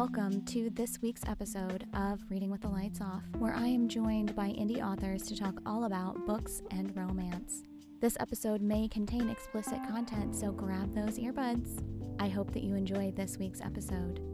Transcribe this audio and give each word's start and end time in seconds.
Welcome 0.00 0.46
to 0.46 0.70
this 0.70 1.02
week's 1.02 1.20
episode 1.26 1.86
of 1.92 2.20
Reading 2.30 2.50
with 2.50 2.62
the 2.62 2.70
Lights 2.70 3.02
Off, 3.02 3.22
where 3.38 3.52
I 3.52 3.66
am 3.66 3.86
joined 3.86 4.34
by 4.34 4.46
indie 4.48 4.82
authors 4.82 5.24
to 5.24 5.36
talk 5.36 5.60
all 5.66 5.84
about 5.84 6.24
books 6.24 6.62
and 6.70 6.96
romance. 6.96 7.64
This 8.00 8.16
episode 8.18 8.62
may 8.62 8.88
contain 8.88 9.28
explicit 9.28 9.78
content, 9.90 10.34
so 10.34 10.52
grab 10.52 10.94
those 10.94 11.18
earbuds. 11.18 11.84
I 12.18 12.28
hope 12.28 12.50
that 12.52 12.62
you 12.62 12.76
enjoy 12.76 13.10
this 13.10 13.36
week's 13.36 13.60
episode. 13.60 14.29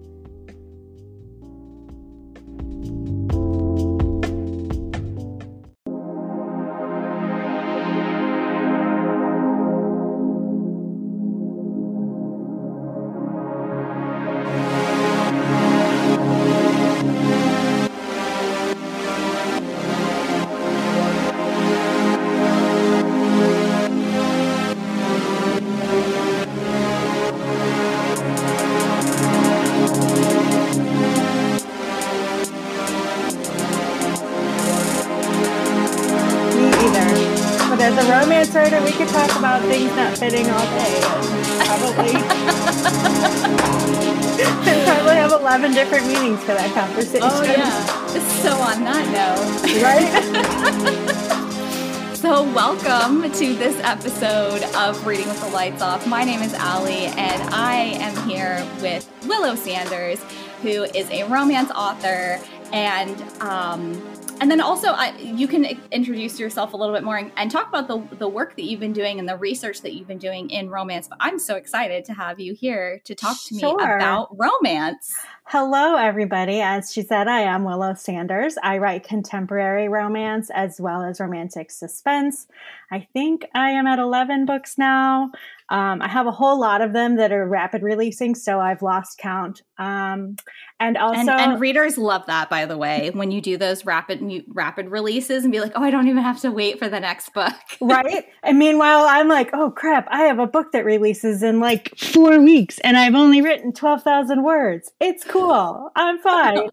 Episode 53.87 54.65
of 54.75 55.07
Reading 55.07 55.29
with 55.29 55.41
the 55.41 55.49
Lights 55.51 55.81
Off. 55.81 56.09
My 56.09 56.25
name 56.25 56.43
is 56.43 56.53
Allie, 56.55 57.07
and 57.07 57.43
I 57.55 57.77
am 58.01 58.29
here 58.29 58.67
with 58.83 59.09
Willow 59.29 59.55
Sanders, 59.55 60.21
who 60.61 60.83
is 60.93 61.09
a 61.11 61.23
romance 61.29 61.71
author, 61.71 62.41
and 62.73 63.23
um, 63.41 64.06
and 64.41 64.51
then 64.51 64.61
also 64.61 64.89
I, 64.89 65.17
you 65.19 65.49
can 65.49 65.65
introduce 65.91 66.39
yourself 66.39 66.73
a 66.73 66.77
little 66.77 66.95
bit 66.95 67.05
more 67.05 67.17
and, 67.17 67.33
and 67.37 67.51
talk 67.51 67.69
about 67.69 67.89
the 67.89 68.17
the 68.17 68.29
work 68.29 68.57
that 68.57 68.65
you've 68.65 68.81
been 68.81 68.93
doing 68.93 69.19
and 69.19 69.29
the 69.29 69.37
research 69.37 69.83
that 69.83 69.95
you've 69.95 70.09
been 70.09 70.19
doing 70.19 70.51
in 70.51 70.71
romance. 70.71 71.09
But 71.09 71.19
I'm 71.21 71.39
so 71.39 71.57
excited 71.57 72.05
to 72.07 72.15
have 72.15 72.39
you 72.41 72.55
here 72.55 73.01
to 73.05 73.15
talk 73.15 73.37
to 73.47 73.55
me 73.55 73.63
about 73.63 74.29
romance. 74.37 75.15
Hello, 75.45 75.97
everybody. 75.97 76.61
As 76.61 76.93
she 76.93 77.03
said, 77.03 77.29
I 77.29 77.41
am 77.41 77.63
Willow 77.63 77.95
Sanders. 77.95 78.57
I 78.63 78.79
write 78.79 79.05
contemporary 79.05 79.89
romance 79.89 80.51
as 80.53 80.81
well 80.81 81.03
as 81.03 81.21
romantic 81.21 81.71
suspense. 81.71 82.49
I 82.91 83.07
think 83.13 83.47
I 83.55 83.71
am 83.71 83.87
at 83.87 84.01
11 84.01 84.45
books 84.45 84.77
now. 84.77 85.31
Um, 85.69 86.01
I 86.01 86.09
have 86.09 86.27
a 86.27 86.33
whole 86.33 86.61
lot 86.61 86.81
of 86.81 86.93
them 86.93 87.17
that 87.17 87.33
are 87.33 87.47
rapid 87.47 87.83
releasing, 87.83 88.35
so 88.35 88.61
I've 88.61 88.83
lost 88.83 89.19
count. 89.19 89.63
Um, 89.79 90.37
and 90.79 90.97
also, 90.97 91.19
and, 91.19 91.31
and 91.31 91.61
readers 91.61 91.99
love 91.99 92.25
that, 92.27 92.49
by 92.49 92.67
the 92.67 92.79
way, 92.79 93.11
when 93.13 93.31
you 93.31 93.41
do 93.41 93.57
those 93.57 93.85
rapid 93.85 94.23
rapid 94.49 94.89
releases 94.89 95.45
and 95.45 95.53
be 95.53 95.61
like, 95.61 95.73
"Oh, 95.75 95.83
I 95.83 95.91
don't 95.91 96.09
even 96.09 96.23
have 96.23 96.41
to 96.43 96.51
wait 96.51 96.79
for 96.79 96.89
the 96.89 97.01
next 97.01 97.33
book." 97.33 97.55
right? 97.81 98.25
And 98.43 98.59
meanwhile, 98.59 99.07
I'm 99.09 99.29
like, 99.29 99.51
oh 99.53 99.71
crap, 99.71 100.07
I 100.11 100.23
have 100.23 100.39
a 100.39 100.47
book 100.47 100.73
that 100.73 100.85
releases 100.85 101.43
in 101.43 101.61
like 101.61 101.97
four 101.99 102.41
weeks 102.41 102.79
and 102.81 102.97
I've 102.97 103.15
only 103.15 103.43
written 103.43 103.73
12,000 103.73 104.43
words. 104.43 104.93
It's 105.01 105.25
cool. 105.25 105.91
I'm 105.97 106.19
fine. 106.23 106.69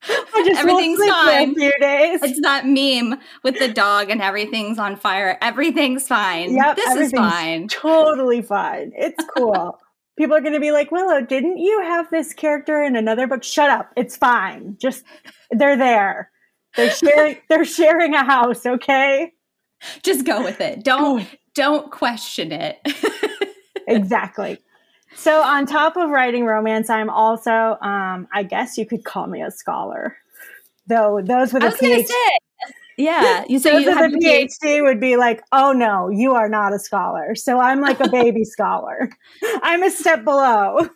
I 0.08 0.44
just 0.46 0.60
Everything's 0.60 0.98
for 0.98 1.08
fine. 1.08 1.50
a 1.50 1.54
few 1.54 1.72
days. 1.80 2.20
It's 2.22 2.40
that 2.42 2.66
meme 2.66 3.18
with 3.42 3.58
the 3.58 3.68
dog 3.68 4.10
and 4.10 4.22
everything's 4.22 4.78
on 4.78 4.96
fire. 4.96 5.36
Everything's 5.42 6.06
fine. 6.06 6.54
Yep, 6.54 6.76
this 6.76 6.94
is 6.96 7.12
fine. 7.12 7.68
Totally 7.68 8.42
fine. 8.42 8.92
It's 8.96 9.22
cool. 9.36 9.78
People 10.16 10.36
are 10.36 10.40
going 10.40 10.54
to 10.54 10.60
be 10.60 10.72
like, 10.72 10.90
Willow, 10.90 11.20
didn't 11.20 11.58
you 11.58 11.80
have 11.82 12.10
this 12.10 12.32
character 12.32 12.82
in 12.82 12.96
another 12.96 13.26
book? 13.26 13.42
Shut 13.42 13.70
up. 13.70 13.92
It's 13.96 14.16
fine. 14.16 14.76
Just, 14.80 15.04
they're 15.50 15.76
there. 15.76 16.30
They're 16.76 16.90
sharing, 16.90 17.36
they're 17.48 17.64
sharing 17.64 18.14
a 18.14 18.24
house, 18.24 18.66
okay? 18.66 19.32
Just 20.02 20.24
go 20.24 20.42
with 20.42 20.60
it. 20.60 20.84
Don't 20.84 21.26
don't 21.54 21.90
question 21.90 22.52
it. 22.52 22.78
exactly. 23.88 24.58
So, 25.14 25.42
on 25.42 25.66
top 25.66 25.96
of 25.96 26.10
writing 26.10 26.44
romance, 26.44 26.90
I'm 26.90 27.10
also, 27.10 27.76
um, 27.80 28.28
I 28.32 28.42
guess 28.42 28.78
you 28.78 28.86
could 28.86 29.04
call 29.04 29.26
me 29.26 29.42
a 29.42 29.50
scholar. 29.50 30.16
Though 30.86 31.20
those 31.22 31.52
with 31.52 31.62
a 31.62 31.68
PhD, 31.68 32.08
yeah. 32.96 33.44
You 33.48 33.58
so 33.58 33.70
those 33.70 33.84
you 33.84 33.90
with 33.90 34.12
a 34.12 34.16
PhD. 34.16 34.48
PhD 34.62 34.82
would 34.82 35.00
be 35.00 35.16
like, 35.16 35.42
"Oh 35.52 35.72
no, 35.72 36.08
you 36.08 36.34
are 36.34 36.48
not 36.48 36.74
a 36.74 36.78
scholar." 36.78 37.34
So 37.34 37.60
I'm 37.60 37.80
like 37.80 38.00
a 38.00 38.08
baby 38.10 38.44
scholar. 38.44 39.10
I'm 39.62 39.82
a 39.82 39.90
step 39.90 40.24
below. 40.24 40.88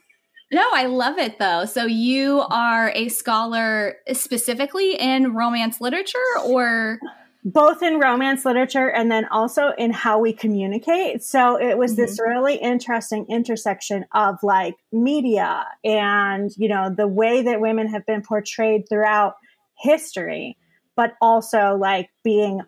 No, 0.50 0.68
I 0.74 0.86
love 0.86 1.18
it 1.18 1.38
though. 1.38 1.64
So 1.64 1.86
you 1.86 2.44
are 2.50 2.90
a 2.94 3.08
scholar 3.08 3.96
specifically 4.12 4.94
in 4.96 5.32
romance 5.34 5.80
literature, 5.80 6.18
or 6.44 6.98
both 7.44 7.82
in 7.82 7.98
romance 7.98 8.44
literature 8.44 8.88
and 8.88 9.10
then 9.10 9.26
also 9.26 9.72
in 9.76 9.90
how 9.90 10.18
we 10.18 10.32
communicate. 10.32 11.24
So 11.24 11.56
it 11.60 11.76
was 11.76 11.96
this 11.96 12.20
mm-hmm. 12.20 12.30
really 12.30 12.54
interesting 12.54 13.26
intersection 13.28 14.04
of 14.12 14.36
like 14.42 14.76
media 14.92 15.66
and, 15.82 16.52
you 16.56 16.68
know, 16.68 16.88
the 16.94 17.08
way 17.08 17.42
that 17.42 17.60
women 17.60 17.88
have 17.88 18.06
been 18.06 18.22
portrayed 18.22 18.88
throughout 18.88 19.34
history, 19.76 20.56
but 20.94 21.14
also 21.20 21.76
like 21.76 22.10
being, 22.22 22.60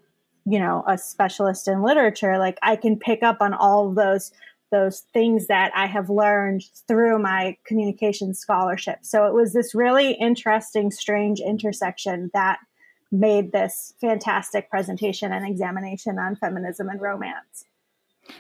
you 0.45 0.59
know, 0.59 0.83
a 0.89 0.99
specialist 0.99 1.69
in 1.69 1.83
literature. 1.83 2.39
Like 2.39 2.59
I 2.61 2.75
can 2.75 2.99
pick 2.99 3.23
up 3.23 3.39
on 3.41 3.55
all 3.55 3.89
of 3.89 3.95
those 3.95 4.33
those 4.73 5.05
things 5.13 5.47
that 5.47 5.71
I 5.77 5.87
have 5.87 6.11
learned 6.11 6.65
through 6.89 7.21
my 7.21 7.57
communication 7.65 8.35
scholarship. 8.35 8.99
So 9.03 9.25
it 9.27 9.33
was 9.33 9.53
this 9.53 9.73
really 9.73 10.15
interesting, 10.15 10.91
strange 10.91 11.39
intersection 11.39 12.29
that 12.35 12.59
made 13.15 13.53
this 13.53 13.95
fantastic 14.01 14.69
presentation 14.69 15.33
and 15.33 15.47
examination 15.47 16.19
on 16.19 16.35
feminism 16.37 16.89
and 16.89 17.01
romance. 17.01 17.65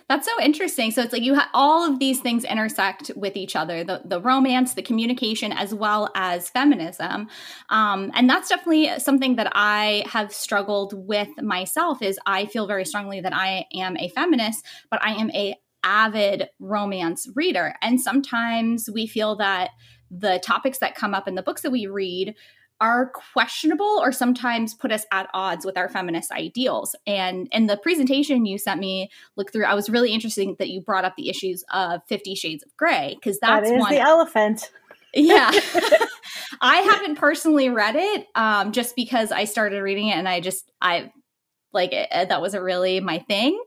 That's 0.08 0.26
so 0.26 0.32
interesting. 0.42 0.90
So 0.90 1.02
it's 1.02 1.12
like 1.12 1.22
you 1.22 1.34
have 1.34 1.48
all 1.52 1.88
of 1.88 1.98
these 1.98 2.20
things 2.20 2.44
intersect 2.44 3.10
with 3.16 3.36
each 3.36 3.54
other 3.54 3.84
the, 3.84 4.00
the 4.04 4.20
romance, 4.20 4.74
the 4.74 4.82
communication, 4.82 5.52
as 5.52 5.74
well 5.74 6.10
as 6.14 6.48
feminism. 6.48 7.28
Um, 7.68 8.10
and 8.14 8.28
that's 8.28 8.48
definitely 8.48 8.98
something 8.98 9.36
that 9.36 9.52
I 9.54 10.04
have 10.06 10.32
struggled 10.32 10.94
with 11.06 11.28
myself 11.40 12.00
is 12.00 12.18
I 12.24 12.46
feel 12.46 12.66
very 12.66 12.86
strongly 12.86 13.20
that 13.20 13.34
I 13.34 13.66
am 13.74 13.96
a 13.98 14.08
feminist, 14.08 14.64
but 14.90 15.04
I 15.04 15.12
am 15.12 15.30
a 15.32 15.54
avid 15.84 16.48
romance 16.58 17.28
reader. 17.34 17.74
And 17.82 18.00
sometimes 18.00 18.88
we 18.90 19.06
feel 19.06 19.36
that 19.36 19.70
the 20.10 20.40
topics 20.42 20.78
that 20.78 20.94
come 20.94 21.12
up 21.12 21.28
in 21.28 21.34
the 21.34 21.42
books 21.42 21.60
that 21.60 21.70
we 21.70 21.86
read 21.86 22.34
are 22.84 23.10
questionable 23.32 23.98
or 24.02 24.12
sometimes 24.12 24.74
put 24.74 24.92
us 24.92 25.06
at 25.10 25.30
odds 25.32 25.64
with 25.64 25.78
our 25.78 25.88
feminist 25.88 26.30
ideals. 26.30 26.94
And 27.06 27.48
in 27.50 27.66
the 27.66 27.78
presentation 27.78 28.44
you 28.44 28.58
sent 28.58 28.78
me 28.78 29.08
look 29.36 29.50
through, 29.50 29.64
I 29.64 29.72
was 29.72 29.88
really 29.88 30.12
interested 30.12 30.54
that 30.58 30.68
you 30.68 30.82
brought 30.82 31.06
up 31.06 31.14
the 31.16 31.30
issues 31.30 31.64
of 31.72 32.02
Fifty 32.06 32.34
Shades 32.34 32.62
of 32.62 32.76
Grey 32.76 33.14
because 33.14 33.38
that's 33.40 33.66
that 33.66 33.74
is 33.74 33.80
one. 33.80 33.90
the 33.90 34.00
elephant. 34.00 34.70
yeah, 35.14 35.50
I 36.60 36.76
haven't 36.76 37.16
personally 37.16 37.70
read 37.70 37.96
it 37.96 38.26
um, 38.34 38.72
just 38.72 38.94
because 38.94 39.32
I 39.32 39.44
started 39.44 39.80
reading 39.80 40.08
it 40.08 40.16
and 40.16 40.28
I 40.28 40.40
just 40.40 40.70
I 40.82 41.10
like 41.72 41.94
it, 41.94 42.08
that 42.10 42.42
wasn't 42.42 42.64
really 42.64 43.00
my 43.00 43.20
thing. 43.20 43.58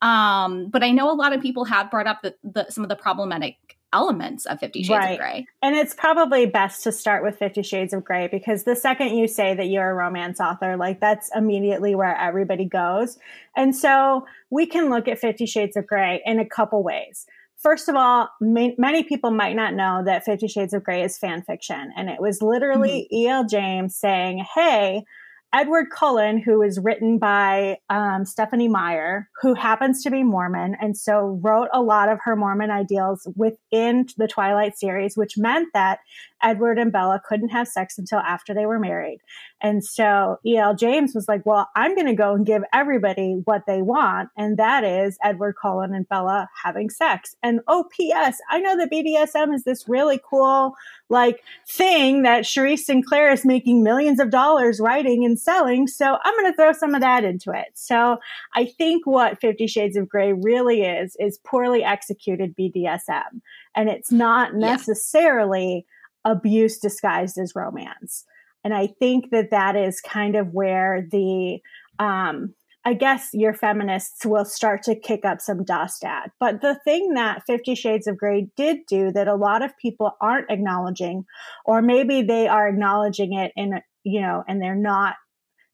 Um, 0.00 0.70
but 0.70 0.82
I 0.82 0.92
know 0.92 1.10
a 1.10 1.14
lot 1.14 1.34
of 1.34 1.42
people 1.42 1.66
have 1.66 1.90
brought 1.90 2.06
up 2.06 2.22
the, 2.22 2.34
the, 2.42 2.70
some 2.70 2.84
of 2.84 2.88
the 2.88 2.96
problematic 2.96 3.56
elements 3.92 4.46
of 4.46 4.60
Fifty 4.60 4.82
Shades 4.82 4.90
Right. 4.90 5.12
of 5.12 5.18
Grey. 5.18 5.46
And 5.62 5.76
it's 5.76 5.94
probably 5.94 6.46
best 6.46 6.82
to 6.84 6.92
start 6.92 7.22
with 7.22 7.38
Fifty 7.38 7.62
Shades 7.62 7.92
of 7.92 8.04
Grey 8.04 8.28
because 8.28 8.64
the 8.64 8.76
second 8.76 9.16
you 9.16 9.28
say 9.28 9.54
that 9.54 9.66
you're 9.66 9.90
a 9.90 9.94
romance 9.94 10.40
author, 10.40 10.76
like 10.76 11.00
that's 11.00 11.30
immediately 11.34 11.94
where 11.94 12.16
everybody 12.16 12.64
goes. 12.64 13.18
And 13.56 13.74
so 13.74 14.26
we 14.50 14.66
can 14.66 14.90
look 14.90 15.08
at 15.08 15.18
Fifty 15.18 15.46
Shades 15.46 15.76
of 15.76 15.86
Grey 15.86 16.22
in 16.24 16.38
a 16.38 16.46
couple 16.48 16.82
ways. 16.82 17.26
First 17.56 17.88
of 17.88 17.94
all, 17.94 18.28
ma- 18.40 18.74
many 18.76 19.04
people 19.04 19.30
might 19.30 19.54
not 19.54 19.74
know 19.74 20.02
that 20.04 20.24
Fifty 20.24 20.48
Shades 20.48 20.74
of 20.74 20.82
Grey 20.82 21.04
is 21.04 21.16
fan 21.16 21.42
fiction. 21.42 21.92
And 21.96 22.10
it 22.10 22.20
was 22.20 22.42
literally 22.42 23.08
mm-hmm. 23.12 23.14
E.L. 23.14 23.46
James 23.46 23.94
saying, 23.94 24.44
Hey, 24.54 25.04
Edward 25.54 25.90
Cullen, 25.90 26.38
who 26.38 26.62
is 26.62 26.78
written 26.78 27.18
by 27.18 27.76
um, 27.90 28.24
Stephenie 28.24 28.68
Meyer, 28.68 29.28
who 29.42 29.52
happens 29.52 30.02
to 30.02 30.10
be 30.10 30.22
Mormon, 30.22 30.76
and 30.80 30.96
so 30.96 31.38
wrote 31.42 31.68
a 31.74 31.82
lot 31.82 32.08
of 32.08 32.18
her 32.24 32.34
Mormon 32.34 32.70
ideals 32.70 33.28
within 33.36 34.06
the 34.16 34.26
Twilight 34.26 34.78
series, 34.78 35.14
which 35.14 35.36
meant 35.36 35.68
that 35.74 35.98
Edward 36.42 36.78
and 36.78 36.90
Bella 36.90 37.20
couldn't 37.28 37.50
have 37.50 37.68
sex 37.68 37.98
until 37.98 38.20
after 38.20 38.54
they 38.54 38.64
were 38.64 38.78
married. 38.78 39.18
And 39.62 39.84
so 39.84 40.40
E.L. 40.44 40.74
James 40.74 41.14
was 41.14 41.28
like, 41.28 41.46
well, 41.46 41.68
I'm 41.76 41.94
going 41.94 42.08
to 42.08 42.14
go 42.14 42.34
and 42.34 42.44
give 42.44 42.62
everybody 42.72 43.40
what 43.44 43.62
they 43.66 43.80
want. 43.80 44.28
And 44.36 44.56
that 44.56 44.82
is 44.82 45.16
Edward 45.22 45.54
Cullen 45.60 45.94
and 45.94 46.08
Bella 46.08 46.48
having 46.62 46.90
sex. 46.90 47.36
And 47.44 47.60
oh, 47.68 47.84
P.S., 47.96 48.38
I 48.50 48.58
know 48.58 48.76
that 48.76 48.90
BDSM 48.90 49.54
is 49.54 49.62
this 49.62 49.88
really 49.88 50.20
cool, 50.28 50.74
like, 51.08 51.44
thing 51.68 52.22
that 52.22 52.42
Cherise 52.42 52.80
Sinclair 52.80 53.30
is 53.30 53.44
making 53.44 53.84
millions 53.84 54.18
of 54.18 54.30
dollars 54.30 54.80
writing 54.80 55.24
and 55.24 55.38
selling. 55.38 55.86
So 55.86 56.18
I'm 56.24 56.34
going 56.34 56.50
to 56.50 56.56
throw 56.56 56.72
some 56.72 56.96
of 56.96 57.00
that 57.00 57.22
into 57.22 57.52
it. 57.52 57.68
So 57.74 58.18
I 58.54 58.64
think 58.64 59.06
what 59.06 59.40
Fifty 59.40 59.68
Shades 59.68 59.96
of 59.96 60.08
Grey 60.08 60.32
really 60.32 60.82
is, 60.82 61.16
is 61.20 61.38
poorly 61.44 61.84
executed 61.84 62.56
BDSM. 62.56 63.40
And 63.76 63.88
it's 63.88 64.10
not 64.10 64.54
necessarily 64.54 65.86
yeah. 66.24 66.32
abuse 66.32 66.78
disguised 66.78 67.38
as 67.38 67.54
romance. 67.54 68.24
And 68.64 68.74
I 68.74 68.86
think 68.86 69.30
that 69.30 69.50
that 69.50 69.76
is 69.76 70.00
kind 70.00 70.36
of 70.36 70.52
where 70.52 71.06
the, 71.10 71.60
um, 71.98 72.54
I 72.84 72.94
guess 72.94 73.30
your 73.32 73.54
feminists 73.54 74.26
will 74.26 74.44
start 74.44 74.82
to 74.84 74.98
kick 74.98 75.24
up 75.24 75.40
some 75.40 75.64
dust 75.64 76.04
at. 76.04 76.32
But 76.40 76.62
the 76.62 76.74
thing 76.84 77.14
that 77.14 77.44
Fifty 77.46 77.74
Shades 77.74 78.08
of 78.08 78.16
Grey 78.16 78.48
did 78.56 78.78
do 78.88 79.12
that 79.12 79.28
a 79.28 79.36
lot 79.36 79.62
of 79.62 79.76
people 79.78 80.16
aren't 80.20 80.50
acknowledging, 80.50 81.24
or 81.64 81.80
maybe 81.80 82.22
they 82.22 82.48
are 82.48 82.68
acknowledging 82.68 83.34
it 83.34 83.52
in, 83.56 83.80
you 84.02 84.20
know, 84.20 84.42
and 84.48 84.60
they're 84.60 84.74
not 84.74 85.14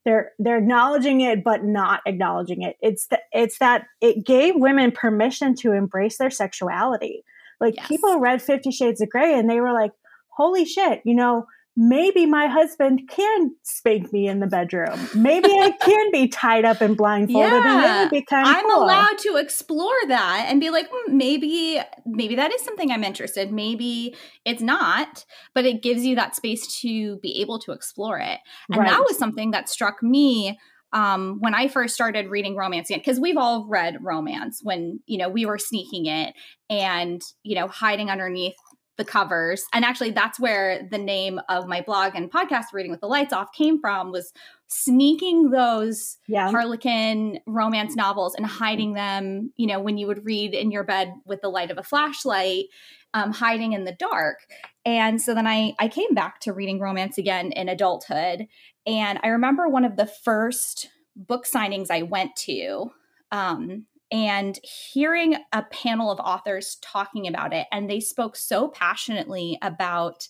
they're 0.05 0.33
they're 0.39 0.59
acknowledging 0.59 1.21
it 1.21 1.45
but 1.45 1.65
not 1.65 2.01
acknowledging 2.07 2.63
it 2.63 2.77
it's 2.81 3.09
the, 3.09 3.21
it's 3.33 3.59
that 3.59 3.85
it 4.01 4.25
gave 4.25 4.55
women 4.57 4.91
permission 4.91 5.55
to 5.55 5.73
embrace 5.73 6.17
their 6.17 6.31
sexuality 6.31 7.25
like 7.61 7.75
yes. 7.77 7.89
people 7.89 8.19
read 8.19 8.41
50 8.41 8.71
shades 8.71 9.01
of 9.03 9.11
gray 9.11 9.39
and 9.39 9.51
they 9.51 9.61
were 9.61 9.73
like 9.73 9.93
holy 10.29 10.65
shit 10.65 11.03
you 11.05 11.15
know 11.15 11.47
maybe 11.81 12.27
my 12.27 12.49
husband 12.49 13.09
can 13.09 13.55
spank 13.63 14.13
me 14.13 14.27
in 14.27 14.41
the 14.41 14.49
bedroom. 14.49 15.09
Maybe 15.15 15.49
I 15.49 15.71
can 15.81 16.11
be 16.11 16.27
tied 16.27 16.65
up 16.65 16.81
and 16.81 16.97
blindfolded, 16.97 17.53
yeah. 17.53 17.85
and 17.85 17.85
it 17.85 18.03
would 18.03 18.11
be 18.11 18.27
kind 18.27 18.49
of. 18.49 18.57
I'm 18.57 18.65
cool. 18.69 18.83
allowed 18.83 19.17
to 19.19 19.37
explore 19.37 19.97
that 20.09 20.47
and 20.49 20.61
be 20.61 20.71
like, 20.71 20.91
mm, 20.91 21.13
maybe, 21.13 21.81
maybe 22.05 22.35
that 22.35 22.53
is 22.53 22.63
something 22.63 22.91
I'm 22.91 23.05
interested. 23.05 23.53
Maybe 23.53 24.17
it's 24.45 24.61
not, 24.61 25.25
but 25.55 25.65
it 25.65 25.81
gives 25.81 26.05
you 26.05 26.17
that 26.17 26.35
space 26.35 26.81
to 26.81 27.19
be 27.19 27.41
able 27.41 27.61
to 27.61 27.73
explore 27.73 28.19
it, 28.19 28.41
and 28.71 28.81
right. 28.81 28.89
that 28.89 29.05
was 29.09 29.17
something 29.17 29.53
that 29.53 29.69
struck 29.69 30.03
me 30.03 30.59
um, 30.93 31.37
when 31.41 31.55
I 31.55 31.69
first 31.69 31.95
started 31.95 32.29
reading 32.29 32.57
romance 32.57 32.89
again, 32.89 33.01
because 33.01 33.21
we've 33.21 33.37
all 33.37 33.67
read 33.69 33.99
romance 34.03 34.61
when 34.63 35.01
you 35.07 35.19
know 35.19 35.29
we 35.29 35.45
were 35.47 35.59
sneaking 35.59 36.07
it 36.07 36.35
and 36.71 37.23
you 37.43 37.55
know 37.55 37.69
hiding 37.69 38.11
underneath 38.11 38.57
the 38.99 39.05
covers. 39.05 39.65
And 39.73 39.85
actually, 39.85 40.11
that's 40.11 40.39
where 40.39 40.87
the 40.91 40.99
name 40.99 41.41
of 41.49 41.67
my 41.67 41.81
blog 41.81 42.13
and 42.15 42.31
podcast, 42.31 42.65
Reading 42.75 42.91
with 42.91 43.01
the 43.01 43.07
Lights 43.07 43.33
Off, 43.33 43.53
came 43.53 43.81
from 43.81 44.13
was 44.13 44.33
sneaking 44.67 45.51
those 45.51 46.19
yeah. 46.27 46.51
Harlequin 46.51 47.41
romance 47.47 47.97
novels 47.97 48.35
and 48.35 48.45
hiding 48.45 48.93
them, 48.93 49.53
you 49.57 49.67
know, 49.67 49.81
when 49.81 49.97
you 49.97 50.07
would 50.07 50.27
read 50.27 50.53
in 50.53 50.71
your 50.71 50.85
bed 50.85 51.15
with 51.25 51.41
the 51.41 51.49
light 51.49 51.71
of 51.71 51.79
a 51.79 51.83
flashlight, 51.83 52.67
um, 53.15 53.33
hiding 53.33 53.73
in 53.73 53.85
the 53.85 53.97
dark. 53.99 54.41
And 54.85 55.23
so 55.23 55.35
then 55.35 55.47
I, 55.47 55.75
I 55.79 55.89
came 55.89 56.13
back 56.13 56.41
to 56.41 56.53
reading 56.53 56.81
romance 56.81 57.17
again 57.17 57.53
in 57.53 57.69
adulthood. 57.69 58.47
And 58.87 59.19
I 59.23 59.29
remember 59.29 59.69
one 59.69 59.85
of 59.85 59.97
the 59.97 60.07
first 60.07 60.91
book 61.17 61.47
signings 61.47 61.91
I 61.91 62.03
went 62.03 62.37
to. 62.37 62.91
Um, 63.33 63.87
and 64.11 64.59
hearing 64.63 65.37
a 65.53 65.63
panel 65.65 66.11
of 66.11 66.21
authors 66.21 66.79
talking 66.83 67.27
about 67.27 67.53
it 67.53 67.67
and 67.71 67.89
they 67.89 68.01
spoke 68.01 68.37
so 68.37 68.69
passionately 68.69 69.59
about 69.63 70.29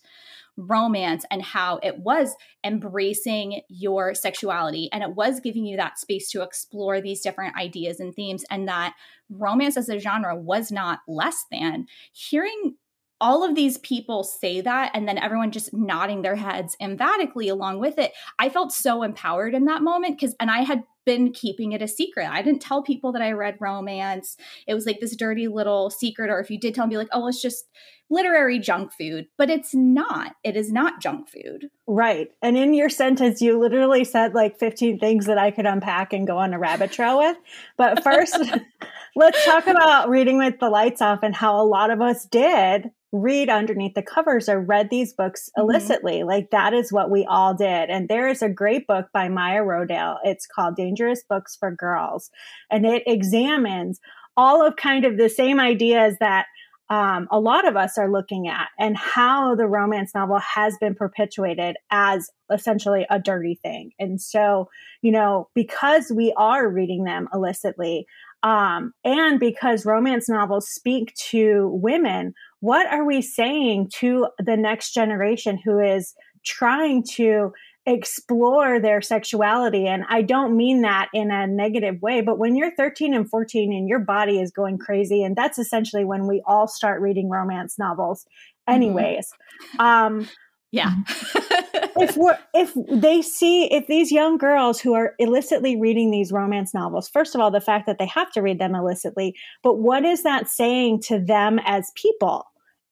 romance 0.58 1.24
and 1.30 1.40
how 1.40 1.78
it 1.84 1.98
was 1.98 2.34
embracing 2.64 3.62
your 3.68 4.12
sexuality 4.12 4.88
and 4.92 5.04
it 5.04 5.14
was 5.14 5.38
giving 5.38 5.64
you 5.64 5.76
that 5.76 5.98
space 5.98 6.28
to 6.28 6.42
explore 6.42 7.00
these 7.00 7.20
different 7.20 7.56
ideas 7.56 8.00
and 8.00 8.14
themes 8.14 8.44
and 8.50 8.66
that 8.66 8.94
romance 9.30 9.76
as 9.76 9.88
a 9.88 9.98
genre 9.98 10.34
was 10.34 10.72
not 10.72 10.98
less 11.06 11.44
than. 11.52 11.86
Hearing 12.12 12.74
all 13.20 13.44
of 13.44 13.54
these 13.54 13.78
people 13.78 14.24
say 14.24 14.60
that 14.60 14.90
and 14.94 15.08
then 15.08 15.18
everyone 15.18 15.50
just 15.50 15.72
nodding 15.72 16.22
their 16.22 16.36
heads 16.36 16.76
emphatically 16.80 17.48
along 17.48 17.80
with 17.80 17.98
it 17.98 18.12
i 18.38 18.48
felt 18.48 18.72
so 18.72 19.02
empowered 19.02 19.54
in 19.54 19.64
that 19.64 19.82
moment 19.82 20.16
because 20.16 20.36
and 20.38 20.52
i 20.52 20.60
had 20.60 20.84
been 21.08 21.32
keeping 21.32 21.72
it 21.72 21.80
a 21.80 21.88
secret. 21.88 22.28
I 22.30 22.42
didn't 22.42 22.60
tell 22.60 22.82
people 22.82 23.12
that 23.12 23.22
i 23.22 23.32
read 23.32 23.56
romance. 23.60 24.36
It 24.66 24.74
was 24.74 24.84
like 24.84 25.00
this 25.00 25.16
dirty 25.16 25.48
little 25.48 25.88
secret 25.88 26.28
or 26.28 26.38
if 26.38 26.50
you 26.50 26.60
did 26.60 26.74
tell 26.74 26.86
me 26.86 26.98
like 26.98 27.08
oh 27.12 27.28
it's 27.28 27.40
just 27.40 27.64
literary 28.10 28.58
junk 28.58 28.92
food. 28.92 29.26
But 29.38 29.48
it's 29.48 29.74
not. 29.74 30.36
It 30.44 30.54
is 30.54 30.70
not 30.70 31.00
junk 31.00 31.30
food. 31.30 31.70
Right. 31.86 32.28
And 32.42 32.58
in 32.58 32.74
your 32.74 32.90
sentence 32.90 33.40
you 33.40 33.58
literally 33.58 34.04
said 34.04 34.34
like 34.34 34.58
15 34.58 34.98
things 34.98 35.24
that 35.24 35.38
i 35.38 35.50
could 35.50 35.64
unpack 35.64 36.12
and 36.12 36.26
go 36.26 36.36
on 36.36 36.52
a 36.52 36.58
rabbit 36.58 36.92
trail 36.92 37.16
with. 37.16 37.38
But 37.78 38.04
first 38.04 38.38
let's 39.16 39.42
talk 39.46 39.66
about 39.66 40.10
reading 40.10 40.36
with 40.36 40.60
the 40.60 40.68
lights 40.68 41.00
off 41.00 41.20
and 41.22 41.34
how 41.34 41.58
a 41.58 41.64
lot 41.64 41.90
of 41.90 42.02
us 42.02 42.26
did 42.26 42.90
read 43.12 43.48
underneath 43.48 43.94
the 43.94 44.02
covers 44.02 44.48
or 44.48 44.60
read 44.60 44.90
these 44.90 45.12
books 45.12 45.48
mm-hmm. 45.48 45.62
illicitly. 45.62 46.18
Mm-hmm. 46.18 46.28
Like 46.28 46.50
that 46.50 46.74
is 46.74 46.92
what 46.92 47.10
we 47.10 47.24
all 47.26 47.54
did. 47.54 47.90
And 47.90 48.08
there 48.08 48.28
is 48.28 48.42
a 48.42 48.48
great 48.48 48.86
book 48.86 49.06
by 49.12 49.28
Maya 49.28 49.62
Rodale. 49.62 50.16
It's 50.24 50.46
called 50.46 50.76
Dangerous 50.76 51.22
Books 51.28 51.56
for 51.56 51.70
Girls. 51.70 52.30
And 52.70 52.84
it 52.84 53.02
examines 53.06 54.00
all 54.36 54.66
of 54.66 54.76
kind 54.76 55.04
of 55.04 55.16
the 55.16 55.28
same 55.28 55.58
ideas 55.58 56.16
that 56.20 56.46
um, 56.90 57.28
a 57.30 57.38
lot 57.38 57.68
of 57.68 57.76
us 57.76 57.98
are 57.98 58.10
looking 58.10 58.48
at 58.48 58.68
and 58.78 58.96
how 58.96 59.54
the 59.54 59.66
romance 59.66 60.12
novel 60.14 60.38
has 60.38 60.76
been 60.80 60.94
perpetuated 60.94 61.76
as 61.90 62.30
essentially 62.50 63.06
a 63.10 63.18
dirty 63.18 63.58
thing. 63.62 63.90
And 63.98 64.20
so, 64.20 64.70
you 65.02 65.12
know, 65.12 65.48
because 65.54 66.10
we 66.14 66.32
are 66.36 66.66
reading 66.68 67.04
them 67.04 67.28
illicitly, 67.34 68.06
um, 68.42 68.92
and 69.04 69.40
because 69.40 69.84
romance 69.84 70.28
novels 70.28 70.68
speak 70.68 71.14
to 71.30 71.68
women, 71.74 72.32
what 72.60 72.86
are 72.86 73.04
we 73.04 73.22
saying 73.22 73.90
to 73.96 74.28
the 74.38 74.56
next 74.56 74.92
generation 74.92 75.58
who 75.64 75.78
is 75.78 76.14
trying 76.44 77.02
to 77.02 77.52
explore 77.88 78.78
their 78.78 79.00
sexuality. 79.00 79.86
And 79.86 80.04
I 80.08 80.22
don't 80.22 80.56
mean 80.56 80.82
that 80.82 81.08
in 81.14 81.30
a 81.30 81.46
negative 81.46 82.00
way, 82.02 82.20
but 82.20 82.38
when 82.38 82.54
you're 82.54 82.74
13 82.74 83.14
and 83.14 83.28
14 83.28 83.72
and 83.72 83.88
your 83.88 83.98
body 83.98 84.40
is 84.40 84.50
going 84.50 84.78
crazy, 84.78 85.22
and 85.22 85.34
that's 85.34 85.58
essentially 85.58 86.04
when 86.04 86.26
we 86.26 86.42
all 86.46 86.68
start 86.68 87.00
reading 87.00 87.30
romance 87.30 87.78
novels, 87.78 88.24
mm-hmm. 88.68 88.74
anyways. 88.74 89.32
Mm-hmm. 89.76 89.80
Um, 89.80 90.28
yeah. 90.70 90.90
Mm-hmm. 90.90 92.00
if 92.00 92.16
we're 92.16 92.38
if 92.54 92.72
they 92.90 93.22
see 93.22 93.64
if 93.72 93.86
these 93.86 94.12
young 94.12 94.38
girls 94.38 94.80
who 94.80 94.94
are 94.94 95.14
illicitly 95.18 95.80
reading 95.80 96.10
these 96.10 96.32
romance 96.32 96.74
novels, 96.74 97.08
first 97.08 97.34
of 97.34 97.40
all, 97.40 97.50
the 97.50 97.60
fact 97.60 97.86
that 97.86 97.98
they 97.98 98.06
have 98.06 98.30
to 98.32 98.42
read 98.42 98.58
them 98.58 98.74
illicitly, 98.74 99.34
but 99.62 99.78
what 99.78 100.04
is 100.04 100.22
that 100.22 100.48
saying 100.48 101.00
to 101.02 101.18
them 101.18 101.58
as 101.64 101.92
people? 101.94 102.44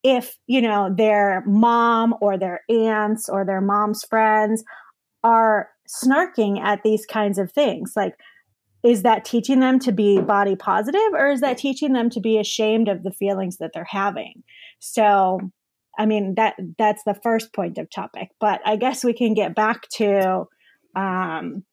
If, 0.03 0.37
you 0.47 0.63
know, 0.63 0.95
their 0.97 1.43
mom 1.47 2.15
or 2.21 2.39
their 2.39 2.61
aunts 2.71 3.29
or 3.29 3.45
their 3.45 3.61
mom's 3.61 4.05
friends 4.05 4.63
are 5.25 5.69
snarking 5.89 6.61
at 6.61 6.83
these 6.83 7.05
kinds 7.07 7.39
of 7.39 7.51
things. 7.51 7.95
Like, 7.97 8.15
is 8.85 9.03
that 9.03 9.25
teaching 9.25 9.59
them 9.61 9.81
to 9.81 9.91
be 9.91 10.21
body 10.21 10.55
positive 10.55 11.13
or 11.13 11.31
is 11.31 11.41
that 11.41 11.59
teaching 11.59 11.93
them 11.93 12.09
to 12.11 12.21
be 12.21 12.39
ashamed 12.39 12.89
of 12.89 13.03
the 13.03 13.11
feelings 13.11 13.57
that 13.57 13.73
they're 13.75 13.85
having? 13.85 14.45
So, 14.79 15.41
I 15.99 16.07
mean, 16.07 16.35
that 16.35 16.55
that's 16.79 17.05
the 17.05 17.15
first 17.15 17.53
point 17.53 17.79
of 17.79 17.91
topic, 17.91 18.31
but 18.41 18.61
I 18.65 18.77
guess 18.77 19.05
we 19.05 19.13
can 19.13 19.35
get 19.35 19.55
back 19.55 19.89
to 19.97 20.49
um, 20.95 21.65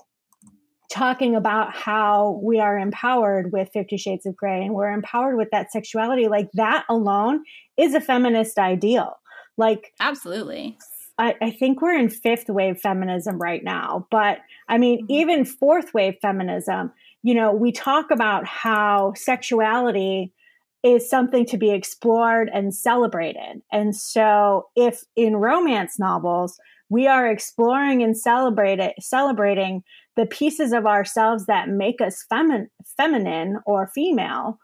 talking 0.93 1.35
about 1.35 1.75
how 1.75 2.39
we 2.43 2.59
are 2.59 2.77
empowered 2.77 3.51
with 3.51 3.69
50 3.73 3.97
shades 3.97 4.25
of 4.25 4.35
gray 4.35 4.63
and 4.63 4.75
we're 4.75 4.91
empowered 4.91 5.37
with 5.37 5.49
that 5.51 5.71
sexuality 5.71 6.27
like 6.27 6.51
that 6.53 6.85
alone 6.87 7.43
is 7.77 7.95
a 7.95 8.01
feminist 8.01 8.59
ideal 8.59 9.17
like 9.57 9.91
absolutely 9.99 10.77
I, 11.17 11.35
I, 11.41 11.51
think 11.51 11.81
we're 11.81 11.97
in 11.97 12.09
fifth 12.09 12.49
wave 12.49 12.79
feminism 12.79 13.37
right 13.37 13.63
now. 13.63 14.07
But 14.09 14.39
I 14.67 14.79
mean, 14.79 15.03
mm-hmm. 15.03 15.11
even 15.11 15.45
fourth 15.45 15.93
wave 15.93 16.15
feminism, 16.21 16.91
you 17.21 17.35
know, 17.35 17.53
we 17.53 17.71
talk 17.71 18.09
about 18.09 18.47
how 18.47 19.13
sexuality 19.15 20.33
is 20.83 21.09
something 21.09 21.45
to 21.45 21.57
be 21.57 21.71
explored 21.71 22.49
and 22.53 22.75
celebrated. 22.75 23.61
And 23.71 23.95
so 23.95 24.67
if 24.75 25.03
in 25.15 25.37
romance 25.37 25.97
novels, 25.97 26.59
we 26.89 27.07
are 27.07 27.27
exploring 27.27 28.03
and 28.03 28.17
celebrating 28.17 28.91
celebrating 28.99 29.83
the 30.15 30.25
pieces 30.25 30.73
of 30.73 30.85
ourselves 30.85 31.45
that 31.47 31.69
make 31.69 32.01
us 32.01 32.25
femi- 32.31 32.67
feminine 32.97 33.57
or 33.65 33.87
female, 33.87 34.59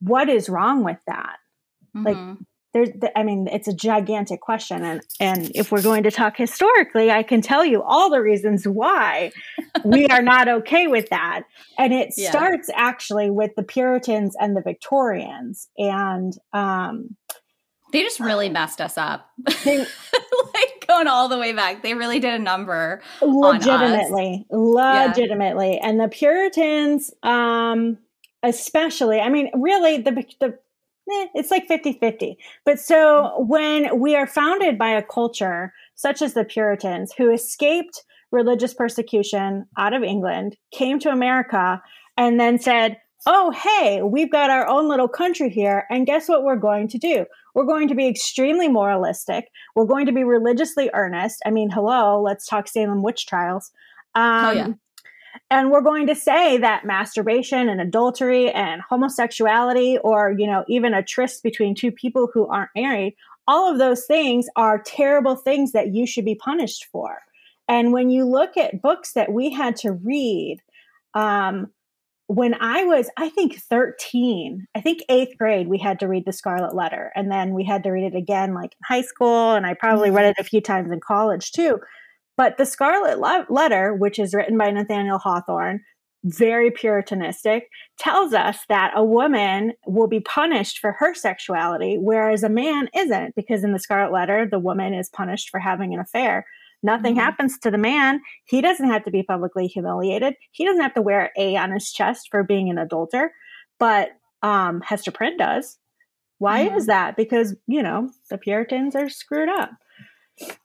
what 0.00 0.28
is 0.28 0.48
wrong 0.48 0.82
with 0.82 0.98
that? 1.06 1.36
Mm-hmm. 1.94 2.06
Like 2.06 2.38
there's 2.78 3.10
i 3.16 3.22
mean 3.22 3.48
it's 3.48 3.68
a 3.68 3.72
gigantic 3.72 4.40
question 4.40 4.84
and 4.84 5.00
and 5.20 5.50
if 5.54 5.72
we're 5.72 5.82
going 5.82 6.02
to 6.02 6.10
talk 6.10 6.36
historically 6.36 7.10
i 7.10 7.22
can 7.22 7.40
tell 7.40 7.64
you 7.64 7.82
all 7.82 8.10
the 8.10 8.20
reasons 8.20 8.66
why 8.66 9.30
we 9.84 10.06
are 10.06 10.22
not 10.22 10.48
okay 10.48 10.86
with 10.86 11.08
that 11.10 11.42
and 11.76 11.92
it 11.92 12.12
yeah. 12.16 12.30
starts 12.30 12.70
actually 12.74 13.30
with 13.30 13.50
the 13.56 13.62
puritans 13.62 14.36
and 14.40 14.56
the 14.56 14.62
victorians 14.62 15.68
and 15.76 16.34
um 16.52 17.16
they 17.92 18.02
just 18.02 18.20
really 18.20 18.50
messed 18.50 18.80
us 18.80 18.96
up 18.98 19.28
they, 19.64 19.78
like 20.54 20.86
going 20.86 21.06
all 21.06 21.28
the 21.28 21.38
way 21.38 21.52
back 21.52 21.82
they 21.82 21.94
really 21.94 22.20
did 22.20 22.34
a 22.34 22.38
number 22.38 23.02
legitimately 23.22 24.46
legitimately 24.50 25.74
yeah. 25.74 25.88
and 25.88 26.00
the 26.00 26.08
puritans 26.08 27.12
um 27.22 27.98
especially 28.42 29.20
i 29.20 29.28
mean 29.28 29.50
really 29.54 30.00
the 30.00 30.24
the 30.40 30.58
eh, 31.10 31.26
it's 31.34 31.50
like 31.50 31.66
50 31.66 31.94
50. 31.94 32.38
But 32.64 32.80
so 32.80 33.44
when 33.46 33.98
we 34.00 34.16
are 34.16 34.26
founded 34.26 34.78
by 34.78 34.90
a 34.90 35.02
culture 35.02 35.72
such 35.94 36.22
as 36.22 36.34
the 36.34 36.44
Puritans 36.44 37.12
who 37.16 37.30
escaped 37.30 38.04
religious 38.30 38.74
persecution 38.74 39.66
out 39.78 39.94
of 39.94 40.02
England, 40.02 40.56
came 40.70 40.98
to 41.00 41.10
America, 41.10 41.82
and 42.16 42.38
then 42.38 42.58
said, 42.58 42.98
Oh, 43.26 43.50
hey, 43.50 44.00
we've 44.02 44.30
got 44.30 44.48
our 44.48 44.66
own 44.68 44.88
little 44.88 45.08
country 45.08 45.50
here. 45.50 45.86
And 45.90 46.06
guess 46.06 46.28
what 46.28 46.44
we're 46.44 46.56
going 46.56 46.86
to 46.88 46.98
do? 46.98 47.26
We're 47.54 47.66
going 47.66 47.88
to 47.88 47.94
be 47.94 48.06
extremely 48.06 48.68
moralistic. 48.68 49.48
We're 49.74 49.86
going 49.86 50.06
to 50.06 50.12
be 50.12 50.22
religiously 50.22 50.88
earnest. 50.94 51.42
I 51.44 51.50
mean, 51.50 51.68
hello, 51.68 52.22
let's 52.22 52.46
talk 52.46 52.68
Salem 52.68 53.02
witch 53.02 53.26
trials. 53.26 53.72
Um, 54.14 54.44
oh, 54.44 54.50
yeah. 54.52 54.68
And 55.50 55.70
we're 55.70 55.82
going 55.82 56.06
to 56.06 56.14
say 56.14 56.58
that 56.58 56.84
masturbation 56.84 57.68
and 57.68 57.80
adultery 57.80 58.50
and 58.50 58.82
homosexuality, 58.88 59.98
or, 59.98 60.34
you 60.36 60.46
know, 60.46 60.64
even 60.68 60.94
a 60.94 61.02
tryst 61.02 61.42
between 61.42 61.74
two 61.74 61.92
people 61.92 62.28
who 62.32 62.46
aren't 62.48 62.70
married, 62.74 63.14
all 63.46 63.70
of 63.70 63.78
those 63.78 64.04
things 64.04 64.46
are 64.56 64.82
terrible 64.82 65.36
things 65.36 65.72
that 65.72 65.94
you 65.94 66.06
should 66.06 66.24
be 66.24 66.34
punished 66.34 66.86
for. 66.92 67.22
And 67.68 67.92
when 67.92 68.10
you 68.10 68.24
look 68.24 68.56
at 68.56 68.82
books 68.82 69.12
that 69.12 69.32
we 69.32 69.50
had 69.50 69.76
to 69.76 69.92
read, 69.92 70.60
um, 71.14 71.70
when 72.28 72.54
I 72.60 72.84
was, 72.84 73.10
I 73.16 73.30
think 73.30 73.58
13, 73.58 74.66
I 74.74 74.80
think 74.82 75.00
eighth 75.08 75.36
grade, 75.38 75.66
we 75.66 75.78
had 75.78 75.98
to 76.00 76.08
read 76.08 76.26
The 76.26 76.32
Scarlet 76.32 76.74
Letter. 76.74 77.10
And 77.16 77.30
then 77.30 77.54
we 77.54 77.64
had 77.64 77.82
to 77.84 77.90
read 77.90 78.04
it 78.04 78.14
again, 78.14 78.54
like 78.54 78.72
in 78.72 78.96
high 78.96 79.02
school. 79.02 79.54
And 79.54 79.66
I 79.66 79.72
probably 79.72 80.10
read 80.10 80.26
it 80.26 80.36
a 80.38 80.44
few 80.44 80.60
times 80.60 80.90
in 80.92 81.00
college 81.00 81.52
too. 81.52 81.80
But 82.38 82.56
the 82.56 82.64
Scarlet 82.64 83.18
Letter, 83.50 83.92
which 83.92 84.20
is 84.20 84.32
written 84.32 84.56
by 84.56 84.70
Nathaniel 84.70 85.18
Hawthorne, 85.18 85.80
very 86.24 86.70
puritanistic, 86.70 87.64
tells 87.98 88.32
us 88.32 88.60
that 88.68 88.92
a 88.94 89.04
woman 89.04 89.72
will 89.86 90.06
be 90.06 90.20
punished 90.20 90.78
for 90.78 90.92
her 90.92 91.14
sexuality, 91.14 91.98
whereas 92.00 92.44
a 92.44 92.48
man 92.48 92.88
isn't, 92.94 93.34
because 93.34 93.64
in 93.64 93.72
the 93.72 93.78
Scarlet 93.80 94.12
Letter, 94.12 94.46
the 94.48 94.60
woman 94.60 94.94
is 94.94 95.10
punished 95.10 95.50
for 95.50 95.58
having 95.58 95.92
an 95.92 96.00
affair. 96.00 96.46
Nothing 96.80 97.14
mm-hmm. 97.14 97.24
happens 97.24 97.58
to 97.58 97.72
the 97.72 97.78
man. 97.78 98.20
He 98.44 98.60
doesn't 98.60 98.88
have 98.88 99.04
to 99.04 99.10
be 99.10 99.24
publicly 99.24 99.66
humiliated. 99.66 100.34
He 100.52 100.64
doesn't 100.64 100.80
have 100.80 100.94
to 100.94 101.02
wear 101.02 101.32
A 101.36 101.56
on 101.56 101.72
his 101.72 101.90
chest 101.90 102.28
for 102.30 102.44
being 102.44 102.70
an 102.70 102.78
adulterer. 102.78 103.32
But 103.80 104.10
um, 104.44 104.80
Hester 104.82 105.10
Prynne 105.10 105.38
does. 105.38 105.76
Why 106.38 106.66
mm-hmm. 106.66 106.76
is 106.76 106.86
that? 106.86 107.16
Because, 107.16 107.56
you 107.66 107.82
know, 107.82 108.10
the 108.30 108.38
Puritans 108.38 108.94
are 108.94 109.08
screwed 109.08 109.48
up. 109.48 109.70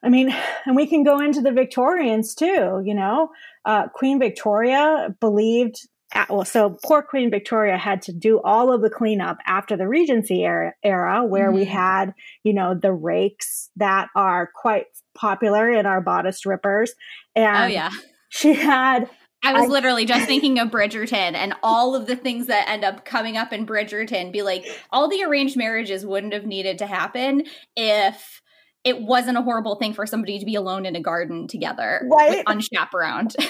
I 0.02 0.10
mean, 0.10 0.34
and 0.66 0.76
we 0.76 0.88
can 0.88 1.04
go 1.04 1.20
into 1.20 1.42
the 1.42 1.52
Victorians 1.52 2.36
too, 2.36 2.82
you 2.86 2.94
know. 2.94 3.30
Uh, 3.66 3.88
Queen 3.90 4.20
Victoria 4.20 5.16
believed, 5.20 5.88
well, 6.30 6.46
so 6.46 6.78
poor 6.84 7.02
Queen 7.02 7.32
Victoria 7.32 7.78
had 7.78 8.02
to 8.04 8.14
do 8.14 8.40
all 8.42 8.72
of 8.72 8.82
the 8.82 8.90
cleanup 8.90 9.38
after 9.48 9.76
the 9.76 9.88
Regency 9.88 10.44
era, 10.44 10.74
era 10.84 11.26
where 11.26 11.48
mm-hmm. 11.48 11.60
we 11.60 11.66
had, 11.66 12.14
you 12.44 12.54
know, 12.54 12.76
the 12.76 12.94
rakes 12.94 13.70
that 13.78 14.10
are 14.16 14.50
quite 14.56 14.86
popular 15.16 15.72
in 15.72 15.86
our 15.86 16.02
bodice 16.02 16.46
rippers. 16.46 16.94
And 17.36 17.64
oh, 17.64 17.68
yeah. 17.68 17.92
She 18.30 18.54
had 18.54 19.10
I 19.44 19.60
was 19.60 19.70
literally 19.70 20.06
just 20.06 20.26
thinking 20.26 20.58
of 20.58 20.70
Bridgerton 20.70 21.36
and 21.36 21.54
all 21.62 21.96
of 21.96 22.08
the 22.08 22.16
things 22.16 22.48
that 22.48 22.70
end 22.70 22.86
up 22.86 23.04
coming 23.04 23.36
up 23.36 23.52
in 23.52 23.66
Bridgerton. 23.66 24.32
Be 24.32 24.42
like, 24.42 24.66
all 24.90 25.10
the 25.10 25.24
arranged 25.24 25.58
marriages 25.58 26.06
wouldn't 26.06 26.34
have 26.34 26.46
needed 26.46 26.78
to 26.80 26.88
happen 26.88 27.44
if 27.76 28.42
it 28.84 29.02
wasn't 29.02 29.38
a 29.38 29.42
horrible 29.42 29.76
thing 29.76 29.94
for 29.94 30.06
somebody 30.06 30.40
to 30.40 30.46
be 30.46 30.56
alone 30.56 30.86
in 30.86 30.96
a 30.96 31.02
garden 31.02 31.48
together, 31.48 32.08
right? 32.12 32.44
Unchaperoned. 32.46 33.36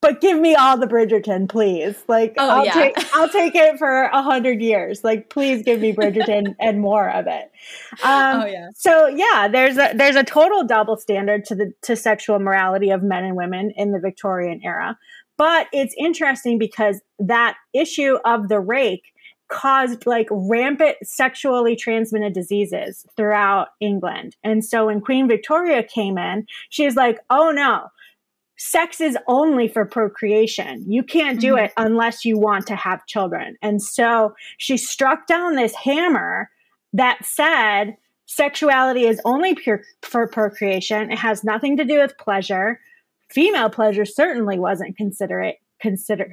but 0.00 0.20
give 0.20 0.38
me 0.38 0.54
all 0.54 0.76
the 0.76 0.86
Bridgerton, 0.86 1.48
please. 1.48 1.96
Like, 2.08 2.34
oh, 2.38 2.48
I'll 2.48 2.64
yeah. 2.64 2.72
take 2.72 3.14
I'll 3.14 3.28
take 3.28 3.54
it 3.54 3.78
for 3.78 4.02
a 4.02 4.22
hundred 4.22 4.60
years. 4.60 5.04
Like, 5.04 5.30
please 5.30 5.62
give 5.62 5.80
me 5.80 5.92
Bridgerton 5.92 6.54
and 6.60 6.80
more 6.80 7.08
of 7.08 7.26
it. 7.26 7.50
Um, 8.04 8.42
oh 8.42 8.46
yeah. 8.46 8.68
So 8.74 9.06
yeah, 9.08 9.48
there's 9.48 9.78
a 9.78 9.92
there's 9.94 10.16
a 10.16 10.24
total 10.24 10.64
double 10.64 10.96
standard 10.96 11.44
to 11.46 11.54
the 11.54 11.72
to 11.82 11.96
sexual 11.96 12.38
morality 12.38 12.90
of 12.90 13.02
men 13.02 13.24
and 13.24 13.36
women 13.36 13.72
in 13.76 13.92
the 13.92 14.00
Victorian 14.00 14.60
era. 14.64 14.98
But 15.38 15.66
it's 15.72 15.94
interesting 15.98 16.58
because 16.58 17.00
that 17.18 17.56
issue 17.74 18.16
of 18.24 18.48
the 18.48 18.58
rake 18.58 19.02
caused 19.48 20.06
like 20.06 20.28
rampant 20.30 20.96
sexually 21.02 21.76
transmitted 21.76 22.32
diseases 22.32 23.06
throughout 23.16 23.68
England. 23.80 24.36
And 24.42 24.64
so 24.64 24.86
when 24.86 25.00
Queen 25.00 25.28
Victoria 25.28 25.82
came 25.82 26.18
in, 26.18 26.46
she's 26.70 26.96
like, 26.96 27.18
oh 27.30 27.50
no, 27.50 27.88
sex 28.58 29.00
is 29.00 29.16
only 29.26 29.68
for 29.68 29.84
procreation. 29.84 30.84
You 30.90 31.02
can't 31.02 31.40
do 31.40 31.54
mm-hmm. 31.54 31.66
it 31.66 31.72
unless 31.76 32.24
you 32.24 32.38
want 32.38 32.66
to 32.68 32.76
have 32.76 33.06
children. 33.06 33.56
And 33.62 33.82
so 33.82 34.34
she 34.58 34.76
struck 34.76 35.26
down 35.26 35.54
this 35.54 35.74
hammer 35.74 36.50
that 36.92 37.24
said 37.24 37.96
sexuality 38.26 39.04
is 39.04 39.20
only 39.24 39.54
pure 39.54 39.82
for 40.02 40.26
procreation. 40.26 41.12
It 41.12 41.18
has 41.18 41.44
nothing 41.44 41.76
to 41.76 41.84
do 41.84 42.00
with 42.00 42.18
pleasure. 42.18 42.80
Female 43.30 43.70
pleasure 43.70 44.04
certainly 44.04 44.58
wasn't 44.58 44.96
considerate 44.96 45.56
considered 45.80 46.32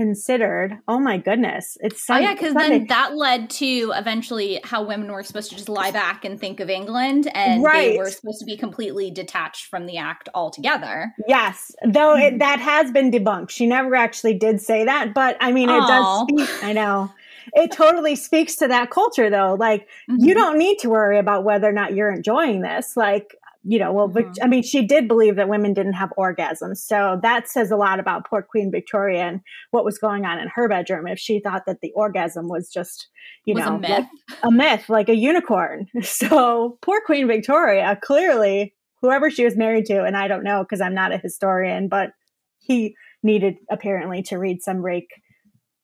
considered. 0.00 0.78
Oh 0.88 0.98
my 0.98 1.18
goodness. 1.18 1.76
It's 1.80 2.06
so, 2.06 2.14
oh 2.14 2.16
yeah, 2.16 2.32
because 2.32 2.54
then 2.54 2.86
that 2.86 3.16
led 3.16 3.50
to 3.50 3.92
eventually 3.94 4.58
how 4.64 4.82
women 4.82 5.12
were 5.12 5.22
supposed 5.22 5.50
to 5.50 5.56
just 5.56 5.68
lie 5.68 5.90
back 5.90 6.24
and 6.24 6.40
think 6.40 6.58
of 6.58 6.70
England 6.70 7.30
and 7.34 7.62
right. 7.62 7.92
they 7.92 7.98
were 7.98 8.08
supposed 8.08 8.38
to 8.38 8.46
be 8.46 8.56
completely 8.56 9.10
detached 9.10 9.66
from 9.66 9.84
the 9.84 9.98
act 9.98 10.30
altogether. 10.34 11.12
Yes. 11.28 11.70
Though 11.84 12.16
it, 12.16 12.30
mm-hmm. 12.30 12.38
that 12.38 12.60
has 12.60 12.90
been 12.92 13.10
debunked. 13.10 13.50
She 13.50 13.66
never 13.66 13.94
actually 13.94 14.38
did 14.38 14.62
say 14.62 14.86
that, 14.86 15.12
but 15.12 15.36
I 15.38 15.52
mean 15.52 15.68
it 15.68 15.82
Aww. 15.82 16.26
does 16.28 16.46
speak 16.46 16.64
I 16.64 16.72
know. 16.72 17.12
It 17.52 17.72
totally 17.72 18.16
speaks 18.16 18.56
to 18.56 18.68
that 18.68 18.90
culture 18.90 19.28
though. 19.28 19.54
Like 19.58 19.82
mm-hmm. 20.08 20.16
you 20.24 20.32
don't 20.32 20.56
need 20.56 20.78
to 20.78 20.88
worry 20.88 21.18
about 21.18 21.44
whether 21.44 21.68
or 21.68 21.72
not 21.72 21.92
you're 21.92 22.10
enjoying 22.10 22.62
this. 22.62 22.96
Like 22.96 23.36
you 23.62 23.78
know, 23.78 23.92
well, 23.92 24.08
mm-hmm. 24.08 24.32
I 24.42 24.46
mean, 24.46 24.62
she 24.62 24.86
did 24.86 25.06
believe 25.06 25.36
that 25.36 25.48
women 25.48 25.74
didn't 25.74 25.92
have 25.92 26.12
orgasms. 26.18 26.78
So 26.78 27.18
that 27.22 27.48
says 27.48 27.70
a 27.70 27.76
lot 27.76 28.00
about 28.00 28.26
poor 28.26 28.40
Queen 28.42 28.70
Victoria 28.70 29.24
and 29.24 29.40
what 29.70 29.84
was 29.84 29.98
going 29.98 30.24
on 30.24 30.38
in 30.38 30.48
her 30.48 30.66
bedroom 30.68 31.06
if 31.06 31.18
she 31.18 31.40
thought 31.40 31.66
that 31.66 31.80
the 31.82 31.92
orgasm 31.92 32.48
was 32.48 32.70
just, 32.70 33.08
you 33.44 33.54
was 33.54 33.64
know, 33.64 33.76
a 33.76 33.78
myth. 33.78 33.90
Like 33.90 34.38
a 34.42 34.50
myth, 34.50 34.88
like 34.88 35.08
a 35.08 35.14
unicorn. 35.14 35.86
So 36.02 36.78
poor 36.82 37.00
Queen 37.04 37.26
Victoria, 37.26 37.98
clearly, 38.02 38.74
whoever 39.00 39.30
she 39.30 39.44
was 39.44 39.56
married 39.56 39.86
to, 39.86 40.04
and 40.04 40.16
I 40.16 40.28
don't 40.28 40.44
know 40.44 40.62
because 40.62 40.80
I'm 40.80 40.94
not 40.94 41.12
a 41.12 41.18
historian, 41.18 41.88
but 41.88 42.12
he 42.58 42.94
needed 43.22 43.56
apparently 43.70 44.22
to 44.24 44.36
read 44.38 44.62
some 44.62 44.82
rake, 44.82 45.10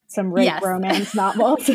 some 0.08 0.32
rake 0.32 0.46
yes. 0.46 0.62
romance 0.62 1.14
novels. 1.22 1.68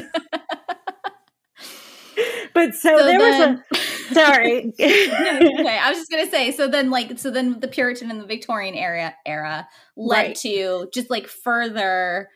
but 2.53 2.73
so, 2.73 2.97
so 2.97 3.05
there 3.05 3.19
then- 3.19 3.57
was 3.57 3.77
a 3.79 3.90
Sorry. 4.13 4.73
okay, 4.79 5.79
I 5.81 5.89
was 5.89 5.99
just 5.99 6.11
gonna 6.11 6.29
say. 6.29 6.51
So 6.51 6.67
then, 6.67 6.89
like, 6.89 7.17
so 7.19 7.31
then 7.31 7.59
the 7.59 7.67
Puritan 7.67 8.11
and 8.11 8.21
the 8.21 8.25
Victorian 8.25 8.75
era 8.75 9.13
era 9.25 9.67
led 9.95 10.17
right. 10.17 10.35
to 10.37 10.89
just 10.93 11.09
like 11.09 11.27
further 11.27 12.29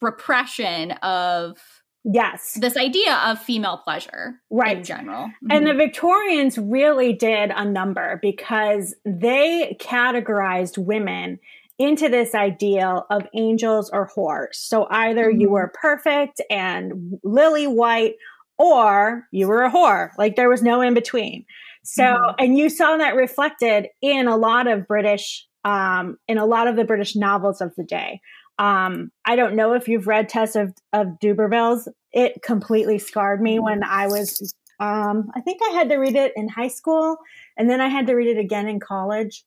repression 0.00 0.92
of 1.02 1.58
yes 2.04 2.56
this 2.60 2.76
idea 2.76 3.16
of 3.24 3.40
female 3.40 3.78
pleasure 3.78 4.40
right 4.50 4.78
in 4.78 4.84
general 4.84 5.24
mm-hmm. 5.26 5.50
and 5.50 5.66
the 5.66 5.74
victorians 5.74 6.56
really 6.56 7.12
did 7.12 7.50
a 7.54 7.64
number 7.64 8.18
because 8.22 8.94
they 9.04 9.76
categorized 9.80 10.78
women 10.78 11.38
into 11.78 12.08
this 12.08 12.34
ideal 12.34 13.06
of 13.10 13.26
angels 13.34 13.90
or 13.90 14.08
whores 14.16 14.54
so 14.54 14.86
either 14.90 15.30
mm-hmm. 15.30 15.40
you 15.40 15.50
were 15.50 15.72
perfect 15.80 16.40
and 16.48 17.18
lily 17.24 17.66
white 17.66 18.14
or 18.58 19.26
you 19.30 19.48
were 19.48 19.64
a 19.64 19.70
whore. 19.70 20.10
Like 20.18 20.36
there 20.36 20.48
was 20.48 20.62
no 20.62 20.80
in 20.80 20.94
between. 20.94 21.44
So, 21.84 22.02
mm-hmm. 22.02 22.34
and 22.38 22.58
you 22.58 22.68
saw 22.68 22.96
that 22.96 23.14
reflected 23.14 23.88
in 24.02 24.26
a 24.26 24.36
lot 24.36 24.66
of 24.66 24.88
British, 24.88 25.46
um, 25.64 26.16
in 26.26 26.38
a 26.38 26.46
lot 26.46 26.66
of 26.66 26.76
the 26.76 26.84
British 26.84 27.14
novels 27.14 27.60
of 27.60 27.74
the 27.76 27.84
day. 27.84 28.20
Um, 28.58 29.10
I 29.24 29.36
don't 29.36 29.54
know 29.54 29.74
if 29.74 29.86
you've 29.86 30.06
read 30.06 30.28
Tess 30.28 30.56
of, 30.56 30.74
of 30.92 31.18
D'Urbervilles. 31.20 31.88
It 32.12 32.42
completely 32.42 32.98
scarred 32.98 33.40
me 33.40 33.60
when 33.60 33.84
I 33.84 34.06
was, 34.06 34.54
um, 34.80 35.28
I 35.36 35.40
think 35.42 35.60
I 35.62 35.70
had 35.70 35.90
to 35.90 35.96
read 35.96 36.16
it 36.16 36.32
in 36.34 36.48
high 36.48 36.68
school 36.68 37.18
and 37.56 37.68
then 37.68 37.80
I 37.80 37.88
had 37.88 38.06
to 38.06 38.14
read 38.14 38.36
it 38.36 38.40
again 38.40 38.66
in 38.66 38.80
college. 38.80 39.44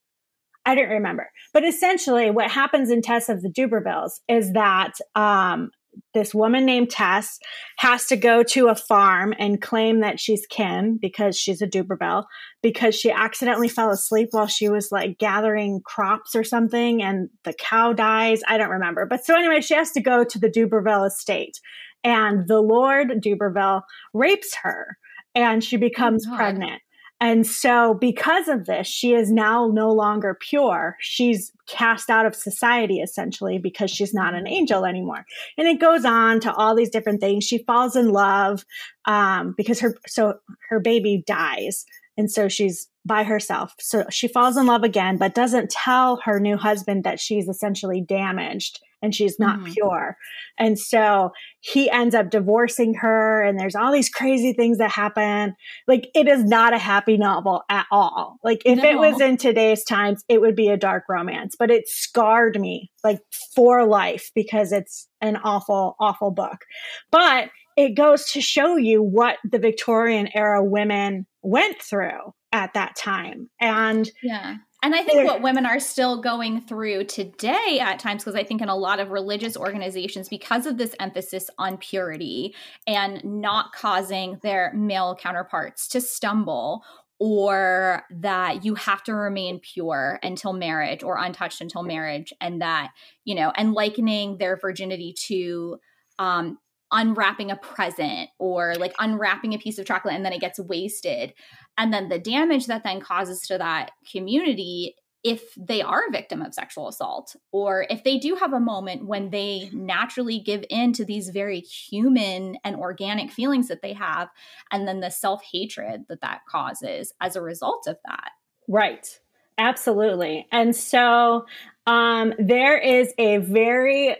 I 0.66 0.76
don't 0.76 0.90
remember. 0.90 1.32
But 1.52 1.64
essentially, 1.64 2.30
what 2.30 2.52
happens 2.52 2.92
in 2.92 3.02
Tess 3.02 3.28
of 3.28 3.42
the 3.42 3.50
D'Urbervilles 3.50 4.20
is 4.28 4.54
that 4.54 4.94
um, 5.16 5.72
this 6.14 6.34
woman 6.34 6.66
named 6.66 6.90
Tess 6.90 7.40
has 7.78 8.06
to 8.08 8.16
go 8.16 8.44
to 8.44 8.68
a 8.68 8.76
farm 8.76 9.34
and 9.38 9.62
claim 9.62 10.00
that 10.02 10.20
she's 10.20 10.46
Kim 10.50 10.98
because 11.02 11.38
she's 11.38 11.62
a 11.62 11.68
D'Urberville 11.68 12.26
because 12.62 12.96
she 12.96 13.12
accidentally 13.12 13.68
fell 13.68 13.92
asleep 13.92 14.30
while 14.32 14.48
she 14.48 14.70
was 14.70 14.92
like 14.92 15.18
gathering 15.18 15.82
crops 15.86 16.36
or 16.36 16.44
something 16.44 17.02
and 17.02 17.30
the 17.44 17.54
cow 17.54 17.94
dies. 17.94 18.42
I 18.48 18.58
don't 18.58 18.70
remember. 18.70 19.06
But 19.06 19.26
so 19.26 19.36
anyway, 19.36 19.62
she 19.62 19.76
has 19.76 19.92
to 19.92 20.02
go 20.02 20.24
to 20.24 20.40
the 20.40 20.50
D'Urberville 20.50 21.06
estate 21.06 21.60
and 22.04 22.48
the 22.48 22.62
Lord 22.62 23.22
D'Urberville 23.22 23.84
rapes 24.14 24.56
her 24.64 24.98
and 25.36 25.64
she 25.64 25.78
becomes 25.78 26.26
oh 26.30 26.36
pregnant. 26.36 26.82
And 27.22 27.46
so, 27.46 27.96
because 27.96 28.48
of 28.48 28.66
this, 28.66 28.88
she 28.88 29.14
is 29.14 29.30
now 29.30 29.70
no 29.74 29.90
longer 29.90 30.38
pure. 30.40 30.96
She's 31.02 31.52
cast 31.70 32.10
out 32.10 32.26
of 32.26 32.36
society 32.36 33.00
essentially 33.00 33.58
because 33.58 33.92
she's 33.92 34.14
not 34.14 34.34
an 34.34 34.48
angel 34.48 34.86
anymore. 34.86 35.26
And 35.58 35.68
it 35.68 35.80
goes 35.80 36.04
on 36.04 36.40
to 36.42 36.54
all 36.54 36.76
these 36.76 36.90
different 36.90 37.22
things. 37.22 37.46
She 37.46 37.60
falls 37.60 37.96
in 37.96 38.10
love 38.10 38.66
um, 39.06 39.54
because 39.56 39.80
her 39.80 39.96
so 40.08 40.40
her 40.70 40.80
baby 40.80 41.24
dies, 41.26 41.86
and 42.18 42.30
so 42.30 42.50
she's 42.50 42.89
by 43.06 43.24
herself. 43.24 43.74
So 43.80 44.06
she 44.10 44.28
falls 44.28 44.58
in 44.58 44.66
love 44.66 44.84
again, 44.84 45.18
but 45.18 45.34
doesn't 45.34 45.70
tell 45.70 46.18
her 46.26 46.40
new 46.40 46.58
husband 46.58 47.04
that 47.04 47.20
she's 47.20 47.48
essentially 47.48 48.02
damaged 48.02 48.80
and 49.02 49.16
she's 49.16 49.40
not 49.40 49.60
mm-hmm. 49.60 49.72
pure. 49.72 50.18
And 50.58 50.78
so 50.78 51.32
he 51.62 51.90
ends 51.90 52.14
up 52.14 52.30
divorcing 52.30 52.96
her 52.96 53.42
and 53.42 53.58
there's 53.60 53.76
all 53.76 53.92
these 53.92 54.10
crazy 54.10 54.54
things 54.54 54.78
that 54.80 54.92
happen. 54.92 55.56
Like 55.88 56.10
it 56.14 56.28
is 56.28 56.44
not 56.44 56.74
a 56.74 56.78
happy 56.78 57.18
novel 57.18 57.64
at 57.70 57.86
all. 57.92 58.38
Like 58.44 58.62
if 58.66 58.80
no. 58.80 58.90
it 58.90 58.98
was 58.98 59.22
in 59.22 59.38
today's 59.38 59.84
times, 59.84 60.24
it 60.28 60.42
would 60.42 60.56
be 60.56 60.68
a 60.68 60.78
dark 60.78 61.06
romance, 61.08 61.56
but 61.58 61.72
it 61.72 61.88
scarred 61.88 62.60
me 62.60 62.92
like 63.04 63.20
for 63.56 63.86
life 63.86 64.32
because 64.36 64.72
it's 64.72 65.08
an 65.22 65.38
awful, 65.38 65.96
awful 66.00 66.32
book. 66.32 66.66
But 67.12 67.50
it 67.78 67.96
goes 67.96 68.30
to 68.32 68.42
show 68.42 68.76
you 68.76 69.02
what 69.02 69.38
the 69.50 69.60
Victorian 69.60 70.28
era 70.36 70.62
women 70.62 71.26
went 71.42 71.82
through 71.82 72.34
at 72.52 72.74
that 72.74 72.96
time. 72.96 73.50
And 73.60 74.10
yeah. 74.24 74.58
And 74.82 74.96
I 74.96 75.04
think 75.04 75.28
what 75.28 75.42
women 75.42 75.66
are 75.66 75.80
still 75.80 76.22
going 76.22 76.62
through 76.62 77.04
today 77.04 77.80
at 77.82 78.00
times, 78.00 78.24
because 78.24 78.40
I 78.40 78.46
think 78.46 78.62
in 78.62 78.70
a 78.70 78.78
lot 78.78 79.02
of 79.02 79.12
religious 79.12 79.58
organizations, 79.58 80.30
because 80.30 80.66
of 80.66 80.78
this 80.78 80.96
emphasis 81.02 81.50
on 81.58 81.78
purity 81.78 82.56
and 82.88 83.22
not 83.26 83.74
causing 83.74 84.40
their 84.42 84.72
male 84.74 85.18
counterparts 85.20 85.90
to 85.90 86.00
stumble, 86.00 86.84
or 87.20 88.04
that 88.10 88.64
you 88.64 88.76
have 88.76 89.04
to 89.04 89.14
remain 89.14 89.60
pure 89.60 90.18
until 90.24 90.54
marriage 90.54 91.04
or 91.04 91.18
untouched 91.18 91.60
until 91.60 91.84
marriage, 91.84 92.32
and 92.40 92.62
that, 92.62 92.92
you 93.26 93.36
know, 93.36 93.52
and 93.58 93.74
likening 93.74 94.38
their 94.38 94.56
virginity 94.56 95.14
to, 95.28 95.78
um, 96.20 96.58
unwrapping 96.92 97.52
a 97.52 97.56
present 97.56 98.30
or 98.40 98.76
like 98.76 98.94
unwrapping 99.00 99.54
a 99.54 99.60
piece 99.60 99.78
of 99.78 99.86
chocolate 99.86 100.16
and 100.16 100.26
then 100.26 100.34
it 100.34 100.42
gets 100.42 100.60
wasted. 100.60 101.34
And 101.78 101.94
then 101.94 102.10
the 102.10 102.20
damage 102.20 102.68
that 102.68 102.84
then 102.84 103.00
causes 103.00 103.42
to 103.48 103.58
that 103.58 103.92
community 104.12 104.96
if 105.24 105.54
they 105.56 105.82
are 105.82 106.04
a 106.08 106.12
victim 106.12 106.42
of 106.42 106.54
sexual 106.54 106.88
assault 106.88 107.36
or 107.52 107.86
if 107.90 108.04
they 108.04 108.18
do 108.18 108.36
have 108.36 108.54
a 108.54 108.60
moment 108.60 109.06
when 109.06 109.30
they 109.32 109.70
naturally 109.74 110.40
give 110.40 110.64
in 110.70 110.94
to 110.94 111.04
these 111.04 111.30
very 111.30 111.60
human 111.60 112.58
and 112.64 112.78
organic 112.78 113.30
feelings 113.30 113.68
that 113.68 113.82
they 113.82 113.92
have 113.92 114.30
and 114.72 114.88
then 114.88 115.02
the 115.02 115.10
self-hatred 115.10 116.06
that 116.08 116.22
that 116.22 116.40
causes 116.48 117.14
as 117.20 117.36
a 117.36 117.42
result 117.42 117.86
of 117.86 117.98
that. 118.06 118.32
Right. 118.70 119.20
Absolutely. 119.58 120.48
And 120.54 120.74
so 120.74 121.46
um, 121.86 122.34
there 122.40 122.78
is 122.78 123.14
a 123.18 123.38
very 123.38 124.16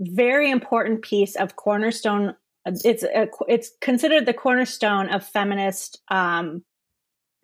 very 0.00 0.50
important 0.50 1.02
piece 1.02 1.36
of 1.36 1.56
cornerstone 1.56 2.34
it's 2.66 3.02
a, 3.02 3.28
it's 3.48 3.72
considered 3.80 4.26
the 4.26 4.34
cornerstone 4.34 5.08
of 5.08 5.24
feminist 5.24 6.02
um, 6.10 6.62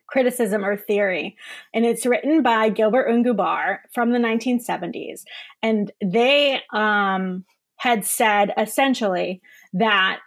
criticism 0.07 0.63
or 0.63 0.77
theory. 0.77 1.35
And 1.73 1.85
it's 1.85 2.05
written 2.05 2.41
by 2.41 2.69
gilbert 2.69 3.05
and 3.05 3.25
Gubar 3.25 3.79
from 3.91 4.11
the 4.11 4.19
1970s 4.19 5.23
and 5.61 5.91
they 6.03 6.61
um, 6.73 7.45
had 7.77 8.05
said 8.05 8.53
essentially 8.57 9.41
that 9.73 10.19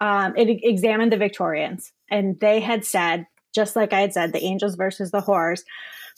um, 0.00 0.34
it 0.36 0.60
examined 0.62 1.12
the 1.12 1.16
victorians. 1.16 1.92
And 2.10 2.38
they 2.40 2.60
had 2.60 2.84
said 2.84 3.26
just 3.56 3.74
like 3.74 3.92
i 3.92 4.00
had 4.00 4.12
said 4.12 4.32
the 4.32 4.44
angels 4.44 4.76
versus 4.76 5.10
the 5.10 5.20
whores 5.20 5.62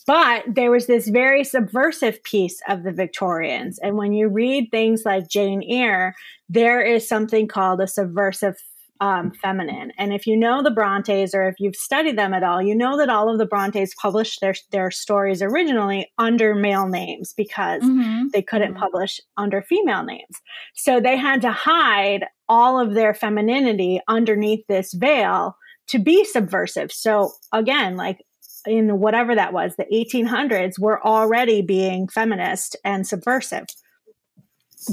but 0.08 0.44
there 0.46 0.70
was 0.70 0.86
this 0.86 1.08
very 1.08 1.44
subversive 1.44 2.22
piece 2.22 2.62
of 2.66 2.82
the 2.82 2.92
Victorians. 2.92 3.78
And 3.80 3.98
when 3.98 4.14
you 4.14 4.28
read 4.28 4.70
things 4.70 5.02
like 5.04 5.28
Jane 5.28 5.62
Eyre, 5.62 6.14
there 6.48 6.80
is 6.80 7.06
something 7.06 7.46
called 7.46 7.82
a 7.82 7.86
subversive 7.86 8.56
um, 9.00 9.30
feminine. 9.30 9.92
And 9.98 10.14
if 10.14 10.26
you 10.26 10.36
know 10.36 10.62
the 10.62 10.70
Brontes 10.70 11.34
or 11.34 11.46
if 11.46 11.60
you've 11.60 11.76
studied 11.76 12.16
them 12.18 12.32
at 12.34 12.42
all, 12.42 12.62
you 12.62 12.74
know 12.74 12.96
that 12.96 13.10
all 13.10 13.30
of 13.30 13.38
the 13.38 13.46
Brontes 13.46 13.94
published 14.00 14.40
their, 14.40 14.54
their 14.72 14.90
stories 14.90 15.42
originally 15.42 16.10
under 16.16 16.54
male 16.54 16.88
names 16.88 17.34
because 17.34 17.82
mm-hmm. 17.82 18.28
they 18.32 18.40
couldn't 18.42 18.72
mm-hmm. 18.72 18.80
publish 18.80 19.20
under 19.36 19.62
female 19.62 20.04
names. 20.04 20.40
So 20.74 21.00
they 21.00 21.18
had 21.18 21.42
to 21.42 21.52
hide 21.52 22.24
all 22.48 22.80
of 22.80 22.94
their 22.94 23.12
femininity 23.12 24.00
underneath 24.08 24.66
this 24.68 24.94
veil 24.94 25.56
to 25.88 25.98
be 25.98 26.24
subversive. 26.24 26.92
So 26.92 27.32
again, 27.52 27.96
like 27.96 28.24
in 28.66 29.00
whatever 29.00 29.34
that 29.34 29.52
was, 29.52 29.74
the 29.76 29.86
1800s, 29.92 30.78
were 30.78 31.04
already 31.04 31.62
being 31.62 32.08
feminist 32.08 32.76
and 32.84 33.06
subversive. 33.06 33.66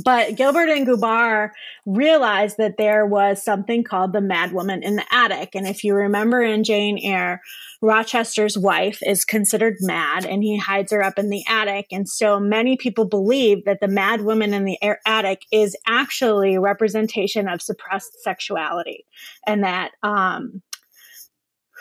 But 0.03 0.36
Gilbert 0.36 0.69
and 0.69 0.86
Gubar 0.86 1.51
realized 1.86 2.58
that 2.58 2.77
there 2.77 3.05
was 3.05 3.43
something 3.43 3.84
called 3.84 4.13
the 4.13 4.19
madwoman 4.19 4.81
in 4.81 4.95
the 4.95 5.05
attic. 5.12 5.51
And 5.53 5.67
if 5.67 5.84
you 5.84 5.93
remember 5.93 6.41
in 6.41 6.63
Jane 6.63 6.97
Eyre, 7.01 7.41
Rochester's 7.81 8.58
wife 8.58 8.99
is 9.05 9.23
considered 9.23 9.75
mad 9.81 10.25
and 10.25 10.43
he 10.43 10.58
hides 10.58 10.91
her 10.91 11.03
up 11.03 11.19
in 11.19 11.29
the 11.29 11.43
attic. 11.47 11.88
And 11.91 12.10
so 12.10 12.39
many 12.39 12.77
people 12.77 13.05
believe 13.05 13.65
that 13.65 13.79
the 13.79 13.88
madwoman 13.88 14.53
in 14.53 14.65
the 14.65 14.79
attic 15.05 15.43
is 15.51 15.77
actually 15.88 16.55
a 16.55 16.62
representation 16.62 17.47
of 17.47 17.62
suppressed 17.62 18.23
sexuality 18.23 19.05
and 19.45 19.63
that 19.63 19.91
um, 20.01 20.63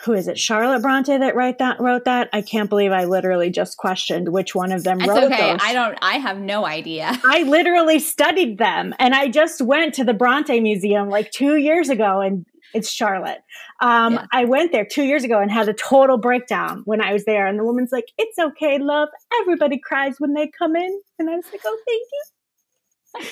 who 0.03 0.13
is 0.13 0.27
it? 0.27 0.37
Charlotte 0.37 0.81
Bronte 0.81 1.17
that 1.17 1.35
write 1.35 1.57
that 1.59 1.79
wrote 1.79 2.03
that. 2.05 2.29
I 2.33 2.41
can't 2.41 2.69
believe 2.69 2.91
I 2.91 3.05
literally 3.05 3.49
just 3.49 3.77
questioned 3.77 4.29
which 4.29 4.53
one 4.53 4.71
of 4.71 4.83
them 4.83 4.97
That's 4.97 5.09
wrote 5.09 5.23
okay. 5.31 5.51
Those. 5.51 5.59
I 5.63 5.73
don't. 5.73 5.97
I 6.01 6.15
have 6.15 6.37
no 6.37 6.65
idea. 6.65 7.17
I 7.23 7.43
literally 7.43 7.99
studied 7.99 8.57
them, 8.57 8.93
and 8.99 9.13
I 9.13 9.29
just 9.29 9.61
went 9.61 9.93
to 9.95 10.03
the 10.03 10.13
Bronte 10.13 10.59
Museum 10.59 11.09
like 11.09 11.31
two 11.31 11.55
years 11.55 11.89
ago, 11.89 12.19
and 12.19 12.45
it's 12.73 12.89
Charlotte. 12.89 13.39
Um, 13.81 14.13
yeah. 14.13 14.25
I 14.33 14.45
went 14.45 14.73
there 14.73 14.85
two 14.85 15.03
years 15.03 15.23
ago 15.23 15.39
and 15.39 15.49
had 15.49 15.69
a 15.69 15.73
total 15.73 16.17
breakdown 16.17 16.81
when 16.83 17.01
I 17.01 17.13
was 17.13 17.23
there, 17.23 17.47
and 17.47 17.57
the 17.57 17.63
woman's 17.63 17.93
like, 17.93 18.11
"It's 18.17 18.37
okay, 18.37 18.77
love. 18.79 19.07
Everybody 19.41 19.79
cries 19.79 20.15
when 20.19 20.33
they 20.33 20.51
come 20.59 20.75
in," 20.75 21.01
and 21.19 21.29
I 21.29 21.35
was 21.35 21.45
like, 21.51 21.61
"Oh, 21.65 21.79
thank 21.87 22.01
you." 22.11 23.29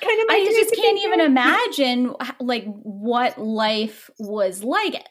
Kind 0.00 0.20
of 0.20 0.26
I 0.30 0.44
just 0.46 0.74
can't 0.74 0.98
even 1.04 1.20
imagine 1.20 2.12
like 2.40 2.64
what 2.64 3.38
life 3.38 4.10
was 4.18 4.64
like 4.64 5.06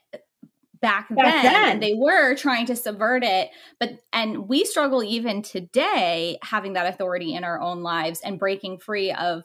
back, 0.81 1.07
back 1.09 1.43
then, 1.43 1.53
then. 1.53 1.79
they 1.79 1.93
were 1.93 2.35
trying 2.35 2.65
to 2.65 2.75
subvert 2.75 3.23
it 3.23 3.49
but 3.79 3.99
and 4.11 4.47
we 4.49 4.65
struggle 4.65 5.03
even 5.03 5.41
today 5.41 6.37
having 6.41 6.73
that 6.73 6.87
authority 6.87 7.33
in 7.33 7.43
our 7.43 7.59
own 7.61 7.83
lives 7.83 8.19
and 8.23 8.39
breaking 8.39 8.77
free 8.79 9.11
of 9.11 9.43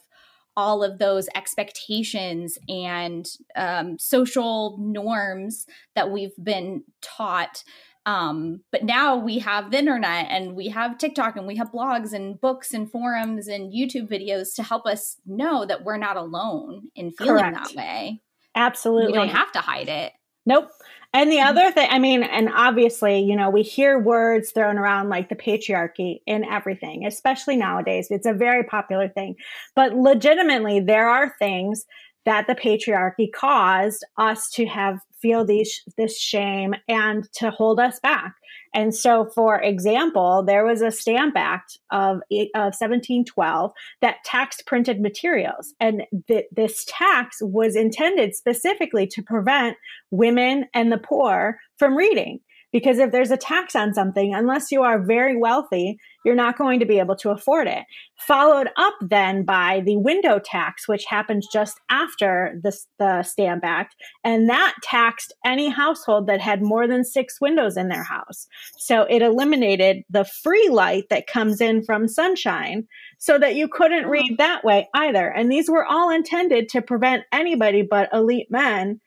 all 0.56 0.82
of 0.82 0.98
those 0.98 1.28
expectations 1.34 2.58
and 2.66 3.28
um, 3.56 3.98
social 3.98 4.78
norms 4.80 5.66
that 5.94 6.10
we've 6.10 6.34
been 6.42 6.82
taught 7.02 7.62
um, 8.06 8.60
but 8.70 8.84
now 8.84 9.16
we 9.16 9.40
have 9.40 9.72
the 9.72 9.78
internet 9.78 10.28
and 10.30 10.54
we 10.54 10.68
have 10.68 10.96
TikTok 10.96 11.36
and 11.36 11.44
we 11.44 11.56
have 11.56 11.72
blogs 11.72 12.12
and 12.12 12.40
books 12.40 12.72
and 12.72 12.88
forums 12.88 13.48
and 13.48 13.72
YouTube 13.72 14.08
videos 14.08 14.54
to 14.54 14.62
help 14.62 14.86
us 14.86 15.16
know 15.26 15.66
that 15.66 15.82
we're 15.82 15.96
not 15.96 16.16
alone 16.16 16.84
in 16.94 17.10
feeling 17.10 17.42
Correct. 17.42 17.56
that 17.56 17.74
way. 17.74 18.22
Absolutely. 18.54 19.08
We 19.08 19.18
don't 19.18 19.28
have 19.28 19.50
to 19.52 19.58
hide 19.58 19.88
it. 19.88 20.12
Nope. 20.46 20.70
And 21.16 21.32
the 21.32 21.40
other 21.40 21.72
thing, 21.72 21.88
I 21.90 21.98
mean, 21.98 22.22
and 22.22 22.50
obviously, 22.54 23.20
you 23.20 23.34
know, 23.34 23.48
we 23.48 23.62
hear 23.62 23.98
words 23.98 24.50
thrown 24.50 24.76
around 24.76 25.08
like 25.08 25.30
the 25.30 25.34
patriarchy 25.34 26.20
in 26.26 26.44
everything, 26.44 27.06
especially 27.06 27.56
nowadays. 27.56 28.08
It's 28.10 28.26
a 28.26 28.34
very 28.34 28.64
popular 28.64 29.08
thing. 29.08 29.36
But 29.74 29.96
legitimately, 29.96 30.80
there 30.80 31.08
are 31.08 31.34
things 31.38 31.86
that 32.26 32.46
the 32.46 32.54
patriarchy 32.54 33.32
caused 33.32 34.04
us 34.18 34.50
to 34.50 34.66
have 34.66 35.00
feel 35.18 35.46
these 35.46 35.82
this 35.96 36.20
shame 36.20 36.74
and 36.86 37.32
to 37.32 37.50
hold 37.50 37.80
us 37.80 37.98
back. 38.00 38.34
And 38.76 38.94
so, 38.94 39.24
for 39.34 39.58
example, 39.58 40.44
there 40.46 40.66
was 40.66 40.82
a 40.82 40.90
Stamp 40.90 41.34
Act 41.34 41.78
of, 41.90 42.18
of 42.18 42.74
1712 42.76 43.72
that 44.02 44.22
taxed 44.22 44.66
printed 44.66 45.00
materials. 45.00 45.72
And 45.80 46.02
th- 46.28 46.44
this 46.52 46.84
tax 46.86 47.38
was 47.40 47.74
intended 47.74 48.34
specifically 48.34 49.06
to 49.06 49.22
prevent 49.22 49.78
women 50.10 50.66
and 50.74 50.92
the 50.92 50.98
poor 50.98 51.58
from 51.78 51.96
reading. 51.96 52.40
Because 52.72 52.98
if 52.98 53.12
there's 53.12 53.30
a 53.30 53.36
tax 53.36 53.74
on 53.76 53.94
something, 53.94 54.34
unless 54.34 54.70
you 54.70 54.82
are 54.82 55.02
very 55.02 55.36
wealthy, 55.36 55.98
you're 56.24 56.34
not 56.34 56.58
going 56.58 56.80
to 56.80 56.86
be 56.86 56.98
able 56.98 57.16
to 57.16 57.30
afford 57.30 57.68
it. 57.68 57.84
Followed 58.18 58.68
up 58.76 58.94
then 59.00 59.44
by 59.44 59.82
the 59.86 59.96
window 59.96 60.40
tax, 60.44 60.88
which 60.88 61.04
happened 61.04 61.44
just 61.52 61.78
after 61.88 62.58
the, 62.62 62.76
the 62.98 63.22
Stamp 63.22 63.64
Act. 63.64 63.94
And 64.24 64.48
that 64.50 64.74
taxed 64.82 65.32
any 65.44 65.68
household 65.68 66.26
that 66.26 66.40
had 66.40 66.62
more 66.62 66.88
than 66.88 67.04
six 67.04 67.40
windows 67.40 67.76
in 67.76 67.88
their 67.88 68.02
house. 68.02 68.48
So 68.78 69.02
it 69.08 69.22
eliminated 69.22 70.02
the 70.10 70.24
free 70.24 70.68
light 70.68 71.04
that 71.10 71.28
comes 71.28 71.60
in 71.60 71.84
from 71.84 72.08
sunshine 72.08 72.86
so 73.18 73.38
that 73.38 73.54
you 73.54 73.68
couldn't 73.68 74.08
read 74.08 74.32
oh. 74.32 74.36
that 74.38 74.64
way 74.64 74.88
either. 74.94 75.28
And 75.28 75.50
these 75.50 75.70
were 75.70 75.84
all 75.84 76.10
intended 76.10 76.68
to 76.70 76.82
prevent 76.82 77.24
anybody 77.32 77.82
but 77.82 78.08
elite 78.12 78.48
men 78.50 79.00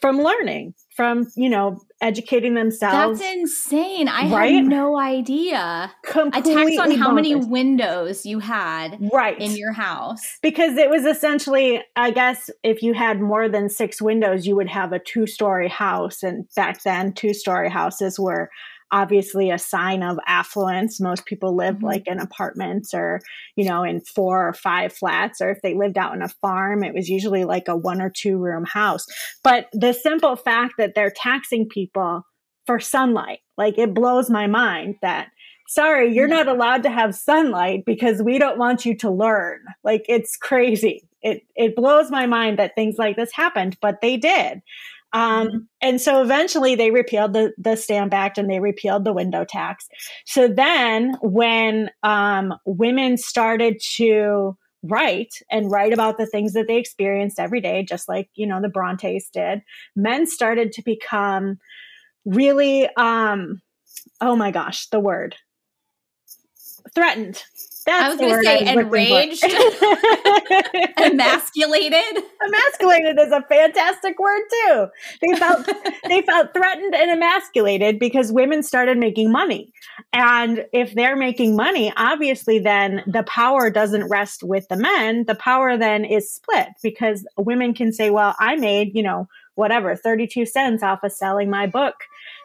from 0.00 0.20
learning, 0.20 0.74
from, 0.98 1.28
you 1.36 1.48
know, 1.48 1.80
educating 2.00 2.54
themselves. 2.54 3.20
That's 3.20 3.32
insane. 3.32 4.08
I 4.08 4.28
right? 4.32 4.52
had 4.52 4.64
no 4.64 4.98
idea. 4.98 5.92
Completely 6.02 6.74
a 6.74 6.76
tax 6.76 6.78
on 6.78 6.90
how 6.98 7.10
bonkers. 7.10 7.14
many 7.14 7.34
windows 7.36 8.26
you 8.26 8.40
had 8.40 8.98
right. 9.12 9.38
in 9.38 9.52
your 9.52 9.70
house. 9.70 10.38
Because 10.42 10.76
it 10.76 10.90
was 10.90 11.04
essentially, 11.04 11.80
I 11.94 12.10
guess, 12.10 12.50
if 12.64 12.82
you 12.82 12.94
had 12.94 13.20
more 13.20 13.48
than 13.48 13.68
six 13.68 14.02
windows, 14.02 14.44
you 14.44 14.56
would 14.56 14.68
have 14.70 14.92
a 14.92 14.98
two 14.98 15.28
story 15.28 15.68
house. 15.68 16.24
And 16.24 16.46
back 16.56 16.82
then, 16.82 17.12
two 17.12 17.32
story 17.32 17.70
houses 17.70 18.18
were 18.18 18.50
obviously 18.90 19.50
a 19.50 19.58
sign 19.58 20.02
of 20.02 20.18
affluence. 20.26 21.00
Most 21.00 21.26
people 21.26 21.54
live 21.54 21.76
mm-hmm. 21.76 21.86
like 21.86 22.06
in 22.06 22.18
apartments 22.18 22.94
or, 22.94 23.20
you 23.56 23.64
know, 23.64 23.82
in 23.82 24.00
four 24.00 24.48
or 24.48 24.52
five 24.52 24.92
flats, 24.92 25.40
or 25.40 25.50
if 25.50 25.60
they 25.62 25.74
lived 25.74 25.98
out 25.98 26.14
in 26.14 26.22
a 26.22 26.28
farm, 26.28 26.82
it 26.82 26.94
was 26.94 27.08
usually 27.08 27.44
like 27.44 27.68
a 27.68 27.76
one 27.76 28.00
or 28.00 28.10
two 28.10 28.38
room 28.38 28.64
house. 28.64 29.06
But 29.44 29.66
the 29.72 29.92
simple 29.92 30.36
fact 30.36 30.74
that 30.78 30.94
they're 30.94 31.12
taxing 31.14 31.68
people 31.68 32.22
for 32.66 32.80
sunlight, 32.80 33.40
like 33.56 33.78
it 33.78 33.94
blows 33.94 34.30
my 34.30 34.46
mind 34.46 34.96
that 35.02 35.28
sorry, 35.68 36.12
you're 36.12 36.26
not 36.26 36.48
allowed 36.48 36.82
to 36.82 36.90
have 36.90 37.14
sunlight 37.14 37.84
because 37.84 38.22
we 38.22 38.38
don't 38.38 38.58
want 38.58 38.86
you 38.86 38.96
to 38.96 39.10
learn. 39.10 39.60
Like 39.84 40.04
it's 40.08 40.36
crazy. 40.36 41.06
It 41.22 41.42
it 41.56 41.76
blows 41.76 42.10
my 42.10 42.26
mind 42.26 42.58
that 42.58 42.74
things 42.74 42.96
like 42.98 43.16
this 43.16 43.32
happened, 43.32 43.76
but 43.80 44.00
they 44.00 44.16
did. 44.16 44.62
Um, 45.12 45.48
mm-hmm. 45.48 45.58
And 45.80 46.00
so 46.00 46.22
eventually 46.22 46.74
they 46.74 46.90
repealed 46.90 47.32
the, 47.32 47.52
the 47.56 47.76
Stamp 47.76 48.12
Act 48.12 48.38
and 48.38 48.50
they 48.50 48.60
repealed 48.60 49.04
the 49.04 49.12
window 49.12 49.44
tax. 49.44 49.88
So 50.26 50.48
then 50.48 51.14
when 51.22 51.90
um, 52.02 52.54
women 52.64 53.16
started 53.16 53.80
to 53.96 54.56
write 54.82 55.34
and 55.50 55.70
write 55.70 55.92
about 55.92 56.18
the 56.18 56.26
things 56.26 56.52
that 56.52 56.66
they 56.68 56.76
experienced 56.76 57.40
every 57.40 57.60
day, 57.60 57.82
just 57.82 58.08
like, 58.08 58.28
you 58.34 58.46
know, 58.46 58.60
the 58.60 58.68
Brontes 58.68 59.28
did, 59.30 59.62
men 59.96 60.26
started 60.26 60.72
to 60.72 60.82
become 60.82 61.58
really, 62.24 62.88
um, 62.96 63.60
oh 64.20 64.36
my 64.36 64.50
gosh, 64.50 64.88
the 64.88 65.00
word 65.00 65.36
threatened 66.94 67.42
that's 67.88 68.04
I 68.04 68.08
was 68.10 68.18
going 68.18 68.38
to 68.38 68.44
say 68.44 68.72
enraged, 68.72 69.44
emasculated. 70.98 72.22
Emasculated 72.44 73.18
is 73.18 73.32
a 73.32 73.42
fantastic 73.48 74.18
word 74.18 74.42
too. 74.50 74.86
They 75.22 75.34
felt 75.36 75.66
they 76.08 76.22
felt 76.22 76.52
threatened 76.52 76.94
and 76.94 77.10
emasculated 77.10 77.98
because 77.98 78.30
women 78.30 78.62
started 78.62 78.98
making 78.98 79.32
money, 79.32 79.72
and 80.12 80.66
if 80.72 80.94
they're 80.94 81.16
making 81.16 81.56
money, 81.56 81.92
obviously 81.96 82.58
then 82.58 83.02
the 83.06 83.22
power 83.22 83.70
doesn't 83.70 84.08
rest 84.08 84.42
with 84.42 84.68
the 84.68 84.76
men. 84.76 85.24
The 85.24 85.34
power 85.34 85.76
then 85.78 86.04
is 86.04 86.30
split 86.30 86.68
because 86.82 87.26
women 87.38 87.72
can 87.72 87.92
say, 87.92 88.10
"Well, 88.10 88.34
I 88.38 88.56
made 88.56 88.94
you 88.94 89.02
know 89.02 89.28
whatever 89.54 89.96
thirty 89.96 90.26
two 90.26 90.44
cents 90.44 90.82
off 90.82 91.02
of 91.02 91.12
selling 91.12 91.48
my 91.48 91.66
book." 91.66 91.94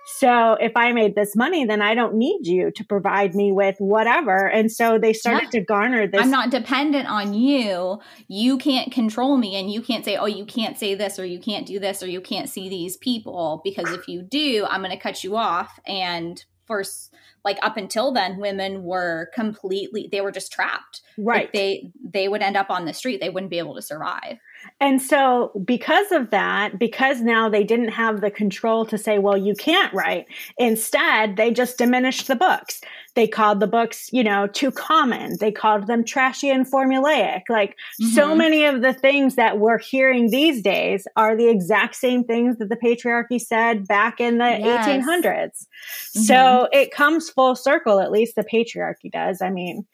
So 0.05 0.53
if 0.59 0.73
I 0.75 0.91
made 0.91 1.15
this 1.15 1.35
money, 1.35 1.65
then 1.65 1.81
I 1.81 1.95
don't 1.95 2.15
need 2.15 2.45
you 2.45 2.71
to 2.71 2.83
provide 2.83 3.35
me 3.35 3.51
with 3.51 3.75
whatever. 3.79 4.47
And 4.47 4.71
so 4.71 4.99
they 4.99 5.13
started 5.13 5.49
yeah. 5.53 5.59
to 5.59 5.61
garner 5.61 6.07
this. 6.07 6.21
I'm 6.21 6.29
not 6.29 6.49
dependent 6.49 7.09
on 7.09 7.33
you. 7.33 7.99
You 8.27 8.57
can't 8.57 8.91
control 8.91 9.37
me 9.37 9.55
and 9.55 9.71
you 9.71 9.81
can't 9.81 10.03
say, 10.03 10.17
oh, 10.17 10.25
you 10.25 10.45
can't 10.45 10.77
say 10.77 10.93
this 10.95 11.17
or 11.19 11.25
you 11.25 11.39
can't 11.39 11.65
do 11.65 11.79
this 11.79 12.03
or 12.03 12.07
you 12.07 12.21
can't 12.21 12.49
see 12.49 12.67
these 12.67 12.97
people 12.97 13.61
because 13.63 13.91
if 13.91 14.07
you 14.07 14.21
do, 14.21 14.65
I'm 14.69 14.81
going 14.81 14.91
to 14.91 14.97
cut 14.97 15.23
you 15.23 15.37
off. 15.37 15.79
And 15.87 16.43
first, 16.65 17.13
like 17.45 17.57
up 17.61 17.77
until 17.77 18.11
then, 18.11 18.37
women 18.37 18.83
were 18.83 19.29
completely, 19.33 20.09
they 20.11 20.21
were 20.21 20.31
just 20.31 20.51
trapped. 20.51 21.01
Right. 21.17 21.45
Like 21.45 21.53
they, 21.53 21.91
they 22.03 22.27
would 22.27 22.41
end 22.41 22.57
up 22.57 22.69
on 22.69 22.85
the 22.85 22.93
street. 22.93 23.21
They 23.21 23.29
wouldn't 23.29 23.51
be 23.51 23.59
able 23.59 23.75
to 23.75 23.81
survive. 23.81 24.37
And 24.79 25.01
so, 25.01 25.51
because 25.65 26.11
of 26.11 26.29
that, 26.31 26.77
because 26.77 27.21
now 27.21 27.49
they 27.49 27.63
didn't 27.63 27.89
have 27.89 28.21
the 28.21 28.31
control 28.31 28.85
to 28.87 28.97
say, 28.97 29.19
well, 29.19 29.37
you 29.37 29.55
can't 29.55 29.93
write, 29.93 30.25
instead, 30.57 31.37
they 31.37 31.51
just 31.51 31.77
diminished 31.77 32.27
the 32.27 32.35
books. 32.35 32.81
They 33.15 33.27
called 33.27 33.59
the 33.59 33.67
books, 33.67 34.09
you 34.11 34.23
know, 34.23 34.47
too 34.47 34.71
common. 34.71 35.37
They 35.39 35.51
called 35.51 35.87
them 35.87 36.03
trashy 36.03 36.49
and 36.49 36.65
formulaic. 36.69 37.43
Like 37.47 37.71
mm-hmm. 38.01 38.07
so 38.07 38.35
many 38.35 38.65
of 38.65 38.81
the 38.81 38.93
things 38.93 39.35
that 39.35 39.59
we're 39.59 39.77
hearing 39.77 40.29
these 40.31 40.61
days 40.61 41.07
are 41.15 41.35
the 41.35 41.47
exact 41.47 41.95
same 41.95 42.23
things 42.23 42.57
that 42.57 42.69
the 42.69 42.75
patriarchy 42.75 43.39
said 43.39 43.87
back 43.87 44.19
in 44.19 44.39
the 44.39 44.57
yes. 44.59 44.87
1800s. 44.87 45.25
Mm-hmm. 45.25 46.19
So 46.21 46.67
it 46.71 46.91
comes 46.91 47.29
full 47.29 47.55
circle, 47.55 47.99
at 47.99 48.11
least 48.11 48.35
the 48.35 48.43
patriarchy 48.43 49.11
does. 49.11 49.41
I 49.41 49.49
mean, 49.49 49.85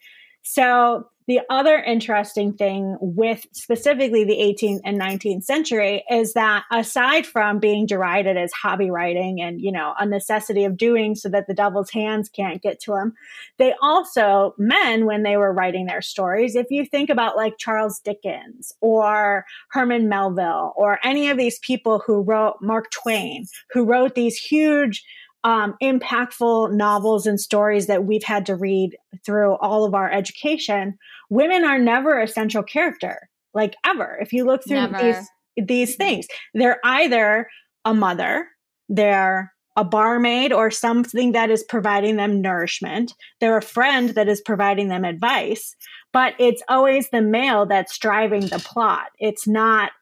so 0.42 1.08
the 1.30 1.40
other 1.48 1.76
interesting 1.76 2.52
thing 2.52 2.96
with 3.00 3.46
specifically 3.52 4.24
the 4.24 4.32
18th 4.32 4.80
and 4.84 5.00
19th 5.00 5.44
century 5.44 6.02
is 6.10 6.32
that 6.32 6.64
aside 6.72 7.24
from 7.24 7.60
being 7.60 7.86
derided 7.86 8.36
as 8.36 8.50
hobby 8.50 8.90
writing 8.90 9.40
and, 9.40 9.60
you 9.60 9.70
know, 9.70 9.94
a 10.00 10.04
necessity 10.04 10.64
of 10.64 10.76
doing 10.76 11.14
so 11.14 11.28
that 11.28 11.46
the 11.46 11.54
devil's 11.54 11.88
hands 11.88 12.28
can't 12.28 12.60
get 12.60 12.80
to 12.80 12.90
them, 12.90 13.14
they 13.58 13.72
also, 13.80 14.56
men, 14.58 15.06
when 15.06 15.22
they 15.22 15.36
were 15.36 15.52
writing 15.52 15.86
their 15.86 16.02
stories, 16.02 16.56
if 16.56 16.66
you 16.68 16.84
think 16.84 17.08
about 17.08 17.36
like 17.36 17.58
Charles 17.58 18.00
Dickens 18.00 18.72
or 18.80 19.44
Herman 19.68 20.08
Melville 20.08 20.72
or 20.74 20.98
any 21.04 21.30
of 21.30 21.38
these 21.38 21.60
people 21.60 22.02
who 22.04 22.22
wrote 22.22 22.56
Mark 22.60 22.90
Twain, 22.90 23.46
who 23.70 23.84
wrote 23.84 24.16
these 24.16 24.36
huge 24.36 25.04
um, 25.44 25.74
impactful 25.82 26.72
novels 26.72 27.26
and 27.26 27.40
stories 27.40 27.86
that 27.86 28.04
we've 28.04 28.24
had 28.24 28.46
to 28.46 28.54
read 28.54 28.96
through 29.24 29.56
all 29.56 29.84
of 29.84 29.94
our 29.94 30.10
education, 30.10 30.98
women 31.30 31.64
are 31.64 31.78
never 31.78 32.20
a 32.20 32.28
central 32.28 32.62
character, 32.62 33.28
like 33.54 33.74
ever. 33.84 34.18
If 34.20 34.32
you 34.32 34.44
look 34.44 34.62
through 34.66 34.88
never. 34.88 35.02
these 35.02 35.28
these 35.66 35.96
things, 35.96 36.26
they're 36.54 36.80
either 36.84 37.48
a 37.84 37.94
mother, 37.94 38.46
they're 38.88 39.52
a 39.76 39.84
barmaid 39.84 40.52
or 40.52 40.70
something 40.70 41.32
that 41.32 41.50
is 41.50 41.62
providing 41.62 42.16
them 42.16 42.42
nourishment. 42.42 43.14
They're 43.40 43.56
a 43.56 43.62
friend 43.62 44.10
that 44.10 44.28
is 44.28 44.40
providing 44.40 44.88
them 44.88 45.04
advice, 45.04 45.74
but 46.12 46.34
it's 46.38 46.62
always 46.68 47.08
the 47.10 47.22
male 47.22 47.66
that's 47.66 47.98
driving 47.98 48.42
the 48.42 48.58
plot. 48.58 49.06
It's 49.18 49.46
not 49.46 49.92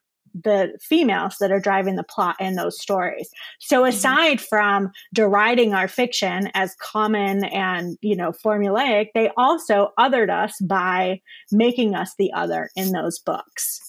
the 0.45 0.77
females 0.81 1.37
that 1.41 1.53
are 1.53 1.61
driving 1.61 1.97
the 1.97 2.03
plot 2.03 2.37
in 2.41 2.55
those 2.55 2.81
stories. 2.81 3.31
So 3.61 3.83
mm-hmm. 3.83 3.89
aside 3.89 4.41
from 4.41 4.91
deriding 5.15 5.75
our 5.75 5.89
fiction 5.89 6.51
as 6.55 6.75
common 6.81 7.45
and, 7.45 7.97
you 8.01 8.17
know, 8.17 8.33
formulaic, 8.33 9.09
they 9.15 9.31
also 9.37 9.91
othered 9.99 10.31
us 10.31 10.55
by 10.61 11.21
making 11.51 11.95
us 11.95 12.15
the 12.19 12.33
other 12.33 12.71
in 12.77 12.93
those 12.93 13.19
books. 13.19 13.89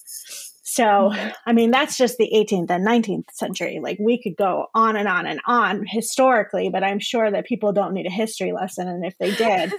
So, 0.63 0.83
mm-hmm. 0.83 1.29
I 1.47 1.53
mean, 1.53 1.71
that's 1.71 1.97
just 1.97 2.19
the 2.19 2.31
18th 2.31 2.69
and 2.69 2.85
19th 2.85 3.31
century. 3.33 3.79
Like, 3.81 3.97
we 3.99 4.21
could 4.21 4.37
go 4.37 4.67
on 4.75 4.95
and 4.95 5.07
on 5.07 5.25
and 5.25 5.39
on 5.47 5.83
historically, 5.87 6.69
but 6.69 6.83
I'm 6.83 6.99
sure 6.99 7.31
that 7.31 7.47
people 7.47 7.73
don't 7.73 7.93
need 7.93 8.05
a 8.05 8.11
history 8.11 8.53
lesson. 8.53 8.87
And 8.87 9.03
if 9.03 9.17
they 9.17 9.33
did, 9.33 9.73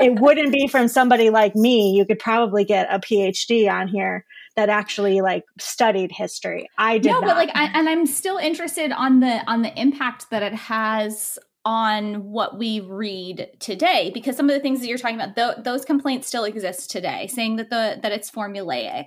it 0.00 0.14
wouldn't 0.20 0.52
be 0.52 0.68
from 0.68 0.88
somebody 0.88 1.30
like 1.30 1.56
me. 1.56 1.96
You 1.96 2.04
could 2.04 2.18
probably 2.18 2.64
get 2.64 2.92
a 2.92 2.98
PhD 2.98 3.72
on 3.72 3.88
here 3.88 4.26
that 4.56 4.68
actually 4.68 5.20
like 5.20 5.44
studied 5.58 6.12
history. 6.12 6.68
I 6.78 6.98
did. 6.98 7.10
No, 7.10 7.20
not. 7.20 7.28
but 7.28 7.36
like, 7.36 7.50
I, 7.54 7.70
and 7.74 7.88
I'm 7.88 8.06
still 8.06 8.36
interested 8.36 8.92
on 8.92 9.20
the 9.20 9.42
on 9.50 9.62
the 9.62 9.80
impact 9.80 10.30
that 10.30 10.42
it 10.42 10.54
has 10.54 11.38
on 11.64 12.24
what 12.24 12.58
we 12.58 12.80
read 12.80 13.48
today 13.58 14.10
because 14.12 14.36
some 14.36 14.48
of 14.48 14.54
the 14.54 14.60
things 14.60 14.80
that 14.80 14.86
you're 14.86 14.98
talking 14.98 15.18
about 15.18 15.34
th- 15.34 15.64
those 15.64 15.84
complaints 15.84 16.28
still 16.28 16.44
exist 16.44 16.90
today 16.90 17.26
saying 17.26 17.56
that 17.56 17.70
the 17.70 17.98
that 18.02 18.12
it's 18.12 18.30
formulaic 18.30 19.06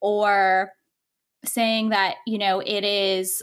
or 0.00 0.72
saying 1.44 1.90
that 1.90 2.14
you 2.26 2.38
know 2.38 2.60
it 2.60 2.84
is 2.84 3.42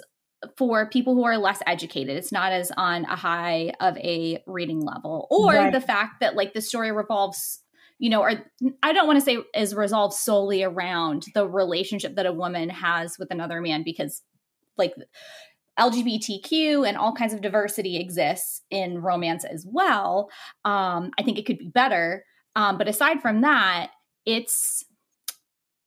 for 0.55 0.89
people 0.89 1.13
who 1.13 1.23
are 1.23 1.37
less 1.37 1.61
educated 1.67 2.17
it's 2.17 2.31
not 2.31 2.51
as 2.51 2.71
on 2.77 3.05
a 3.05 3.15
high 3.15 3.71
of 3.79 3.95
a 3.97 4.41
reading 4.47 4.81
level 4.81 5.27
or 5.29 5.53
right. 5.53 5.71
the 5.71 5.81
fact 5.81 6.19
that 6.19 6.35
like 6.35 6.53
the 6.53 6.61
story 6.61 6.91
revolves 6.91 7.59
you 7.99 8.09
know, 8.09 8.21
or 8.21 8.31
I 8.83 8.93
don't 8.93 9.07
want 9.07 9.17
to 9.17 9.25
say 9.25 9.37
is 9.55 9.73
resolved 9.73 10.13
solely 10.13 10.63
around 10.63 11.25
the 11.33 11.47
relationship 11.47 12.15
that 12.15 12.25
a 12.25 12.33
woman 12.33 12.69
has 12.69 13.17
with 13.17 13.31
another 13.31 13.59
man 13.61 13.83
because 13.83 14.21
like 14.77 14.93
LGBTQ 15.79 16.87
and 16.87 16.97
all 16.97 17.13
kinds 17.13 17.33
of 17.33 17.41
diversity 17.41 17.97
exists 17.97 18.61
in 18.69 19.01
romance 19.01 19.43
as 19.45 19.65
well. 19.67 20.29
Um, 20.65 21.11
I 21.17 21.23
think 21.23 21.39
it 21.39 21.45
could 21.45 21.57
be 21.57 21.69
better. 21.69 22.23
Um, 22.55 22.77
but 22.77 22.87
aside 22.87 23.21
from 23.21 23.41
that, 23.41 23.91
it's 24.25 24.83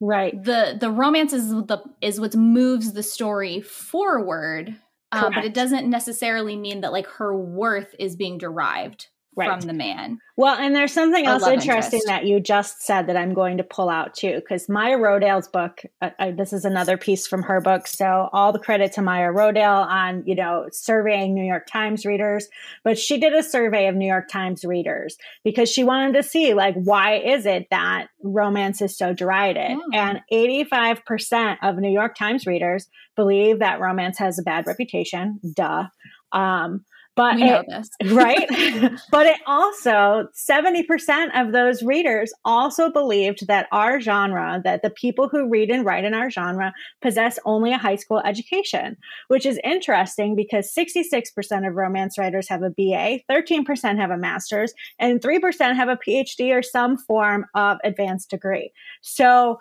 right. 0.00 0.42
The 0.42 0.76
the 0.80 0.90
romance 0.90 1.32
is 1.32 1.50
the 1.50 1.78
is 2.00 2.20
what 2.20 2.34
moves 2.34 2.92
the 2.92 3.02
story 3.02 3.60
forward 3.60 4.76
um, 5.12 5.32
but 5.34 5.44
it 5.44 5.54
doesn't 5.54 5.90
necessarily 5.90 6.56
mean 6.56 6.82
that 6.82 6.92
like 6.92 7.06
her 7.06 7.36
worth 7.36 7.94
is 7.98 8.16
being 8.16 8.38
derived 8.38 9.08
right. 9.40 9.60
from 9.60 9.66
the 9.66 9.74
man. 9.74 10.18
Well, 10.36 10.56
and 10.56 10.74
there's 10.74 10.92
something 10.92 11.26
else 11.26 11.46
interesting 11.46 11.98
interest. 11.98 12.06
that 12.06 12.24
you 12.24 12.40
just 12.40 12.82
said 12.82 13.08
that 13.08 13.16
I'm 13.16 13.34
going 13.34 13.58
to 13.58 13.64
pull 13.64 13.90
out 13.90 14.14
too, 14.14 14.36
because 14.36 14.68
Maya 14.68 14.96
Rodale's 14.96 15.48
book. 15.48 15.82
Uh, 16.00 16.10
uh, 16.18 16.30
this 16.30 16.52
is 16.52 16.64
another 16.64 16.96
piece 16.96 17.26
from 17.26 17.42
her 17.42 17.60
book, 17.60 17.86
so 17.86 18.30
all 18.32 18.52
the 18.52 18.58
credit 18.58 18.92
to 18.92 19.02
Maya 19.02 19.32
Rodale 19.32 19.86
on 19.86 20.22
you 20.26 20.34
know 20.34 20.66
surveying 20.72 21.34
New 21.34 21.44
York 21.44 21.66
Times 21.66 22.06
readers. 22.06 22.48
But 22.84 22.98
she 22.98 23.18
did 23.18 23.34
a 23.34 23.42
survey 23.42 23.88
of 23.88 23.96
New 23.96 24.06
York 24.06 24.28
Times 24.28 24.64
readers 24.64 25.18
because 25.44 25.70
she 25.70 25.84
wanted 25.84 26.14
to 26.14 26.22
see 26.22 26.54
like 26.54 26.74
why 26.74 27.16
is 27.16 27.44
it 27.44 27.68
that 27.70 28.08
romance 28.22 28.80
is 28.80 28.96
so 28.96 29.12
derided, 29.12 29.72
oh. 29.72 29.90
and 29.92 30.20
85 30.30 31.04
percent 31.04 31.58
of 31.62 31.76
New 31.76 31.92
York 31.92 32.14
Times 32.14 32.46
readers 32.46 32.88
believe 33.16 33.58
that 33.58 33.80
romance 33.80 34.18
has 34.18 34.38
a 34.38 34.42
bad 34.42 34.66
reputation. 34.66 35.38
Duh. 35.54 35.86
Um, 36.32 36.84
but 37.16 37.36
this. 37.36 37.90
right? 38.12 38.48
but 39.10 39.26
it 39.26 39.40
also 39.46 40.28
70% 40.34 41.28
of 41.34 41.52
those 41.52 41.82
readers 41.82 42.32
also 42.44 42.90
believed 42.90 43.46
that 43.46 43.66
our 43.72 44.00
genre, 44.00 44.60
that 44.64 44.82
the 44.82 44.90
people 44.90 45.28
who 45.28 45.48
read 45.48 45.70
and 45.70 45.84
write 45.84 46.04
in 46.04 46.14
our 46.14 46.30
genre 46.30 46.72
possess 47.02 47.38
only 47.44 47.72
a 47.72 47.78
high 47.78 47.96
school 47.96 48.20
education, 48.20 48.96
which 49.28 49.44
is 49.44 49.60
interesting 49.64 50.34
because 50.34 50.72
66% 50.72 51.68
of 51.68 51.74
romance 51.74 52.16
writers 52.16 52.48
have 52.48 52.62
a 52.62 52.70
BA, 52.70 53.20
13% 53.30 53.98
have 53.98 54.10
a 54.10 54.16
master's, 54.16 54.72
and 54.98 55.20
3% 55.20 55.74
have 55.74 55.88
a 55.88 55.96
PhD 55.96 56.54
or 56.54 56.62
some 56.62 56.96
form 56.96 57.44
of 57.54 57.78
advanced 57.84 58.30
degree. 58.30 58.72
So 59.02 59.58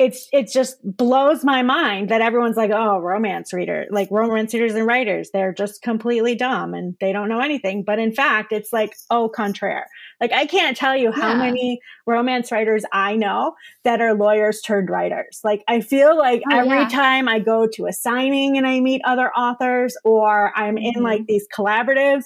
it's 0.00 0.30
it 0.32 0.50
just 0.50 0.78
blows 0.82 1.44
my 1.44 1.62
mind 1.62 2.08
that 2.08 2.22
everyone's 2.22 2.56
like, 2.56 2.70
oh, 2.70 2.98
romance 3.00 3.52
reader, 3.52 3.86
like 3.90 4.10
romance 4.10 4.54
readers 4.54 4.74
and 4.74 4.86
writers, 4.86 5.28
they're 5.34 5.52
just 5.52 5.82
completely 5.82 6.34
dumb 6.34 6.72
and 6.72 6.96
they 7.00 7.12
don't 7.12 7.28
know 7.28 7.40
anything. 7.40 7.84
But 7.84 7.98
in 7.98 8.10
fact, 8.10 8.50
it's 8.50 8.72
like 8.72 8.96
au 9.10 9.28
contraire. 9.28 9.86
Like 10.18 10.32
I 10.32 10.46
can't 10.46 10.74
tell 10.74 10.96
you 10.96 11.12
how 11.12 11.32
yeah. 11.32 11.38
many 11.38 11.80
romance 12.06 12.50
writers 12.50 12.82
I 12.94 13.14
know 13.14 13.56
that 13.84 14.00
are 14.00 14.14
lawyers 14.14 14.62
turned 14.62 14.88
writers. 14.88 15.40
Like 15.44 15.62
I 15.68 15.82
feel 15.82 16.16
like 16.16 16.40
oh, 16.50 16.60
every 16.60 16.78
yeah. 16.78 16.88
time 16.88 17.28
I 17.28 17.38
go 17.38 17.68
to 17.74 17.84
a 17.84 17.92
signing 17.92 18.56
and 18.56 18.66
I 18.66 18.80
meet 18.80 19.02
other 19.04 19.30
authors 19.34 19.98
or 20.02 20.50
I'm 20.56 20.76
mm-hmm. 20.76 20.96
in 20.96 21.02
like 21.02 21.26
these 21.26 21.46
collaboratives, 21.54 22.24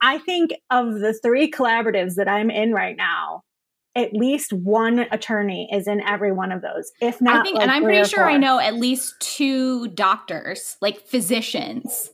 I 0.00 0.16
think 0.16 0.52
of 0.70 1.00
the 1.00 1.12
three 1.22 1.50
collaboratives 1.50 2.14
that 2.14 2.28
I'm 2.28 2.50
in 2.50 2.72
right 2.72 2.96
now, 2.96 3.44
at 3.96 4.12
least 4.12 4.52
one 4.52 5.00
attorney 5.10 5.68
is 5.72 5.88
in 5.88 6.00
every 6.00 6.32
one 6.32 6.52
of 6.52 6.62
those. 6.62 6.92
If 7.00 7.20
not, 7.20 7.40
I 7.40 7.42
think, 7.42 7.56
like 7.56 7.62
and 7.62 7.70
I'm 7.70 7.82
pretty 7.82 8.08
sure. 8.08 8.28
I 8.28 8.36
know 8.36 8.60
at 8.60 8.74
least 8.76 9.14
two 9.20 9.88
doctors, 9.88 10.76
like 10.80 11.00
physicians, 11.00 12.10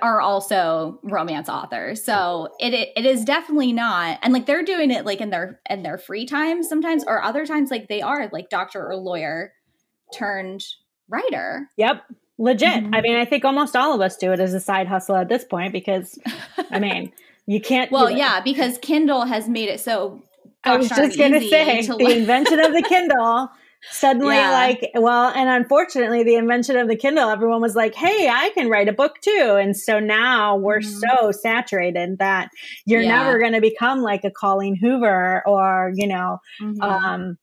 are 0.00 0.20
also 0.20 0.98
romance 1.02 1.48
authors. 1.48 2.04
So 2.04 2.48
it, 2.58 2.74
it 2.74 2.90
it 2.96 3.06
is 3.06 3.24
definitely 3.24 3.72
not, 3.72 4.18
and 4.22 4.32
like 4.32 4.46
they're 4.46 4.64
doing 4.64 4.90
it 4.90 5.04
like 5.04 5.20
in 5.20 5.30
their 5.30 5.60
in 5.68 5.82
their 5.82 5.98
free 5.98 6.26
time 6.26 6.62
sometimes, 6.62 7.04
or 7.06 7.22
other 7.22 7.46
times 7.46 7.70
like 7.70 7.88
they 7.88 8.02
are 8.02 8.28
like 8.32 8.50
doctor 8.50 8.86
or 8.86 8.96
lawyer 8.96 9.52
turned 10.12 10.64
writer. 11.08 11.68
Yep. 11.76 12.04
Legit. 12.36 12.68
Mm-hmm. 12.68 12.94
I 12.94 13.00
mean, 13.00 13.16
I 13.16 13.24
think 13.24 13.44
almost 13.44 13.76
all 13.76 13.94
of 13.94 14.00
us 14.00 14.16
do 14.16 14.32
it 14.32 14.40
as 14.40 14.54
a 14.54 14.60
side 14.60 14.88
hustle 14.88 15.16
at 15.16 15.28
this 15.28 15.44
point 15.44 15.72
because, 15.72 16.18
I 16.70 16.80
mean, 16.80 17.12
you 17.46 17.60
can't. 17.60 17.92
well, 17.92 18.10
yeah, 18.10 18.40
because 18.40 18.76
Kindle 18.78 19.24
has 19.24 19.48
made 19.48 19.68
it 19.68 19.78
so 19.78 20.20
I 20.64 20.76
was 20.76 20.88
just 20.88 21.18
going 21.18 21.32
to 21.32 21.48
say 21.48 21.82
the 21.82 22.16
invention 22.16 22.60
of 22.60 22.72
the 22.72 22.82
Kindle 22.82 23.50
suddenly 23.90 24.34
yeah. 24.34 24.50
like 24.50 24.90
well 24.94 25.30
and 25.34 25.48
unfortunately 25.48 26.22
the 26.22 26.36
invention 26.36 26.76
of 26.76 26.88
the 26.88 26.96
kindle 26.96 27.28
everyone 27.28 27.60
was 27.60 27.74
like 27.74 27.94
hey 27.94 28.28
i 28.28 28.50
can 28.54 28.68
write 28.68 28.88
a 28.88 28.92
book 28.92 29.20
too 29.20 29.58
and 29.60 29.76
so 29.76 30.00
now 30.00 30.56
we're 30.56 30.80
mm-hmm. 30.80 31.18
so 31.20 31.30
saturated 31.30 32.18
that 32.18 32.48
you're 32.86 33.02
yeah. 33.02 33.22
never 33.22 33.38
going 33.38 33.52
to 33.52 33.60
become 33.60 34.00
like 34.00 34.24
a 34.24 34.30
colleen 34.30 34.76
hoover 34.76 35.42
or 35.46 35.92
you 35.94 36.06
know 36.06 36.38
mm-hmm. 36.62 36.80
um 36.80 37.36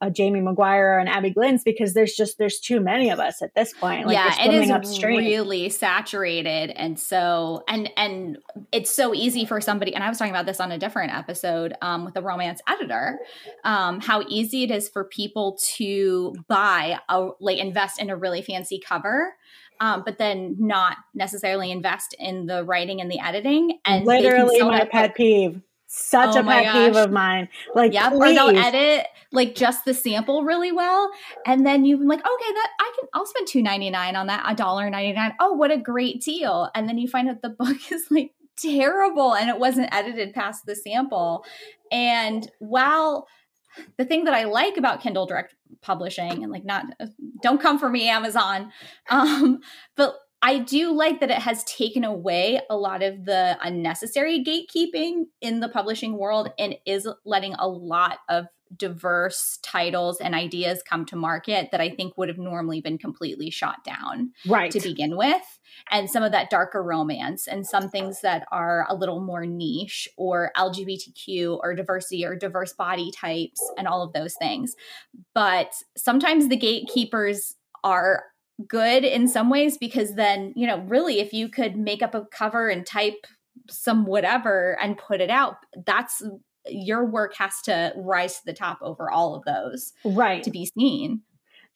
a 0.00 0.10
Jamie 0.10 0.40
McGuire 0.40 1.00
and 1.00 1.08
Abbi 1.08 1.30
Glines 1.30 1.64
because 1.64 1.94
there's 1.94 2.14
just 2.14 2.38
there's 2.38 2.60
too 2.60 2.80
many 2.80 3.10
of 3.10 3.18
us 3.18 3.42
at 3.42 3.54
this 3.54 3.72
point. 3.72 4.06
Like 4.06 4.14
yeah, 4.14 4.46
it 4.46 4.54
is 4.54 4.70
upstream. 4.70 5.18
really 5.18 5.68
saturated, 5.70 6.70
and 6.70 6.98
so 6.98 7.64
and 7.68 7.90
and 7.96 8.38
it's 8.70 8.90
so 8.90 9.12
easy 9.12 9.44
for 9.44 9.60
somebody. 9.60 9.94
And 9.94 10.04
I 10.04 10.08
was 10.08 10.18
talking 10.18 10.32
about 10.32 10.46
this 10.46 10.60
on 10.60 10.70
a 10.70 10.78
different 10.78 11.12
episode 11.12 11.74
um, 11.82 12.04
with 12.04 12.16
a 12.16 12.22
romance 12.22 12.60
editor, 12.68 13.18
um, 13.64 14.00
how 14.00 14.22
easy 14.28 14.62
it 14.62 14.70
is 14.70 14.88
for 14.88 15.04
people 15.04 15.58
to 15.76 16.34
buy 16.46 17.00
a 17.08 17.30
like 17.40 17.58
invest 17.58 18.00
in 18.00 18.10
a 18.10 18.16
really 18.16 18.42
fancy 18.42 18.78
cover. 18.78 19.34
Um, 19.80 20.02
but 20.04 20.18
then 20.18 20.56
not 20.58 20.96
necessarily 21.14 21.70
invest 21.70 22.12
in 22.18 22.46
the 22.46 22.64
writing 22.64 23.00
and 23.00 23.08
the 23.08 23.20
editing. 23.20 23.78
And 23.84 24.04
literally 24.04 24.60
my 24.60 24.84
pet 24.84 25.14
peeve 25.14 25.60
such 25.88 26.36
oh 26.36 26.40
a 26.40 26.44
pet 26.44 26.72
peeve 26.72 26.96
of 26.96 27.10
mine. 27.10 27.48
Like, 27.74 27.94
yeah, 27.94 28.12
or 28.12 28.26
they'll 28.28 28.56
edit 28.56 29.06
like 29.32 29.54
just 29.54 29.84
the 29.84 29.94
sample 29.94 30.44
really 30.44 30.70
well, 30.70 31.10
and 31.46 31.66
then 31.66 31.84
you're 31.84 31.98
like, 31.98 32.20
okay, 32.20 32.52
that 32.52 32.70
I 32.78 32.92
can, 32.98 33.08
I'll 33.14 33.26
spend 33.26 33.48
two 33.48 33.62
ninety 33.62 33.90
nine 33.90 34.14
on 34.14 34.26
that, 34.28 34.44
a 34.46 34.54
dollar 34.54 34.88
ninety 34.90 35.14
nine. 35.14 35.32
Oh, 35.40 35.54
what 35.54 35.70
a 35.70 35.78
great 35.78 36.22
deal! 36.22 36.70
And 36.74 36.88
then 36.88 36.98
you 36.98 37.08
find 37.08 37.28
out 37.28 37.42
the 37.42 37.48
book 37.58 37.90
is 37.90 38.06
like 38.10 38.32
terrible, 38.56 39.34
and 39.34 39.48
it 39.48 39.58
wasn't 39.58 39.94
edited 39.94 40.34
past 40.34 40.66
the 40.66 40.76
sample. 40.76 41.44
And 41.90 42.50
while 42.58 43.26
the 43.96 44.04
thing 44.04 44.24
that 44.24 44.34
I 44.34 44.44
like 44.44 44.76
about 44.76 45.00
Kindle 45.00 45.26
Direct 45.26 45.54
Publishing, 45.80 46.42
and 46.42 46.52
like, 46.52 46.64
not 46.66 46.84
don't 47.42 47.62
come 47.62 47.78
for 47.78 47.88
me, 47.88 48.10
Amazon, 48.10 48.72
um, 49.10 49.60
but 49.96 50.16
I 50.40 50.58
do 50.58 50.92
like 50.92 51.20
that 51.20 51.30
it 51.30 51.38
has 51.38 51.64
taken 51.64 52.04
away 52.04 52.60
a 52.70 52.76
lot 52.76 53.02
of 53.02 53.24
the 53.24 53.58
unnecessary 53.62 54.44
gatekeeping 54.44 55.24
in 55.40 55.60
the 55.60 55.68
publishing 55.68 56.16
world 56.16 56.50
and 56.58 56.76
is 56.86 57.08
letting 57.24 57.54
a 57.54 57.68
lot 57.68 58.18
of 58.28 58.46
diverse 58.76 59.58
titles 59.62 60.20
and 60.20 60.34
ideas 60.34 60.82
come 60.86 61.06
to 61.06 61.16
market 61.16 61.70
that 61.72 61.80
I 61.80 61.88
think 61.88 62.16
would 62.16 62.28
have 62.28 62.38
normally 62.38 62.80
been 62.80 62.98
completely 62.98 63.50
shot 63.50 63.82
down 63.84 64.32
right. 64.46 64.70
to 64.70 64.80
begin 64.80 65.16
with. 65.16 65.58
And 65.90 66.10
some 66.10 66.22
of 66.22 66.32
that 66.32 66.50
darker 66.50 66.82
romance 66.82 67.46
and 67.46 67.66
some 67.66 67.88
things 67.88 68.20
that 68.20 68.46
are 68.52 68.86
a 68.88 68.94
little 68.94 69.20
more 69.20 69.46
niche 69.46 70.08
or 70.16 70.52
LGBTQ 70.56 71.58
or 71.62 71.74
diversity 71.74 72.24
or 72.24 72.36
diverse 72.36 72.72
body 72.72 73.10
types 73.10 73.60
and 73.78 73.88
all 73.88 74.02
of 74.02 74.12
those 74.12 74.34
things. 74.34 74.74
But 75.34 75.72
sometimes 75.96 76.48
the 76.48 76.56
gatekeepers 76.56 77.54
are 77.84 78.24
good 78.66 79.04
in 79.04 79.28
some 79.28 79.50
ways 79.50 79.78
because 79.78 80.14
then, 80.14 80.52
you 80.56 80.66
know, 80.66 80.78
really, 80.80 81.20
if 81.20 81.32
you 81.32 81.48
could 81.48 81.76
make 81.76 82.02
up 82.02 82.14
a 82.14 82.24
cover 82.26 82.68
and 82.68 82.84
type 82.86 83.26
some 83.70 84.04
whatever 84.06 84.78
and 84.80 84.98
put 84.98 85.20
it 85.20 85.30
out, 85.30 85.56
that's 85.86 86.22
your 86.68 87.04
work 87.04 87.34
has 87.36 87.60
to 87.62 87.92
rise 87.96 88.38
to 88.38 88.46
the 88.46 88.52
top 88.52 88.78
over 88.82 89.10
all 89.10 89.34
of 89.34 89.44
those. 89.44 89.92
Right. 90.04 90.42
To 90.42 90.50
be 90.50 90.66
seen. 90.66 91.22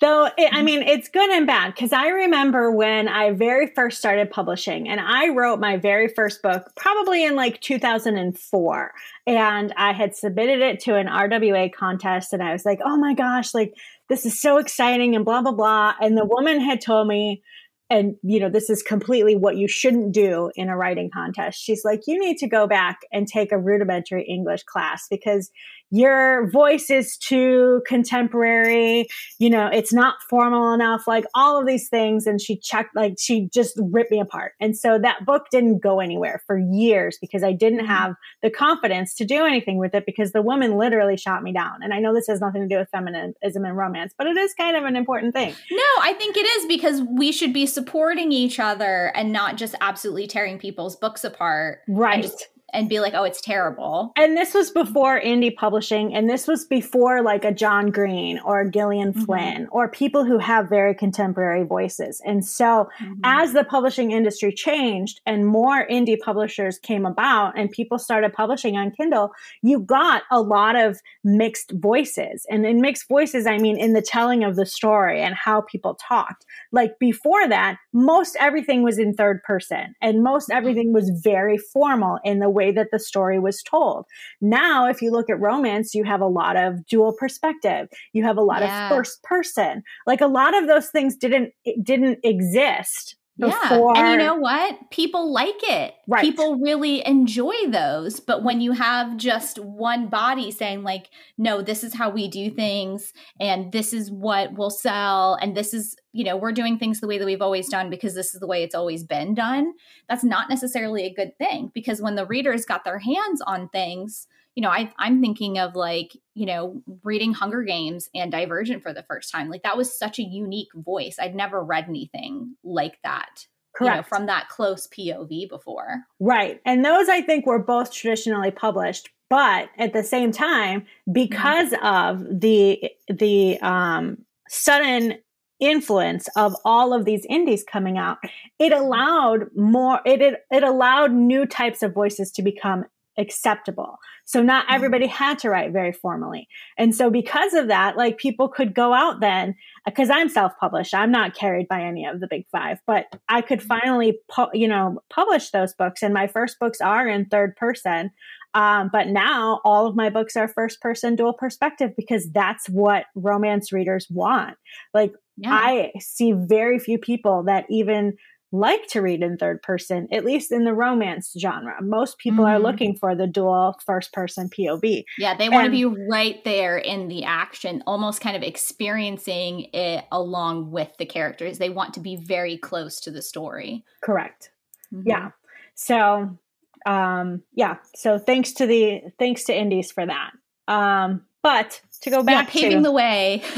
Though, 0.01 0.25
it, 0.25 0.33
I 0.37 0.57
mm-hmm. 0.57 0.65
mean, 0.65 0.83
it's 0.83 1.09
good 1.09 1.31
and 1.31 1.47
bad 1.47 1.75
because 1.75 1.93
I 1.93 2.09
remember 2.09 2.73
when 2.73 3.07
I 3.07 3.31
very 3.31 3.69
first 3.69 3.99
started 3.99 4.33
publishing 4.33 4.89
and 4.89 4.99
I 5.01 5.29
wrote 5.29 5.61
my 5.61 5.77
very 5.77 6.09
first 6.09 6.43
book 6.43 6.73
probably 6.77 7.25
in 7.25 7.37
like 7.37 7.61
2004. 7.61 8.93
And 9.29 9.73
I 9.77 9.93
had 9.93 10.17
submitted 10.17 10.61
it 10.61 10.81
to 10.81 10.97
an 10.97 11.07
RWA 11.07 11.73
contest 11.73 12.33
and 12.33 12.43
I 12.43 12.53
was 12.53 12.65
like, 12.65 12.81
oh 12.85 12.97
my 12.97 13.15
gosh, 13.15 13.55
like 13.55 13.75
this 14.13 14.27
is 14.27 14.39
so 14.39 14.59
exciting 14.59 15.17
and 15.17 15.25
blah, 15.25 15.41
blah, 15.41 15.53
blah. 15.53 15.95
And 15.99 16.19
the 16.19 16.27
woman 16.27 16.61
had 16.61 16.83
told 16.83 17.09
me, 17.09 17.43
and 17.89 18.17
you 18.23 18.39
know 18.41 18.51
this 18.51 18.69
is 18.69 18.83
completely 18.83 19.37
what 19.37 19.57
you 19.57 19.67
shouldn't 19.67 20.13
do 20.13 20.51
in 20.55 20.69
a 20.69 20.77
writing 20.77 21.11
contest 21.13 21.61
she's 21.61 21.85
like 21.85 22.01
you 22.07 22.19
need 22.19 22.39
to 22.39 22.49
go 22.49 22.67
back 22.67 23.01
and 23.13 23.27
take 23.27 23.53
a 23.53 23.59
rudimentary 23.59 24.25
english 24.25 24.63
class 24.63 25.07
because 25.11 25.51
your 25.93 26.51
voice 26.51 26.91
is 26.91 27.19
too 27.19 27.83
contemporary. 27.87 29.07
You 29.39 29.51
know 29.51 29.67
it's 29.67 29.93
not 29.93 30.17
formal 30.29 30.73
enough 30.73 31.07
like 31.07 31.25
all 31.35 31.61
of 31.61 31.67
these 31.67 31.89
things. 31.89 32.27
And 32.27 32.41
she 32.41 32.57
checked 32.57 32.97
like 32.97 33.17
she 33.19 33.49
just 33.53 33.79
ripped 33.79 34.11
me 34.11 34.19
apart. 34.19 34.55
And 34.59 34.77
so 34.77 34.99
that 34.99 35.25
book 35.25 35.47
didn't 35.51 35.81
go 35.81 36.01
anywhere 36.01 36.43
for 36.47 36.59
years 36.59 37.19
because 37.21 37.45
i 37.45 37.53
didn't 37.53 37.81
mm-hmm. 37.81 37.89
have 37.89 38.15
the 38.43 38.51
confidence 38.51 39.15
to 39.17 39.25
do 39.25 39.45
anything 39.45 39.79
with 39.79 39.95
it 39.95 40.07
because 40.07 40.33
the 40.33 40.43
woman 40.43 40.79
literally 40.79 41.17
shot 41.17 41.43
me 41.43 41.53
down. 41.53 41.83
And 41.83 41.93
i 41.93 42.01
know 42.01 42.15
this 42.15 42.27
has 42.27 42.41
nothing 42.41 42.63
to 42.63 42.69
do 42.69 42.79
with 42.79 42.89
feminism 42.89 43.65
and 43.65 43.77
romance 43.77 44.15
but 44.17 44.27
it 44.27 44.37
is 44.37 44.55
kind 44.55 44.77
of 44.77 44.85
an 44.85 44.97
important 44.97 45.35
thing. 45.35 45.55
No 45.71 45.83
i 46.01 46.15
think 46.15 46.37
it 46.37 46.47
is 46.47 46.67
because 46.67 47.03
we 47.03 47.33
should 47.33 47.53
be 47.53 47.67
supporting 47.67 48.33
each 48.33 48.59
other 48.59 49.13
and 49.15 49.31
not 49.31 49.57
just 49.57 49.75
absolutely 49.83 50.27
tearing 50.27 50.59
people's 50.59 50.97
books 50.97 51.23
apart 51.23 51.81
right. 51.87 52.23
just 52.23 52.49
and 52.73 52.89
be 52.89 53.01
like, 53.01 53.15
oh, 53.15 53.25
it's 53.25 53.41
terrible. 53.41 54.13
And 54.17 54.37
this 54.37 54.55
was 54.55 54.71
before 54.71 55.21
indie 55.21 55.55
publishing, 55.55 56.15
and 56.15 56.29
this 56.29 56.47
was 56.47 56.65
before 56.65 57.23
like 57.23 57.45
a 57.45 57.53
John 57.53 57.91
Green 57.91 58.39
or 58.45 58.69
Gillian 58.69 59.13
mm-hmm. 59.13 59.25
Flynn 59.25 59.69
or 59.71 59.89
people 59.89 60.25
who 60.25 60.39
have 60.39 60.69
very 60.69 60.95
contemporary 60.95 61.65
voices. 61.65 62.21
And 62.25 62.45
so, 62.45 62.89
mm-hmm. 63.01 63.21
as 63.25 63.53
the 63.53 63.65
publishing 63.65 64.13
industry 64.13 64.53
changed 64.53 65.21
and 65.27 65.47
more 65.47 65.87
indie 65.89 66.19
publishers 66.19 66.79
came 66.79 67.05
about 67.05 67.59
and 67.59 67.71
people 67.71 67.99
started 67.99 68.33
publishing 68.33 68.77
on 68.77 68.91
Kindle, 68.91 69.33
you 69.63 69.81
got 69.81 70.23
a 70.31 70.41
lot 70.41 70.77
of 70.77 71.01
mixed 71.25 71.73
voices. 71.73 72.47
And 72.51 72.65
in 72.65 72.81
mixed 72.81 73.09
voices, 73.09 73.47
I 73.47 73.59
mean 73.59 73.79
in 73.79 73.93
the 73.93 74.03
telling 74.03 74.45
of 74.45 74.57
the 74.57 74.67
story 74.67 75.21
and 75.21 75.35
how 75.35 75.63
people 75.63 75.95
talked. 75.97 76.47
Like 76.71 76.99
before 76.99 77.49
that, 77.49 77.79
most 77.93 78.37
everything 78.41 78.83
was 78.83 78.99
in 78.99 79.13
third 79.13 79.43
person 79.43 79.95
and 80.01 80.23
most 80.23 80.49
mm-hmm. 80.49 80.57
everything 80.57 80.93
was 80.93 81.11
very 81.23 81.59
formal 81.59 82.19
in 82.25 82.39
the 82.39 82.51
way 82.51 82.62
way 82.63 82.73
that 82.73 82.91
the 82.93 82.99
story 82.99 83.39
was 83.39 83.63
told. 83.63 84.07
Now, 84.41 84.89
if 84.89 85.03
you 85.03 85.11
look 85.11 85.29
at 85.29 85.41
romance, 85.41 85.95
you 85.95 86.05
have 86.05 86.21
a 86.21 86.27
lot 86.27 86.57
of 86.57 86.87
dual 86.87 87.13
perspective. 87.13 87.89
You 88.13 88.25
have 88.25 88.37
a 88.37 88.43
lot 88.43 88.63
yeah. 88.63 88.89
of 88.89 88.97
first 88.97 89.23
person. 89.23 89.83
Like 90.07 90.21
a 90.21 90.27
lot 90.27 90.57
of 90.57 90.69
those 90.69 90.89
things 90.89 91.17
didn't 91.17 91.53
didn't 91.83 92.19
exist 92.23 93.17
before. 93.43 93.93
Yeah. 93.95 94.01
And 94.01 94.11
you 94.13 94.27
know 94.27 94.37
what? 94.37 94.91
People 94.91 95.33
like 95.33 95.61
it. 95.63 95.95
Right. 96.07 96.23
People 96.23 96.57
really 96.57 97.07
enjoy 97.07 97.55
those. 97.69 98.21
But 98.21 98.43
when 98.43 98.61
you 98.61 98.73
have 98.73 99.17
just 99.17 99.59
one 99.59 100.09
body 100.09 100.51
saying, 100.51 100.83
like, 100.83 101.11
no, 101.37 101.63
this 101.63 101.85
is 101.85 101.95
how 101.95 102.11
we 102.11 102.29
do 102.29 102.51
things, 102.51 103.13
and 103.41 103.73
this 103.73 103.93
is 103.93 104.11
what 104.11 104.55
will 104.55 104.71
sell, 104.71 105.35
and 105.41 105.57
this 105.57 105.75
is, 105.75 105.97
you 106.13 106.25
know, 106.25 106.37
we're 106.37 106.53
doing 106.53 106.79
things 106.79 107.01
the 107.01 107.09
way 107.09 107.19
that 107.19 107.27
we've 107.27 107.43
always 107.43 107.69
done 107.69 107.91
because 107.91 108.15
this 108.15 108.35
is 108.35 108.41
the 108.41 108.47
way 108.47 108.63
it's 108.63 108.75
always 108.75 109.05
been 109.05 109.35
done, 109.35 109.73
that's 110.09 110.25
not 110.25 110.49
necessarily 110.49 111.05
a 111.05 111.15
good 111.15 111.37
thing. 111.39 111.71
Because 111.75 112.01
when 112.01 112.15
the 112.15 112.27
readers 112.27 112.65
got 112.65 112.85
their 112.85 112.99
hands 112.99 113.43
on 113.47 113.69
things, 113.69 114.27
you 114.55 114.63
know, 114.63 114.69
I, 114.69 114.93
I'm 114.99 115.21
thinking 115.21 115.59
of 115.59 115.75
like, 115.75 116.17
you 116.35 116.47
know, 116.47 116.83
reading 117.03 117.33
Hunger 117.33 117.63
Games 117.63 118.09
and 118.15 118.31
Divergent 118.31 118.83
for 118.83 118.93
the 118.93 119.05
first 119.05 119.31
time. 119.31 119.49
Like 119.49 119.63
that 119.63 119.77
was 119.77 119.99
such 119.99 120.19
a 120.19 120.23
unique 120.23 120.69
voice. 120.75 121.17
I'd 121.19 121.35
never 121.35 121.63
read 121.65 121.87
anything 121.89 122.57
like 122.63 122.99
that. 123.03 123.47
Correct. 123.75 123.95
You 123.95 124.01
know, 124.01 124.03
from 124.03 124.27
that 124.27 124.49
close 124.51 124.87
POV 124.89 125.49
before. 125.49 126.03
Right. 126.21 126.61
And 126.67 126.85
those 126.85 127.09
I 127.09 127.23
think 127.23 127.47
were 127.47 127.59
both 127.59 127.91
traditionally 127.91 128.51
published, 128.51 129.09
but 129.31 129.71
at 129.79 129.95
the 129.95 130.03
same 130.03 130.31
time, 130.31 130.85
because 131.11 131.71
mm-hmm. 131.71 131.87
of 131.87 132.41
the 132.41 132.91
the 133.09 133.59
um, 133.63 134.19
sudden 134.49 135.15
influence 135.59 136.29
of 136.37 136.55
all 136.67 136.93
of 136.93 137.07
these 137.07 137.25
indies 137.31 137.65
coming 137.65 137.97
out, 137.97 138.19
it 138.59 138.73
allowed 138.73 139.47
more 139.57 140.01
it, 140.05 140.21
it 140.21 140.45
it 140.51 140.63
allowed 140.63 141.13
new 141.13 141.47
types 141.47 141.83
of 141.83 141.95
voices 141.95 142.31
to 142.33 142.43
become 142.43 142.85
acceptable. 143.19 143.99
So 144.25 144.43
not 144.43 144.65
mm-hmm. 144.65 144.75
everybody 144.75 145.07
had 145.07 145.39
to 145.41 145.51
write 145.51 145.73
very 145.73 145.93
formally. 145.93 146.49
And 146.79 146.95
so 146.95 147.11
because 147.11 147.55
of 147.55 147.69
that, 147.69 147.97
like 147.97 148.19
people 148.19 148.49
could 148.49 148.75
go 148.75 148.93
out 148.93 149.21
then, 149.21 149.55
because 149.85 150.11
I'm 150.11 150.29
self-published, 150.29 150.95
I'm 150.95 151.13
not 151.13 151.35
carried 151.35 151.69
by 151.69 151.83
any 151.83 152.07
of 152.07 152.21
the 152.21 152.29
big 152.29 152.47
five, 152.51 152.79
but 152.87 153.07
I 153.29 153.43
could 153.43 153.61
mm-hmm. 153.61 153.81
finally, 153.81 154.19
pu- 154.31 154.51
you 154.53 154.69
know, 154.69 155.01
publish 155.11 155.51
those 155.51 155.75
books. 155.75 156.03
And 156.03 156.15
my 156.15 156.27
first 156.27 156.59
books 156.59 156.81
are 156.81 157.09
in 157.09 157.27
third 157.27 157.57
person. 157.57 158.11
Um, 158.55 158.91
but 158.93 159.09
now 159.09 159.61
all 159.65 159.87
of 159.87 159.97
my 159.97 160.11
books 160.11 160.37
are 160.37 160.47
first 160.47 160.81
person 160.81 161.17
dual 161.17 161.33
perspective 161.33 161.93
because 161.97 162.31
that's 162.33 162.69
what 162.69 163.07
romance 163.15 163.73
readers 163.73 164.07
want. 164.11 164.57
Like 164.93 165.13
yeah. 165.39 165.53
I 165.53 165.93
see 165.99 166.33
very 166.33 166.79
few 166.79 166.99
people 166.99 167.45
that 167.45 167.65
even 167.71 168.15
like 168.53 168.87
to 168.89 169.01
read 169.01 169.23
in 169.23 169.39
third 169.39 169.63
person, 169.63 170.07
at 170.13 170.25
least 170.25 170.53
in 170.53 170.65
the 170.65 170.75
romance 170.75 171.35
genre. 171.39 171.75
Most 171.81 172.19
people 172.19 172.45
mm-hmm. 172.45 172.55
are 172.55 172.59
looking 172.59 172.95
for 172.95 173.15
the 173.15 173.27
dual 173.27 173.79
first 173.85 174.13
person 174.13 174.51
POV. 174.51 175.05
Yeah, 175.19 175.35
they 175.35 175.49
want 175.49 175.65
to 175.65 175.71
be 175.71 175.87
right 175.87 176.43
there 176.45 176.77
in 176.77 177.09
the 177.09 177.25
action, 177.25 177.83
almost 177.87 178.21
kind 178.21 178.37
of 178.37 178.43
experiencing 178.43 179.69
it 179.73 180.05
along 180.13 180.71
with 180.71 180.91
the 180.99 181.07
characters. 181.07 181.59
They 181.59 181.71
want 181.71 181.95
to 181.95 182.01
be 182.01 182.17
very 182.17 182.59
close 182.59 183.01
to 183.01 183.11
the 183.11 183.23
story. 183.23 183.85
Correct. 184.03 184.51
Mm-hmm. 184.93 185.09
Yeah. 185.09 185.31
So, 185.75 186.39
um, 186.85 187.43
yeah. 187.55 187.77
So 187.97 188.19
thanks 188.19 188.53
to 188.53 188.67
the 188.67 189.03
thanks 189.19 189.45
to 189.45 189.57
indies 189.57 189.91
for 189.91 190.05
that. 190.05 190.33
Um, 190.69 191.25
but 191.43 191.81
to 192.03 192.11
go 192.11 192.23
back 192.23 192.55
yeah, 192.55 192.61
paving 192.61 192.79
to, 192.79 192.83
the 192.83 192.93
way. 192.93 193.43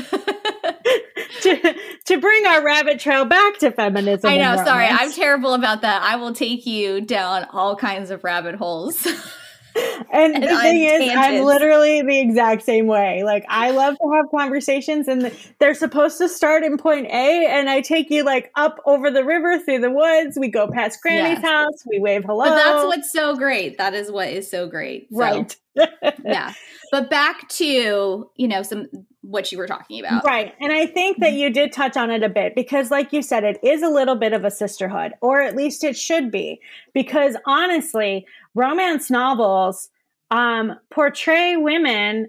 to, 1.45 1.75
to 2.07 2.21
bring 2.21 2.47
our 2.47 2.65
rabbit 2.65 2.99
trail 2.99 3.25
back 3.25 3.59
to 3.59 3.71
feminism. 3.71 4.31
I 4.31 4.39
know, 4.39 4.57
sorry, 4.65 4.87
I'm 4.87 5.13
terrible 5.13 5.55
about 5.55 5.83
that. 5.83 6.03
I 6.03 6.17
will 6.17 6.33
take 6.33 6.67
you 6.67 7.01
down 7.01 7.47
all 7.53 7.77
kinds 7.77 8.11
of 8.11 8.25
rabbit 8.25 8.55
holes. 8.55 9.07
and, 9.77 10.35
and 10.35 10.43
the 10.43 10.59
thing 10.59 10.83
is, 10.83 11.11
I'm 11.15 11.45
literally 11.45 12.03
the 12.03 12.19
exact 12.21 12.63
same 12.63 12.87
way. 12.87 13.23
Like, 13.25 13.45
I 13.49 13.71
love 13.73 13.97
to 13.99 14.13
have 14.15 14.27
conversations, 14.31 15.09
and 15.09 15.33
they're 15.59 15.75
supposed 15.75 16.19
to 16.19 16.29
start 16.29 16.65
in 16.65 16.79
point 16.79 17.07
A, 17.09 17.47
and 17.47 17.69
I 17.69 17.81
take 17.81 18.11
you 18.11 18.25
like 18.25 18.51
up 18.55 18.81
over 18.87 19.11
the 19.11 19.25
river 19.25 19.59
through 19.59 19.81
the 19.81 19.91
woods. 19.91 20.39
We 20.39 20.49
go 20.49 20.69
past 20.71 21.01
Granny's 21.03 21.43
house, 21.43 21.85
we 21.87 21.99
wave 22.01 22.25
hello. 22.25 22.45
But 22.45 22.57
that's 22.57 22.85
what's 22.85 23.13
so 23.13 23.37
great. 23.37 23.79
That 23.79 23.95
is 23.95 24.11
what 24.11 24.29
is 24.29 24.51
so 24.51 24.67
great. 24.67 25.09
So, 25.13 25.19
right. 25.19 25.57
yeah. 26.25 26.53
But 26.91 27.11
back 27.11 27.49
to, 27.51 28.31
you 28.37 28.49
know, 28.49 28.63
some 28.63 28.87
what 29.27 29.51
you 29.51 29.59
were 29.59 29.67
talking 29.67 30.01
about. 30.01 30.25
Right. 30.25 30.55
And 30.61 30.73
I 30.73 30.87
think 30.87 31.19
that 31.21 31.33
you 31.33 31.51
did 31.51 31.73
touch 31.73 31.97
on 31.97 32.11
it 32.11 32.23
a 32.23 32.29
bit 32.29 32.55
because, 32.55 32.91
like 32.91 33.13
you 33.13 33.23
said, 33.23 33.45
it 33.45 33.59
is 33.63 33.83
a 33.83 33.89
little 33.89 34.17
bit 34.17 34.33
of 34.33 34.45
a 34.45 34.51
sisterhood, 34.51 35.13
or 35.21 35.41
at 35.41 35.57
least 35.57 35.83
it 35.85 35.97
should 35.97 36.31
be. 36.31 36.61
Because 36.93 37.37
honestly, 37.47 38.27
romance 38.55 39.11
novels 39.11 39.89
um, 40.31 40.79
portray 40.91 41.57
women 41.57 42.29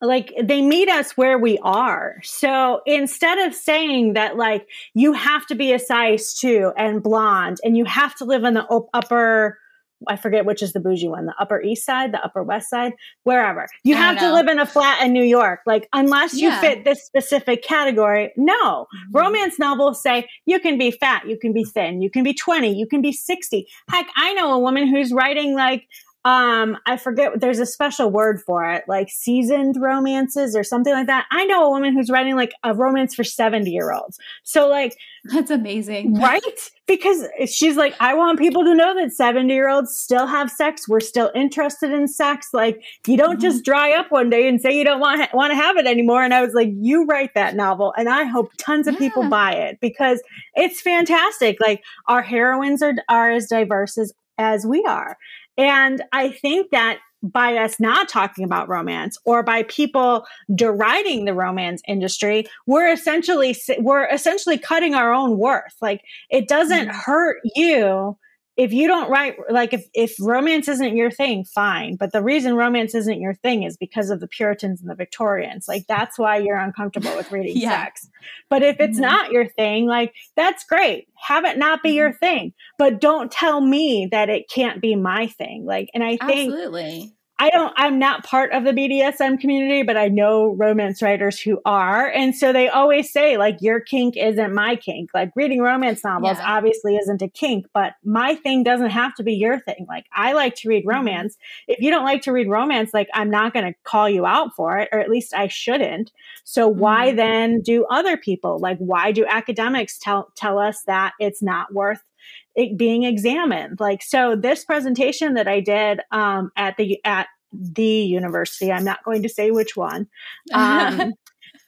like 0.00 0.34
they 0.42 0.60
meet 0.60 0.88
us 0.88 1.16
where 1.16 1.38
we 1.38 1.58
are. 1.58 2.16
So 2.24 2.82
instead 2.86 3.38
of 3.38 3.54
saying 3.54 4.14
that 4.14 4.36
like 4.36 4.66
you 4.94 5.12
have 5.12 5.46
to 5.46 5.54
be 5.54 5.72
a 5.72 5.78
size 5.78 6.34
two 6.34 6.72
and 6.76 7.02
blonde 7.02 7.58
and 7.62 7.76
you 7.76 7.84
have 7.84 8.16
to 8.16 8.24
live 8.24 8.42
in 8.42 8.54
the 8.54 8.66
upper 8.92 9.58
I 10.08 10.16
forget 10.16 10.44
which 10.44 10.62
is 10.62 10.72
the 10.72 10.80
bougie 10.80 11.08
one, 11.08 11.26
the 11.26 11.34
Upper 11.38 11.60
East 11.60 11.84
Side, 11.84 12.12
the 12.12 12.24
Upper 12.24 12.42
West 12.42 12.70
Side, 12.70 12.92
wherever. 13.24 13.66
You 13.84 13.94
have 13.94 14.18
to 14.18 14.32
live 14.32 14.48
in 14.48 14.58
a 14.58 14.66
flat 14.66 15.02
in 15.04 15.12
New 15.12 15.24
York. 15.24 15.60
Like, 15.66 15.88
unless 15.92 16.34
you 16.34 16.48
yeah. 16.48 16.60
fit 16.60 16.84
this 16.84 17.04
specific 17.04 17.62
category, 17.62 18.32
no. 18.36 18.82
Mm-hmm. 18.82 19.16
Romance 19.16 19.58
novels 19.58 20.02
say 20.02 20.28
you 20.46 20.60
can 20.60 20.78
be 20.78 20.90
fat, 20.90 21.26
you 21.26 21.38
can 21.38 21.52
be 21.52 21.64
thin, 21.64 22.02
you 22.02 22.10
can 22.10 22.22
be 22.22 22.34
20, 22.34 22.72
you 22.72 22.86
can 22.86 23.02
be 23.02 23.12
60. 23.12 23.66
Heck, 23.88 24.06
I 24.16 24.32
know 24.34 24.52
a 24.52 24.58
woman 24.58 24.86
who's 24.86 25.12
writing 25.12 25.54
like 25.54 25.86
um 26.24 26.76
i 26.86 26.96
forget 26.96 27.40
there's 27.40 27.58
a 27.58 27.66
special 27.66 28.10
word 28.10 28.40
for 28.40 28.64
it 28.64 28.84
like 28.86 29.10
seasoned 29.10 29.76
romances 29.80 30.54
or 30.54 30.62
something 30.62 30.92
like 30.92 31.06
that. 31.06 31.26
I 31.30 31.44
know 31.46 31.66
a 31.66 31.70
woman 31.70 31.92
who's 31.92 32.10
writing 32.10 32.36
like 32.36 32.52
a 32.62 32.74
romance 32.74 33.14
for 33.14 33.24
70 33.24 33.70
year 33.70 33.92
olds 33.92 34.18
so 34.42 34.68
like 34.68 34.96
that's 35.24 35.50
amazing. 35.50 36.14
right? 36.20 36.42
Because 36.86 37.26
she's 37.46 37.76
like 37.76 37.94
i 38.00 38.12
want 38.14 38.38
people 38.38 38.64
to 38.64 38.74
know 38.74 38.94
that 38.94 39.12
70 39.12 39.52
year 39.52 39.68
olds 39.68 39.96
still 39.96 40.26
have 40.26 40.50
sex. 40.50 40.88
We're 40.88 41.00
still 41.00 41.30
interested 41.34 41.92
in 41.92 42.08
sex. 42.08 42.48
Like 42.52 42.82
you 43.06 43.16
don't 43.16 43.32
mm-hmm. 43.32 43.40
just 43.40 43.64
dry 43.64 43.92
up 43.92 44.10
one 44.10 44.30
day 44.30 44.48
and 44.48 44.60
say 44.60 44.76
you 44.76 44.84
don't 44.84 45.00
want 45.00 45.32
want 45.32 45.52
to 45.52 45.56
have 45.56 45.76
it 45.76 45.86
anymore. 45.86 46.22
And 46.22 46.34
i 46.34 46.42
was 46.42 46.54
like 46.54 46.70
you 46.74 47.04
write 47.04 47.34
that 47.34 47.54
novel 47.54 47.94
and 47.96 48.08
i 48.08 48.24
hope 48.24 48.50
tons 48.58 48.86
of 48.86 48.94
yeah. 48.94 49.00
people 49.00 49.28
buy 49.28 49.52
it 49.52 49.78
because 49.80 50.22
it's 50.54 50.80
fantastic. 50.80 51.58
Like 51.60 51.82
our 52.06 52.22
heroines 52.22 52.82
are 52.82 52.94
are 53.08 53.30
as 53.30 53.46
diverse 53.46 53.98
as 53.98 54.12
as 54.38 54.66
we 54.66 54.84
are 54.84 55.16
and 55.56 56.02
I 56.12 56.30
think 56.30 56.70
that 56.70 56.98
by 57.22 57.56
us 57.56 57.78
not 57.78 58.08
talking 58.08 58.44
about 58.44 58.68
romance 58.68 59.16
or 59.24 59.42
by 59.42 59.62
people 59.64 60.26
deriding 60.54 61.24
the 61.24 61.34
romance 61.34 61.80
industry 61.86 62.44
we're 62.66 62.90
essentially 62.90 63.56
we're 63.78 64.08
essentially 64.08 64.58
cutting 64.58 64.94
our 64.94 65.12
own 65.12 65.38
worth 65.38 65.76
like 65.80 66.02
it 66.30 66.48
doesn't 66.48 66.88
mm-hmm. 66.88 66.98
hurt 66.98 67.40
you 67.54 68.16
if 68.56 68.72
you 68.72 68.86
don't 68.86 69.10
write 69.10 69.36
like 69.50 69.72
if 69.72 69.86
if 69.94 70.14
romance 70.20 70.68
isn't 70.68 70.96
your 70.96 71.10
thing 71.10 71.44
fine. 71.44 71.96
But 71.96 72.12
the 72.12 72.22
reason 72.22 72.54
romance 72.54 72.94
isn't 72.94 73.20
your 73.20 73.34
thing 73.34 73.62
is 73.62 73.76
because 73.76 74.10
of 74.10 74.20
the 74.20 74.28
puritans 74.28 74.80
and 74.80 74.90
the 74.90 74.94
victorians. 74.94 75.66
Like 75.68 75.86
that's 75.86 76.18
why 76.18 76.36
you're 76.36 76.58
uncomfortable 76.58 77.16
with 77.16 77.32
reading 77.32 77.56
yeah. 77.56 77.84
sex. 77.84 78.08
But 78.50 78.62
if 78.62 78.78
it's 78.78 78.98
mm-hmm. 78.98 79.02
not 79.02 79.32
your 79.32 79.46
thing 79.46 79.86
like 79.86 80.14
that's 80.36 80.64
great. 80.64 81.08
Have 81.16 81.44
it 81.44 81.56
not 81.56 81.82
be 81.82 81.90
mm-hmm. 81.90 81.96
your 81.96 82.12
thing. 82.12 82.52
But 82.78 83.00
don't 83.00 83.30
tell 83.30 83.60
me 83.60 84.08
that 84.10 84.28
it 84.28 84.50
can't 84.50 84.82
be 84.82 84.96
my 84.96 85.28
thing. 85.28 85.64
Like 85.64 85.88
and 85.94 86.04
i 86.04 86.16
think 86.16 86.52
absolutely 86.52 87.14
I 87.42 87.50
don't, 87.50 87.72
I'm 87.76 87.98
not 87.98 88.24
part 88.24 88.52
of 88.52 88.62
the 88.62 88.70
BDSM 88.70 89.40
community, 89.40 89.82
but 89.82 89.96
I 89.96 90.06
know 90.06 90.54
romance 90.54 91.02
writers 91.02 91.40
who 91.40 91.60
are. 91.64 92.06
And 92.06 92.36
so 92.36 92.52
they 92.52 92.68
always 92.68 93.12
say, 93.12 93.36
like, 93.36 93.56
your 93.60 93.80
kink 93.80 94.16
isn't 94.16 94.54
my 94.54 94.76
kink. 94.76 95.10
Like, 95.12 95.32
reading 95.34 95.60
romance 95.60 96.04
novels 96.04 96.38
yeah. 96.38 96.56
obviously 96.56 96.94
isn't 96.94 97.20
a 97.20 97.26
kink, 97.26 97.66
but 97.74 97.94
my 98.04 98.36
thing 98.36 98.62
doesn't 98.62 98.90
have 98.90 99.16
to 99.16 99.24
be 99.24 99.34
your 99.34 99.58
thing. 99.58 99.86
Like, 99.88 100.06
I 100.12 100.34
like 100.34 100.54
to 100.58 100.68
read 100.68 100.82
mm-hmm. 100.82 100.90
romance. 100.90 101.36
If 101.66 101.80
you 101.80 101.90
don't 101.90 102.04
like 102.04 102.22
to 102.22 102.32
read 102.32 102.48
romance, 102.48 102.94
like, 102.94 103.08
I'm 103.12 103.28
not 103.28 103.52
going 103.52 103.66
to 103.66 103.74
call 103.82 104.08
you 104.08 104.24
out 104.24 104.54
for 104.54 104.78
it, 104.78 104.88
or 104.92 105.00
at 105.00 105.10
least 105.10 105.34
I 105.34 105.48
shouldn't. 105.48 106.12
So 106.44 106.68
why 106.68 107.08
mm-hmm. 107.08 107.16
then 107.16 107.60
do 107.62 107.84
other 107.90 108.16
people? 108.16 108.60
Like, 108.60 108.78
why 108.78 109.10
do 109.10 109.26
academics 109.26 109.98
tell, 109.98 110.30
tell 110.36 110.60
us 110.60 110.84
that 110.84 111.14
it's 111.18 111.42
not 111.42 111.74
worth 111.74 112.04
it 112.54 112.76
being 112.76 113.04
examined. 113.04 113.80
Like, 113.80 114.02
so 114.02 114.36
this 114.36 114.64
presentation 114.64 115.34
that 115.34 115.48
I 115.48 115.60
did 115.60 116.00
um, 116.10 116.50
at 116.56 116.76
the 116.76 116.98
at 117.04 117.28
the 117.52 117.82
university, 117.84 118.72
I'm 118.72 118.84
not 118.84 119.04
going 119.04 119.22
to 119.22 119.28
say 119.28 119.50
which 119.50 119.76
one. 119.76 120.08
Um, 120.52 121.14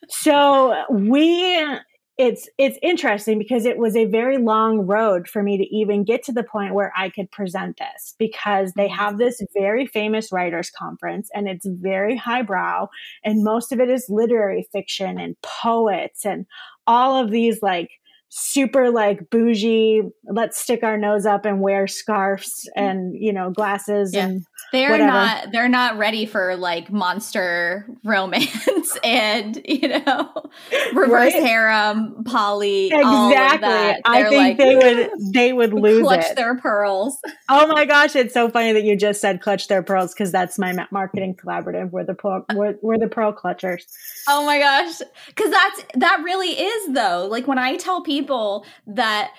so 0.09 0.85
we 0.91 1.79
it's 2.17 2.49
it's 2.59 2.79
interesting 2.81 3.39
because 3.39 3.65
it 3.65 3.77
was 3.77 3.97
a 3.97 4.05
very 4.05 4.39
long 4.39 4.87
road 4.87 5.27
for 5.27 5.43
me 5.43 5.57
to 5.59 5.65
even 5.75 6.05
get 6.05 6.23
to 6.25 6.33
the 6.33 6.45
point 6.45 6.75
where 6.75 6.93
I 6.97 7.11
could 7.11 7.31
present 7.33 7.79
this 7.79 8.15
because 8.19 8.73
they 8.75 8.87
mm-hmm. 8.87 8.95
have 8.95 9.19
this 9.19 9.43
very 9.53 9.87
famous 9.87 10.31
writers 10.31 10.71
conference 10.71 11.29
and 11.35 11.49
it's 11.49 11.67
very 11.67 12.17
highbrow 12.17 12.89
and 13.25 13.43
most 13.43 13.73
of 13.73 13.81
it 13.81 13.91
is 13.91 14.07
literary 14.09 14.69
fiction 14.71 15.19
and 15.19 15.41
poets 15.43 16.25
and 16.25 16.47
all 16.87 17.21
of 17.21 17.33
these 17.33 17.63
like 17.63 17.91
super 18.37 18.91
like 18.91 19.31
bougie 19.31 20.03
let's 20.25 20.61
stick 20.61 20.83
our 20.83 20.99
nose 20.99 21.25
up 21.25 21.45
and 21.47 21.61
wear 21.61 21.87
scarves 21.87 22.69
and 22.75 23.15
you 23.15 23.33
know 23.33 23.53
glasses 23.53 24.13
yeah. 24.13 24.27
and 24.27 24.45
they're 24.73 24.91
whatever. 24.91 25.13
not 25.13 25.53
they're 25.53 25.69
not 25.69 25.97
ready 25.99 26.27
for 26.27 26.57
like 26.57 26.91
monster 26.91 27.87
romance 28.03 28.99
and 29.05 29.61
you 29.65 29.89
know 29.89 30.33
reverse 30.95 31.33
right? 31.35 31.43
harem 31.43 32.25
poly 32.25 32.87
exactly. 32.87 34.03
i 34.05 34.25
think 34.29 34.37
like, 34.37 34.57
they 34.59 34.77
would 34.77 35.11
they 35.33 35.53
would 35.53 35.73
lose 35.75 36.03
clutch 36.03 36.27
it. 36.27 36.37
their 36.37 36.57
pearls. 36.57 37.19
Oh 37.49 37.67
my 37.67 37.85
gosh 37.85 38.17
it's 38.17 38.35
so 38.35 38.49
funny 38.49 38.73
that 38.73 38.85
you 38.85 38.97
just 38.97 39.21
said 39.21 39.41
clutch 39.41 39.69
their 39.69 39.83
pearls 39.83 40.13
because 40.13 40.33
that's 40.33 40.59
my 40.59 40.87
marketing 40.91 41.35
collaborative. 41.35 41.91
We're 41.91 42.05
the 42.05 42.15
pearl 42.15 42.45
we're, 42.55 42.77
we're 42.83 42.99
the 42.99 43.09
pearl 43.09 43.33
clutchers. 43.33 43.83
Oh 44.29 44.45
my 44.45 44.59
gosh. 44.59 45.01
Because 45.27 45.51
that's 45.51 45.83
that 45.95 46.23
really 46.25 46.51
is 46.51 46.95
though. 46.95 47.29
Like 47.31 47.47
when 47.47 47.59
i 47.59 47.77
tell 47.77 48.03
people 48.03 48.15
people 48.25 48.67
that 48.87 49.33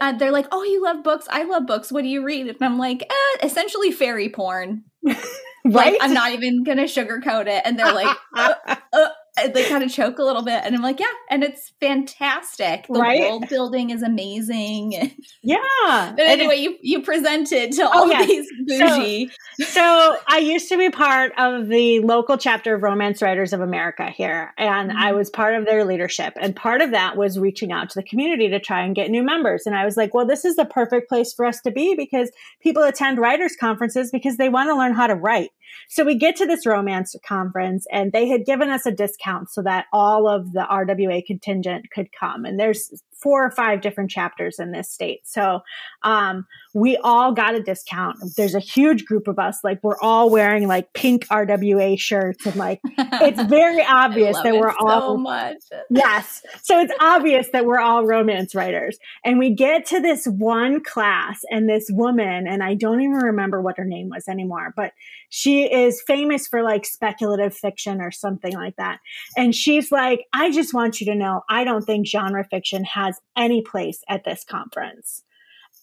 uh, 0.00 0.12
they're 0.12 0.32
like, 0.32 0.46
"Oh, 0.52 0.62
you 0.62 0.82
love 0.82 1.02
books. 1.02 1.26
I 1.30 1.44
love 1.44 1.66
books. 1.66 1.90
What 1.92 2.02
do 2.02 2.08
you 2.08 2.24
read?" 2.24 2.46
And 2.48 2.62
I'm 2.62 2.78
like, 2.78 3.02
eh, 3.02 3.46
"Essentially 3.46 3.90
fairy 3.90 4.28
porn." 4.28 4.84
right? 5.04 5.16
Like, 5.66 5.96
I'm 6.02 6.12
not 6.12 6.32
even 6.32 6.62
gonna 6.62 6.82
sugarcoat 6.84 7.46
it. 7.46 7.62
And 7.64 7.78
they're 7.78 7.94
like, 7.94 8.14
uh, 8.36 8.54
uh, 8.92 9.08
they 9.52 9.68
kind 9.68 9.82
of 9.82 9.90
choke 9.90 10.18
a 10.18 10.22
little 10.22 10.42
bit 10.42 10.62
and 10.64 10.74
i'm 10.74 10.82
like 10.82 11.00
yeah 11.00 11.06
and 11.30 11.42
it's 11.42 11.72
fantastic. 11.80 12.86
The 12.86 13.00
right? 13.00 13.20
world 13.20 13.48
building 13.48 13.90
is 13.90 14.02
amazing. 14.02 15.12
Yeah. 15.42 16.12
But 16.16 16.26
anyway 16.26 16.56
you 16.56 16.76
you 16.80 17.02
presented 17.02 17.72
to 17.72 17.82
all 17.82 18.10
oh, 18.10 18.26
these 18.26 18.50
bougie. 18.66 19.30
so, 19.58 19.64
so, 19.64 20.16
i 20.28 20.38
used 20.38 20.68
to 20.70 20.78
be 20.78 20.88
part 20.90 21.32
of 21.36 21.68
the 21.68 22.00
local 22.00 22.38
chapter 22.38 22.74
of 22.74 22.82
romance 22.82 23.20
writers 23.20 23.52
of 23.52 23.60
america 23.60 24.10
here 24.10 24.54
and 24.56 24.90
mm-hmm. 24.90 24.98
i 24.98 25.12
was 25.12 25.28
part 25.28 25.54
of 25.54 25.66
their 25.66 25.84
leadership 25.84 26.32
and 26.40 26.56
part 26.56 26.80
of 26.80 26.92
that 26.92 27.16
was 27.16 27.38
reaching 27.38 27.72
out 27.72 27.90
to 27.90 27.98
the 27.98 28.02
community 28.02 28.48
to 28.48 28.58
try 28.58 28.82
and 28.82 28.94
get 28.94 29.10
new 29.10 29.22
members 29.22 29.66
and 29.66 29.76
i 29.76 29.84
was 29.84 29.96
like 29.96 30.14
well 30.14 30.26
this 30.26 30.44
is 30.44 30.56
the 30.56 30.64
perfect 30.64 31.08
place 31.08 31.32
for 31.34 31.44
us 31.44 31.60
to 31.60 31.70
be 31.70 31.94
because 31.94 32.30
people 32.60 32.82
attend 32.82 33.18
writers 33.18 33.56
conferences 33.56 34.10
because 34.10 34.36
they 34.38 34.48
want 34.48 34.68
to 34.68 34.74
learn 34.74 34.94
how 34.94 35.06
to 35.06 35.14
write 35.14 35.50
so 35.88 36.04
we 36.04 36.16
get 36.16 36.36
to 36.36 36.46
this 36.46 36.66
romance 36.66 37.14
conference 37.26 37.86
and 37.90 38.12
they 38.12 38.28
had 38.28 38.44
given 38.44 38.70
us 38.70 38.86
a 38.86 38.92
discount 38.92 39.50
so 39.50 39.62
that 39.62 39.86
all 39.92 40.28
of 40.28 40.52
the 40.52 40.66
RWA 40.70 41.24
contingent 41.26 41.86
could 41.94 42.08
come. 42.18 42.44
And 42.44 42.58
there's 42.58 43.02
four 43.24 43.42
or 43.42 43.50
five 43.50 43.80
different 43.80 44.10
chapters 44.10 44.58
in 44.58 44.70
this 44.70 44.90
state. 44.90 45.26
So 45.26 45.60
um, 46.02 46.46
we 46.74 46.98
all 46.98 47.32
got 47.32 47.54
a 47.54 47.62
discount. 47.62 48.18
There's 48.36 48.54
a 48.54 48.60
huge 48.60 49.06
group 49.06 49.26
of 49.28 49.38
us, 49.38 49.60
like 49.64 49.82
we're 49.82 49.98
all 50.02 50.28
wearing 50.28 50.68
like 50.68 50.92
pink 50.92 51.26
RWA 51.28 51.98
shirts, 51.98 52.44
and 52.44 52.56
like 52.56 52.80
it's 52.98 53.42
very 53.44 53.82
obvious 53.82 54.36
that 54.42 54.54
we're 54.54 54.74
all 54.78 55.14
so 55.14 55.16
much. 55.16 55.56
yes. 55.88 56.42
So 56.62 56.78
it's 56.80 56.92
obvious 57.00 57.48
that 57.54 57.64
we're 57.64 57.80
all 57.80 58.04
romance 58.04 58.54
writers. 58.54 58.98
And 59.24 59.38
we 59.38 59.54
get 59.54 59.86
to 59.86 60.00
this 60.00 60.26
one 60.26 60.84
class, 60.84 61.40
and 61.50 61.66
this 61.66 61.86
woman, 61.90 62.46
and 62.46 62.62
I 62.62 62.74
don't 62.74 63.00
even 63.00 63.16
remember 63.16 63.62
what 63.62 63.78
her 63.78 63.86
name 63.86 64.10
was 64.10 64.28
anymore, 64.28 64.74
but 64.76 64.92
she 65.30 65.64
is 65.64 66.00
famous 66.02 66.46
for 66.46 66.62
like 66.62 66.84
speculative 66.84 67.56
fiction 67.56 68.00
or 68.00 68.10
something 68.10 68.52
like 68.52 68.76
that. 68.76 69.00
And 69.36 69.54
she's 69.54 69.90
like, 69.90 70.26
I 70.32 70.52
just 70.52 70.74
want 70.74 71.00
you 71.00 71.06
to 71.06 71.14
know, 71.14 71.42
I 71.48 71.64
don't 71.64 71.82
think 71.82 72.06
genre 72.06 72.44
fiction 72.44 72.84
has 72.84 73.13
has 73.14 73.20
any 73.36 73.62
place 73.62 74.02
at 74.08 74.24
this 74.24 74.44
conference. 74.44 75.22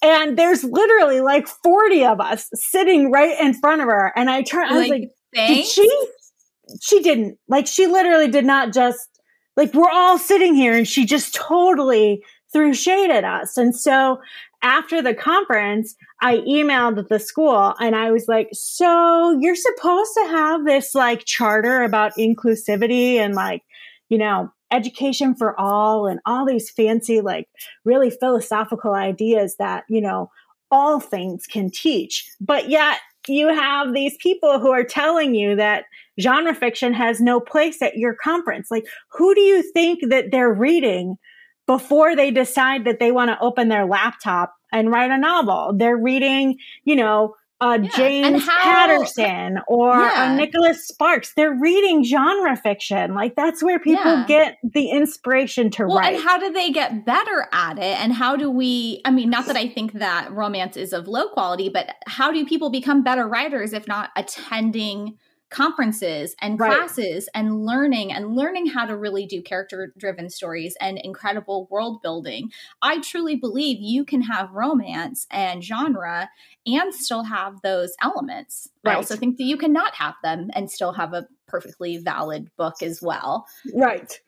And 0.04 0.38
there's 0.38 0.64
literally 0.64 1.22
like 1.22 1.48
40 1.48 2.06
of 2.06 2.20
us 2.20 2.50
sitting 2.54 3.12
right 3.12 3.40
in 3.40 3.54
front 3.54 3.82
of 3.82 3.88
her. 3.88 4.12
And 4.16 4.30
I 4.30 4.42
turned, 4.42 4.72
I 4.72 4.80
was 4.80 4.90
like, 4.90 5.02
like 5.34 5.48
did 5.48 5.66
she? 5.66 6.08
She 6.82 7.02
didn't. 7.02 7.38
Like, 7.48 7.68
she 7.68 7.86
literally 7.88 8.30
did 8.30 8.46
not 8.46 8.74
just, 8.74 9.08
like, 9.58 9.74
we're 9.74 9.92
all 9.92 10.18
sitting 10.18 10.56
here 10.56 10.74
and 10.74 10.88
she 10.88 11.06
just 11.06 11.36
totally 11.36 12.24
threw 12.54 12.74
shade 12.74 13.12
at 13.12 13.24
us. 13.24 13.58
And 13.58 13.76
so 13.76 14.22
after 14.62 15.02
the 15.02 15.14
conference, 15.14 15.96
I 16.22 16.38
emailed 16.38 17.08
the 17.08 17.20
school 17.20 17.74
and 17.80 17.96
I 17.96 18.12
was 18.12 18.28
like, 18.28 18.50
so 18.54 19.38
you're 19.40 19.56
supposed 19.56 20.12
to 20.16 20.28
have 20.28 20.66
this 20.66 20.94
like 20.94 21.26
charter 21.26 21.84
about 21.84 22.16
inclusivity 22.18 23.16
and 23.16 23.34
like, 23.34 23.64
you 24.10 24.18
know, 24.18 24.52
education 24.72 25.36
for 25.36 25.60
all 25.60 26.08
and 26.08 26.20
all 26.26 26.46
these 26.46 26.70
fancy, 26.70 27.22
like 27.22 27.48
really 27.86 28.10
philosophical 28.10 28.94
ideas 28.94 29.56
that, 29.58 29.84
you 29.90 30.02
know, 30.02 30.32
all 30.72 31.00
things 31.00 31.46
can 31.48 31.70
teach. 31.70 32.30
But 32.40 32.70
yet 32.70 33.00
you 33.28 33.50
have 33.50 33.94
these 33.94 34.16
people 34.18 34.60
who 34.60 34.72
are 34.72 34.84
telling 34.84 35.36
you 35.36 35.56
that 35.56 35.86
genre 36.20 36.56
fiction 36.56 36.94
has 36.94 37.22
no 37.22 37.40
place 37.40 37.82
at 37.82 37.98
your 37.98 38.16
conference. 38.16 38.72
Like, 38.72 38.86
who 39.10 39.36
do 39.36 39.42
you 39.42 39.62
think 39.74 40.10
that 40.10 40.32
they're 40.32 40.54
reading 40.54 41.18
before 41.68 42.16
they 42.16 42.32
decide 42.32 42.86
that 42.86 43.00
they 43.00 43.12
want 43.12 43.30
to 43.30 43.40
open 43.40 43.68
their 43.68 43.86
laptop 43.86 44.56
and 44.72 44.92
write 44.92 45.12
a 45.12 45.18
novel? 45.18 45.74
They're 45.76 45.98
reading, 45.98 46.58
you 46.84 46.96
know, 46.96 47.36
uh, 47.62 47.78
yeah. 47.82 47.90
James 47.96 48.46
how, 48.46 48.64
Patterson 48.64 49.60
or 49.68 49.96
yeah. 49.96 50.36
Nicholas 50.36 50.88
Sparks. 50.88 51.34
They're 51.36 51.54
reading 51.54 52.04
genre 52.04 52.56
fiction. 52.58 53.14
Like 53.14 53.36
that's 53.36 53.64
where 53.64 53.80
people 53.80 54.04
yeah. 54.04 54.26
get 54.28 54.58
the 54.64 54.90
inspiration 54.90 55.70
to 55.72 55.86
well, 55.86 55.98
write. 55.98 56.16
And 56.16 56.24
how 56.24 56.40
do 56.40 56.52
they 56.52 56.72
get 56.72 57.06
better 57.06 57.48
at 57.54 57.78
it? 57.78 58.02
And 58.02 58.14
how 58.14 58.36
do 58.36 58.50
we? 58.50 59.02
I 59.06 59.12
mean, 59.12 59.30
not 59.30 59.46
that 59.46 59.56
I 59.56 59.68
think 59.68 59.94
that 59.94 60.32
romance 60.32 60.76
is 60.76 60.92
of 60.92 61.08
low 61.08 61.30
quality, 61.30 61.70
but 61.70 61.96
how 62.08 62.32
do 62.32 62.46
people 62.46 62.72
become 62.72 63.04
better 63.04 63.28
writers 63.28 63.74
if 63.74 63.88
not 63.88 64.10
attending? 64.18 65.18
Conferences 65.52 66.34
and 66.40 66.60
right. 66.60 66.76
classes 66.76 67.30
and 67.36 67.66
learning 67.66 68.12
and 68.12 68.36
learning 68.36 68.68
how 68.68 68.86
to 68.86 68.96
really 68.98 69.26
do 69.26 69.42
character 69.42 69.94
driven 69.98 70.30
stories 70.30 70.76
and 70.80 70.98
incredible 70.98 71.68
world 71.70 72.02
building. 72.02 72.50
I 72.82 73.02
truly 73.02 73.36
believe 73.36 73.78
you 73.80 74.06
can 74.06 74.22
have 74.24 74.52
romance 74.54 75.28
and 75.30 75.64
genre 75.64 76.30
and 76.66 76.96
still 76.96 77.24
have 77.24 77.62
those 77.62 77.94
elements. 78.02 78.70
Right. 78.84 78.94
I 78.94 78.96
also 78.96 79.16
think 79.16 79.38
that 79.38 79.44
you 79.44 79.58
cannot 79.58 79.94
have 79.96 80.16
them 80.24 80.50
and 80.54 80.72
still 80.72 80.94
have 80.94 81.14
a 81.14 81.28
perfectly 81.48 81.98
valid 81.98 82.50
book 82.58 82.82
as 82.82 83.02
well. 83.02 83.46
Right. 83.76 84.20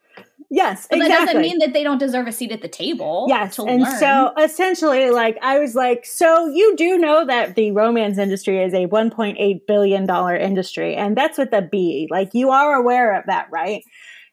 Yes, 0.53 0.85
but 0.87 0.99
exactly. 0.99 1.17
that 1.17 1.25
doesn't 1.25 1.41
mean 1.41 1.57
that 1.59 1.73
they 1.73 1.83
don't 1.83 1.97
deserve 1.97 2.27
a 2.27 2.31
seat 2.31 2.51
at 2.51 2.61
the 2.61 2.67
table. 2.67 3.25
Yes, 3.27 3.57
and 3.57 3.81
learn. 3.81 3.99
so 3.99 4.33
essentially, 4.39 5.09
like 5.09 5.35
I 5.41 5.57
was 5.57 5.73
like, 5.73 6.05
so 6.05 6.45
you 6.45 6.75
do 6.75 6.99
know 6.99 7.25
that 7.25 7.55
the 7.55 7.71
romance 7.71 8.19
industry 8.19 8.63
is 8.63 8.71
a 8.71 8.85
1.8 8.85 9.65
billion 9.65 10.05
dollar 10.05 10.35
industry, 10.35 10.95
and 10.95 11.17
that's 11.17 11.39
with 11.39 11.51
a 11.53 11.63
B. 11.63 12.07
Like 12.11 12.35
you 12.35 12.51
are 12.51 12.75
aware 12.75 13.17
of 13.17 13.25
that, 13.25 13.47
right? 13.51 13.83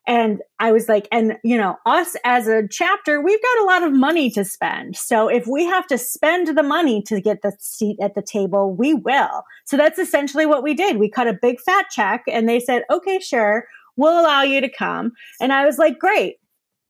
And 0.07 0.43
I 0.59 0.73
was 0.73 0.91
like, 0.91 1.09
and 1.11 1.39
you 1.43 1.57
know, 1.57 1.79
us 1.87 2.14
as 2.23 2.49
a 2.49 2.68
chapter, 2.68 3.23
we've 3.23 3.41
got 3.41 3.62
a 3.62 3.64
lot 3.64 3.83
of 3.85 3.95
money 3.95 4.29
to 4.33 4.45
spend. 4.45 4.99
So 4.99 5.27
if 5.29 5.47
we 5.47 5.64
have 5.64 5.87
to 5.87 5.97
spend 5.97 6.49
the 6.49 6.62
money 6.62 7.03
to 7.07 7.23
get 7.23 7.41
the 7.41 7.53
seat 7.59 7.97
at 7.99 8.14
the 8.14 8.23
table, 8.23 8.75
we 8.75 8.93
will. 8.93 9.43
So 9.64 9.79
that's 9.79 9.99
essentially 9.99 10.45
what 10.45 10.62
we 10.62 10.75
did. 10.75 10.99
We 10.99 11.09
cut 11.09 11.29
a 11.29 11.39
big 11.41 11.61
fat 11.61 11.87
check 11.91 12.25
and 12.29 12.47
they 12.47 12.61
said, 12.61 12.83
okay, 12.91 13.21
sure 13.21 13.64
we'll 14.01 14.18
allow 14.18 14.42
you 14.42 14.61
to 14.61 14.68
come. 14.68 15.12
And 15.40 15.53
I 15.53 15.66
was 15.66 15.78
like, 15.78 15.98
great. 15.98 16.36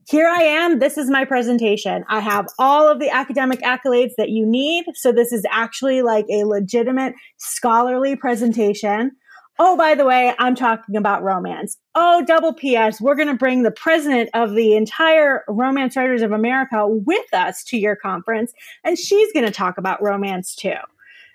Here 0.09 0.29
I 0.29 0.43
am. 0.43 0.79
This 0.79 0.97
is 0.97 1.11
my 1.11 1.25
presentation. 1.25 2.05
I 2.09 2.21
have 2.21 2.47
all 2.59 2.89
of 2.89 3.01
the 3.01 3.11
academic 3.11 3.61
accolades 3.61 4.13
that 4.17 4.31
you 4.31 4.47
need. 4.47 4.85
So 4.95 5.13
this 5.13 5.33
is 5.33 5.45
actually 5.51 6.03
like 6.03 6.25
a 6.31 6.45
legitimate 6.45 7.15
scholarly 7.37 8.17
presentation. 8.17 9.13
Oh, 9.59 9.77
by 9.77 9.95
the 9.95 10.07
way, 10.07 10.35
I'm 10.39 10.55
talking 10.55 10.97
about 10.97 11.23
romance. 11.23 11.77
Oh, 11.95 12.25
double 12.27 12.55
PS, 12.55 13.01
we're 13.01 13.15
going 13.15 13.29
to 13.29 13.35
bring 13.35 13.63
the 13.63 13.71
president 13.71 14.31
of 14.33 14.55
the 14.55 14.75
entire 14.75 15.45
Romance 15.49 15.97
Writers 15.97 16.23
of 16.23 16.33
America 16.33 16.89
with 16.89 17.35
us 17.35 17.63
to 17.65 17.77
your 17.77 17.95
conference, 17.95 18.55
and 18.85 18.99
she's 18.99 19.31
going 19.33 19.45
to 19.45 19.53
talk 19.53 19.77
about 19.77 20.03
romance 20.03 20.55
too. 20.55 20.79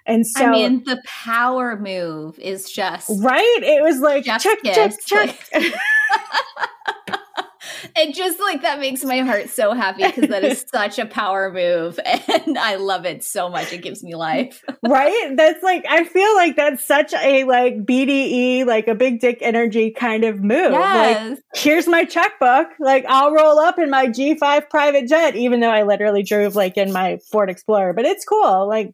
And 0.06 0.26
so, 0.26 0.46
I 0.46 0.52
mean, 0.52 0.84
the 0.84 1.02
power 1.06 1.78
move 1.78 2.38
is 2.40 2.72
just 2.72 3.10
right. 3.24 3.60
It 3.62 3.82
was 3.82 4.00
like 4.00 4.26
check, 4.26 4.60
check, 4.64 4.94
check. 5.06 5.40
Like, 5.52 5.74
it 7.96 8.14
just 8.14 8.40
like 8.40 8.62
that 8.62 8.80
makes 8.80 9.04
my 9.04 9.20
heart 9.20 9.50
so 9.50 9.74
happy 9.74 10.06
because 10.06 10.30
that 10.30 10.44
is 10.44 10.66
such 10.74 11.00
a 11.00 11.06
power 11.06 11.52
move 11.52 12.00
and 12.06 12.58
I 12.58 12.76
love 12.76 13.06
it 13.06 13.24
so 13.24 13.50
much. 13.50 13.72
It 13.72 13.82
gives 13.82 14.04
me 14.04 14.16
life. 14.16 14.64
right? 14.88 15.34
That's 15.36 15.64
like 15.64 15.86
I 15.90 16.04
feel 16.04 16.34
like 16.36 16.56
that's 16.56 16.84
such 16.84 17.14
a 17.14 17.44
like 17.46 17.86
BDE, 17.86 18.66
like 18.66 18.88
a 18.88 18.96
big 18.96 19.20
dick 19.20 19.40
energy 19.42 19.92
kind 19.92 20.24
of 20.24 20.42
move. 20.42 20.72
Yes. 20.72 21.30
Like 21.30 21.40
here's 21.56 21.88
my 21.88 22.04
checkbook. 22.04 22.68
Like 22.80 23.06
I'll 23.08 23.32
roll 23.32 23.60
up 23.60 23.80
in 23.80 23.90
my 23.90 24.08
G5 24.08 24.70
private 24.70 25.08
jet, 25.08 25.36
even 25.36 25.60
though 25.60 25.72
I 25.72 25.84
literally 25.84 26.24
drove 26.24 26.56
like 26.56 26.78
in 26.78 26.92
my 26.92 27.20
Ford 27.32 27.50
Explorer, 27.50 27.94
but 27.94 28.06
it's 28.06 28.26
cool. 28.26 28.68
Like 28.68 28.92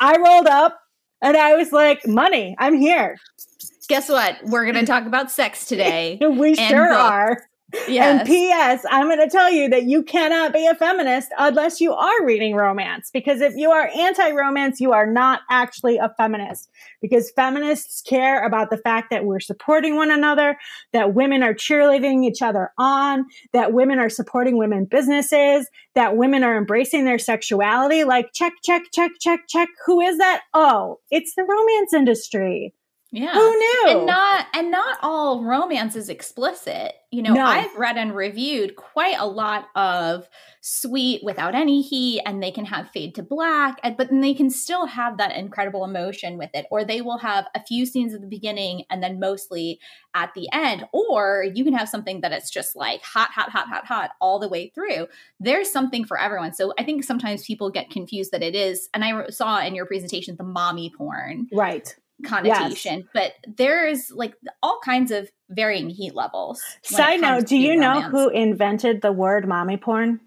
I 0.00 0.16
rolled 0.18 0.46
up 0.46 0.78
and 1.22 1.36
I 1.36 1.54
was 1.56 1.72
like, 1.72 2.06
money, 2.06 2.54
I'm 2.58 2.76
here. 2.76 3.18
Guess 3.88 4.08
what? 4.08 4.36
We're 4.44 4.64
going 4.64 4.76
to 4.76 4.86
talk 4.86 5.06
about 5.06 5.30
sex 5.30 5.64
today. 5.64 6.18
we 6.30 6.54
sure 6.54 6.88
books. 6.88 7.00
are. 7.00 7.42
Yes. 7.86 8.20
And 8.20 8.26
P.S. 8.26 8.84
I'm 8.90 9.08
going 9.08 9.20
to 9.20 9.28
tell 9.28 9.52
you 9.52 9.68
that 9.68 9.84
you 9.84 10.02
cannot 10.02 10.54
be 10.54 10.66
a 10.66 10.74
feminist 10.74 11.28
unless 11.38 11.82
you 11.82 11.92
are 11.92 12.24
reading 12.24 12.54
romance. 12.54 13.10
Because 13.12 13.42
if 13.42 13.54
you 13.56 13.70
are 13.70 13.90
anti 13.94 14.30
romance, 14.30 14.80
you 14.80 14.92
are 14.92 15.06
not 15.06 15.40
actually 15.50 15.98
a 15.98 16.12
feminist. 16.16 16.70
Because 17.02 17.30
feminists 17.30 18.00
care 18.00 18.44
about 18.46 18.70
the 18.70 18.78
fact 18.78 19.10
that 19.10 19.26
we're 19.26 19.40
supporting 19.40 19.96
one 19.96 20.10
another, 20.10 20.56
that 20.92 21.14
women 21.14 21.42
are 21.42 21.52
cheerleading 21.52 22.24
each 22.24 22.40
other 22.40 22.72
on, 22.78 23.26
that 23.52 23.74
women 23.74 23.98
are 23.98 24.10
supporting 24.10 24.56
women 24.56 24.86
businesses, 24.86 25.68
that 25.94 26.16
women 26.16 26.44
are 26.44 26.56
embracing 26.56 27.04
their 27.04 27.18
sexuality. 27.18 28.02
Like, 28.04 28.30
check, 28.32 28.54
check, 28.62 28.84
check, 28.92 29.12
check, 29.20 29.40
check. 29.46 29.68
Who 29.84 30.00
is 30.00 30.16
that? 30.16 30.40
Oh, 30.54 31.00
it's 31.10 31.34
the 31.34 31.44
romance 31.44 31.92
industry. 31.92 32.72
Yeah. 33.10 33.32
Who 33.32 33.58
knew? 33.58 33.84
And 33.88 34.06
not 34.06 34.46
and 34.54 34.70
not 34.70 34.98
all 35.02 35.42
romance 35.42 35.96
is 35.96 36.10
explicit. 36.10 36.92
You 37.10 37.22
know, 37.22 37.32
no. 37.32 37.44
I've 37.44 37.74
read 37.74 37.96
and 37.96 38.14
reviewed 38.14 38.76
quite 38.76 39.16
a 39.18 39.26
lot 39.26 39.68
of 39.74 40.28
sweet 40.60 41.24
without 41.24 41.54
any 41.54 41.80
heat 41.80 42.20
and 42.26 42.42
they 42.42 42.50
can 42.50 42.66
have 42.66 42.90
fade 42.90 43.14
to 43.14 43.22
black, 43.22 43.80
but 43.96 44.10
then 44.10 44.20
they 44.20 44.34
can 44.34 44.50
still 44.50 44.84
have 44.84 45.16
that 45.16 45.34
incredible 45.34 45.84
emotion 45.84 46.36
with 46.36 46.50
it. 46.52 46.66
Or 46.70 46.84
they 46.84 47.00
will 47.00 47.16
have 47.16 47.46
a 47.54 47.64
few 47.64 47.86
scenes 47.86 48.12
at 48.12 48.20
the 48.20 48.26
beginning 48.26 48.84
and 48.90 49.02
then 49.02 49.18
mostly 49.18 49.80
at 50.14 50.34
the 50.34 50.46
end. 50.52 50.84
Or 50.92 51.46
you 51.54 51.64
can 51.64 51.72
have 51.72 51.88
something 51.88 52.20
that 52.20 52.32
it's 52.32 52.50
just 52.50 52.76
like 52.76 53.02
hot, 53.02 53.30
hot, 53.30 53.48
hot, 53.48 53.68
hot, 53.68 53.86
hot 53.86 54.10
all 54.20 54.38
the 54.38 54.48
way 54.48 54.70
through. 54.74 55.06
There's 55.40 55.72
something 55.72 56.04
for 56.04 56.20
everyone. 56.20 56.52
So 56.52 56.74
I 56.78 56.84
think 56.84 57.04
sometimes 57.04 57.46
people 57.46 57.70
get 57.70 57.88
confused 57.88 58.32
that 58.32 58.42
it 58.42 58.54
is, 58.54 58.90
and 58.92 59.02
I 59.02 59.28
saw 59.28 59.60
in 59.60 59.74
your 59.74 59.86
presentation 59.86 60.36
the 60.36 60.44
mommy 60.44 60.92
porn. 60.94 61.48
Right 61.52 61.94
connotation, 62.24 63.00
yes. 63.00 63.08
but 63.14 63.32
there's 63.56 64.10
like 64.10 64.34
all 64.62 64.80
kinds 64.84 65.10
of 65.10 65.30
varying 65.50 65.88
heat 65.88 66.14
levels. 66.14 66.60
Side 66.82 67.20
note, 67.20 67.46
do 67.46 67.56
you 67.56 67.72
romance. 67.74 68.04
know 68.04 68.10
who 68.10 68.28
invented 68.30 69.02
the 69.02 69.12
word 69.12 69.46
mommy 69.46 69.76
porn? 69.76 70.20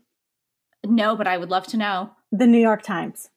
No, 0.86 1.16
but 1.16 1.28
I 1.28 1.38
would 1.38 1.50
love 1.50 1.68
to 1.68 1.78
know. 1.78 2.12
The 2.32 2.48
New 2.48 2.60
York 2.60 2.82
Times. 2.82 3.30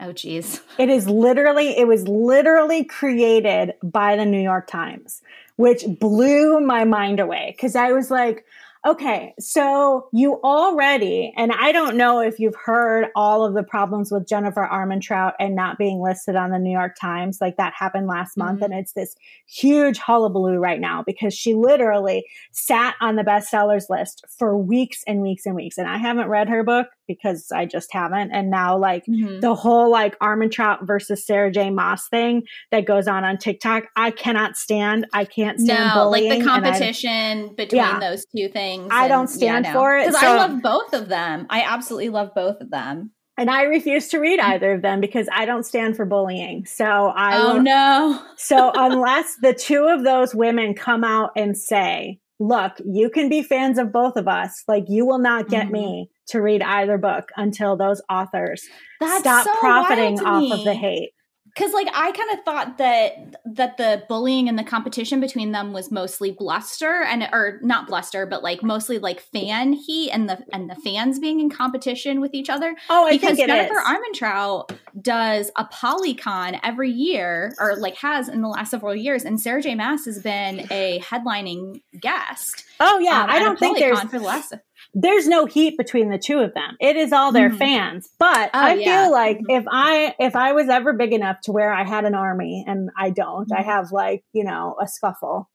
Oh 0.00 0.12
geez. 0.12 0.60
It 0.78 0.88
is 0.88 1.06
literally 1.06 1.78
it 1.78 1.86
was 1.86 2.08
literally 2.08 2.84
created 2.84 3.74
by 3.82 4.16
the 4.16 4.24
New 4.24 4.40
York 4.40 4.66
Times, 4.66 5.20
which 5.56 5.84
blew 6.00 6.60
my 6.60 6.84
mind 6.84 7.20
away 7.20 7.54
cuz 7.60 7.76
I 7.76 7.92
was 7.92 8.10
like, 8.10 8.44
Okay, 8.84 9.32
so 9.38 10.08
you 10.12 10.40
already, 10.42 11.32
and 11.36 11.52
I 11.52 11.70
don't 11.70 11.96
know 11.96 12.18
if 12.18 12.40
you've 12.40 12.56
heard 12.56 13.10
all 13.14 13.44
of 13.44 13.54
the 13.54 13.62
problems 13.62 14.10
with 14.10 14.26
Jennifer 14.26 14.68
Armentrout 14.70 15.34
and 15.38 15.54
not 15.54 15.78
being 15.78 16.00
listed 16.00 16.34
on 16.34 16.50
the 16.50 16.58
New 16.58 16.72
York 16.72 16.96
Times. 17.00 17.38
Like 17.40 17.56
that 17.58 17.74
happened 17.78 18.08
last 18.08 18.36
month, 18.36 18.56
mm-hmm. 18.56 18.72
and 18.72 18.74
it's 18.74 18.94
this 18.94 19.14
huge 19.46 19.98
hullabaloo 19.98 20.56
right 20.56 20.80
now 20.80 21.04
because 21.06 21.32
she 21.32 21.54
literally 21.54 22.26
sat 22.50 22.96
on 23.00 23.14
the 23.14 23.22
bestsellers 23.22 23.88
list 23.88 24.24
for 24.36 24.58
weeks 24.58 25.04
and 25.06 25.22
weeks 25.22 25.46
and 25.46 25.54
weeks. 25.54 25.78
And 25.78 25.86
I 25.86 25.98
haven't 25.98 26.26
read 26.26 26.48
her 26.48 26.64
book 26.64 26.88
because 27.18 27.50
I 27.52 27.66
just 27.66 27.92
haven't. 27.92 28.30
And 28.32 28.50
now, 28.50 28.76
like 28.76 29.04
mm-hmm. 29.06 29.40
the 29.40 29.54
whole 29.54 29.90
like 29.90 30.18
Armentrout 30.18 30.86
versus 30.86 31.26
Sarah 31.26 31.50
J. 31.50 31.70
Maas 31.70 32.08
thing 32.08 32.42
that 32.70 32.86
goes 32.86 33.08
on 33.08 33.24
on 33.24 33.38
TikTok, 33.38 33.84
I 33.96 34.10
cannot 34.10 34.56
stand. 34.56 35.06
I 35.12 35.24
can't 35.24 35.60
stand 35.60 35.94
no, 35.94 36.08
like 36.08 36.28
the 36.28 36.44
competition 36.44 37.54
between 37.54 37.80
yeah. 37.80 37.98
those 37.98 38.24
two 38.36 38.48
things. 38.48 38.88
I 38.90 39.08
don't 39.08 39.28
stand 39.28 39.64
yeah, 39.64 39.72
no. 39.72 39.78
for 39.78 39.96
it 39.96 40.06
because 40.06 40.20
so. 40.20 40.26
I 40.26 40.36
love 40.36 40.62
both 40.62 40.92
of 40.92 41.08
them. 41.08 41.46
I 41.50 41.62
absolutely 41.62 42.10
love 42.10 42.30
both 42.34 42.60
of 42.60 42.70
them. 42.70 43.12
And 43.38 43.50
I 43.50 43.62
refuse 43.62 44.08
to 44.08 44.18
read 44.18 44.40
either 44.40 44.72
of 44.72 44.82
them 44.82 45.00
because 45.00 45.26
I 45.32 45.46
don't 45.46 45.64
stand 45.64 45.96
for 45.96 46.04
bullying. 46.04 46.66
So 46.66 46.84
I 46.84 47.38
Oh 47.38 47.54
will, 47.54 47.62
no. 47.62 48.22
so 48.36 48.70
unless 48.74 49.36
the 49.40 49.54
two 49.54 49.86
of 49.86 50.04
those 50.04 50.34
women 50.34 50.74
come 50.74 51.02
out 51.02 51.30
and 51.34 51.56
say, 51.56 52.20
"Look, 52.42 52.72
you 52.84 53.08
can 53.08 53.28
be 53.28 53.42
fans 53.42 53.78
of 53.78 53.92
both 53.92 54.16
of 54.16 54.26
us. 54.26 54.64
Like 54.66 54.84
you 54.88 55.06
will 55.06 55.18
not 55.18 55.48
get 55.48 55.64
mm-hmm. 55.64 55.72
me 55.72 56.10
to 56.28 56.40
read 56.40 56.62
either 56.62 56.98
book 56.98 57.30
until 57.36 57.76
those 57.76 58.02
authors 58.10 58.64
That's 59.00 59.20
stop 59.20 59.44
so 59.44 59.54
profiting 59.60 60.20
off 60.20 60.50
of 60.52 60.64
the 60.64 60.74
hate." 60.74 61.12
Because 61.54 61.72
like 61.72 61.88
i 61.94 62.12
kind 62.12 62.30
of 62.32 62.44
thought 62.44 62.78
that 62.78 63.36
that 63.44 63.76
the 63.76 64.04
bullying 64.08 64.48
and 64.48 64.58
the 64.58 64.64
competition 64.64 65.20
between 65.20 65.52
them 65.52 65.72
was 65.72 65.90
mostly 65.90 66.30
bluster 66.30 67.02
and 67.02 67.28
or 67.32 67.58
not 67.62 67.86
bluster 67.86 68.26
but 68.26 68.42
like 68.42 68.62
mostly 68.62 68.98
like 68.98 69.20
fan 69.20 69.72
heat 69.72 70.10
and 70.10 70.28
the 70.28 70.44
and 70.52 70.70
the 70.70 70.76
fans 70.76 71.18
being 71.18 71.40
in 71.40 71.50
competition 71.50 72.20
with 72.20 72.34
each 72.34 72.48
other. 72.48 72.74
Oh 72.88 73.06
I 73.06 73.12
because 73.12 73.36
think 73.36 73.48
jennifer 73.48 73.78
is. 73.78 73.86
armentrout 73.86 74.76
does 75.00 75.50
Apollycon 75.56 76.60
every 76.62 76.90
year 76.90 77.54
or 77.58 77.76
like 77.76 77.96
has 77.96 78.28
in 78.28 78.42
the 78.42 78.48
last 78.48 78.70
several 78.70 78.94
years 78.94 79.24
and 79.24 79.40
sarah 79.40 79.62
j. 79.62 79.74
Maas 79.74 80.04
has 80.04 80.22
been 80.22 80.66
a 80.70 81.00
headlining 81.00 81.82
guest 81.98 82.64
oh 82.80 82.98
yeah. 82.98 83.22
um, 83.22 83.30
i 83.30 83.38
don't 83.38 83.58
think 83.58 83.78
there's 83.78 84.00
for 84.00 84.18
the 84.18 84.20
last 84.20 84.54
there's 84.94 85.26
no 85.26 85.46
heat 85.46 85.78
between 85.78 86.10
the 86.10 86.18
two 86.18 86.40
of 86.40 86.52
them. 86.54 86.76
It 86.80 86.96
is 86.96 87.12
all 87.12 87.32
their 87.32 87.48
mm-hmm. 87.48 87.58
fans. 87.58 88.10
But 88.18 88.50
oh, 88.52 88.58
I 88.58 88.74
yeah. 88.74 89.04
feel 89.04 89.12
like 89.12 89.38
mm-hmm. 89.38 89.50
if 89.50 89.64
I 89.68 90.14
if 90.18 90.36
I 90.36 90.52
was 90.52 90.68
ever 90.68 90.92
big 90.92 91.12
enough 91.12 91.40
to 91.44 91.52
where 91.52 91.72
I 91.72 91.84
had 91.84 92.04
an 92.04 92.14
army 92.14 92.64
and 92.66 92.90
I 92.98 93.10
don't, 93.10 93.48
mm-hmm. 93.48 93.58
I 93.58 93.62
have 93.62 93.92
like, 93.92 94.24
you 94.32 94.44
know, 94.44 94.76
a 94.80 94.86
scuffle 94.86 95.48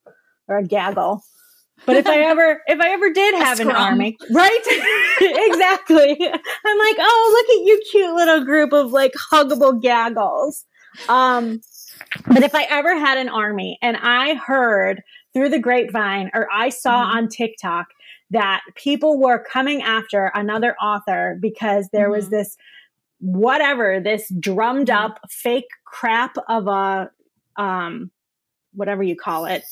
or 0.47 0.57
a 0.57 0.63
gaggle. 0.63 1.21
But 1.85 1.97
if 1.97 2.07
I 2.07 2.19
ever 2.23 2.61
if 2.65 2.79
I 2.79 2.89
ever 2.89 3.13
did 3.13 3.35
have 3.35 3.59
an 3.59 3.71
army, 3.71 4.17
right? 4.31 4.59
exactly. 5.21 6.17
I'm 6.19 6.77
like, 6.79 6.95
"Oh, 6.99 7.45
look 7.45 7.55
at 7.55 7.65
you 7.65 7.81
cute 7.91 8.15
little 8.15 8.43
group 8.43 8.73
of 8.73 8.91
like 8.91 9.13
huggable 9.31 9.79
gaggles." 9.79 10.65
Um 11.09 11.61
but 12.27 12.43
if 12.43 12.55
I 12.55 12.63
ever 12.69 12.97
had 12.97 13.17
an 13.17 13.29
army 13.29 13.77
and 13.81 13.97
I 13.97 14.35
heard 14.35 15.01
through 15.33 15.49
the 15.49 15.59
grapevine 15.59 16.31
or 16.33 16.47
I 16.51 16.69
saw 16.69 17.03
mm-hmm. 17.03 17.17
on 17.17 17.27
TikTok 17.27 17.87
that 18.31 18.61
people 18.75 19.19
were 19.19 19.39
coming 19.39 19.81
after 19.81 20.31
another 20.35 20.75
author 20.77 21.37
because 21.39 21.89
there 21.91 22.05
mm-hmm. 22.05 22.17
was 22.17 22.29
this 22.29 22.57
whatever 23.19 23.99
this 23.99 24.31
drummed 24.39 24.87
mm-hmm. 24.87 25.05
up 25.05 25.19
fake 25.29 25.69
crap 25.85 26.35
of 26.47 26.67
a 26.67 27.09
um 27.55 28.11
whatever 28.73 29.01
you 29.01 29.15
call 29.15 29.45
it 29.45 29.63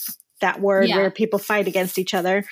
that 0.41 0.59
word 0.61 0.87
yeah. 0.87 0.97
where 0.97 1.11
people 1.11 1.39
fight 1.39 1.67
against 1.67 1.99
each 1.99 2.13
other 2.13 2.43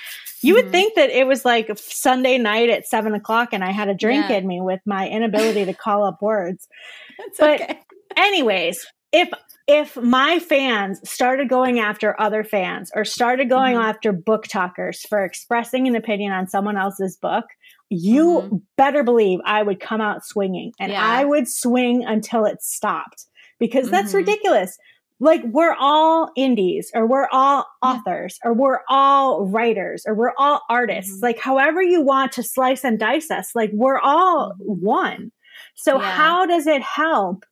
you 0.41 0.53
mm-hmm. 0.53 0.63
would 0.63 0.71
think 0.71 0.95
that 0.95 1.09
it 1.09 1.25
was 1.25 1.45
like 1.45 1.71
sunday 1.77 2.37
night 2.37 2.69
at 2.69 2.87
seven 2.87 3.13
o'clock 3.13 3.49
and 3.53 3.63
i 3.63 3.71
had 3.71 3.89
a 3.89 3.95
drink 3.95 4.25
yeah. 4.29 4.37
in 4.37 4.47
me 4.47 4.61
with 4.61 4.81
my 4.85 5.09
inability 5.09 5.65
to 5.65 5.73
call 5.73 6.03
up 6.03 6.21
words 6.21 6.67
That's 7.17 7.39
but 7.39 7.61
okay. 7.61 7.79
anyways 8.15 8.85
if 9.13 9.29
if 9.65 9.95
my 9.95 10.39
fans 10.39 10.99
started 11.09 11.47
going 11.47 11.79
after 11.79 12.19
other 12.19 12.43
fans 12.43 12.91
or 12.93 13.05
started 13.05 13.49
going 13.49 13.75
mm-hmm. 13.75 13.89
after 13.89 14.11
BookTokers 14.11 15.07
for 15.07 15.23
expressing 15.23 15.87
an 15.87 15.95
opinion 15.95 16.33
on 16.33 16.49
someone 16.49 16.75
else's 16.75 17.15
book, 17.15 17.45
you 17.89 18.41
mm-hmm. 18.41 18.57
better 18.75 19.03
believe 19.03 19.39
I 19.45 19.63
would 19.63 19.79
come 19.79 20.01
out 20.01 20.25
swinging 20.25 20.73
and 20.81 20.91
yeah. 20.91 21.01
I 21.01 21.23
would 21.23 21.47
swing 21.47 22.03
until 22.03 22.43
it 22.43 22.61
stopped 22.61 23.25
because 23.57 23.89
that's 23.89 24.09
mm-hmm. 24.09 24.17
ridiculous. 24.17 24.77
Like 25.21 25.43
we're 25.45 25.75
all 25.79 26.29
indies 26.35 26.91
or 26.93 27.07
we're 27.07 27.29
all 27.31 27.65
authors 27.81 28.39
or 28.43 28.53
we're 28.53 28.81
all 28.89 29.45
writers 29.45 30.03
or 30.05 30.13
we're 30.13 30.33
all 30.37 30.61
artists. 30.69 31.13
Mm-hmm. 31.13 31.23
Like 31.23 31.39
however 31.39 31.81
you 31.81 32.01
want 32.01 32.33
to 32.33 32.43
slice 32.43 32.83
and 32.83 32.99
dice 32.99 33.31
us, 33.31 33.51
like 33.55 33.71
we're 33.71 33.99
all 33.99 34.55
mm-hmm. 34.59 34.85
one. 34.85 35.31
So 35.75 36.01
yeah. 36.01 36.11
how 36.11 36.45
does 36.45 36.67
it 36.67 36.81
help 36.81 37.45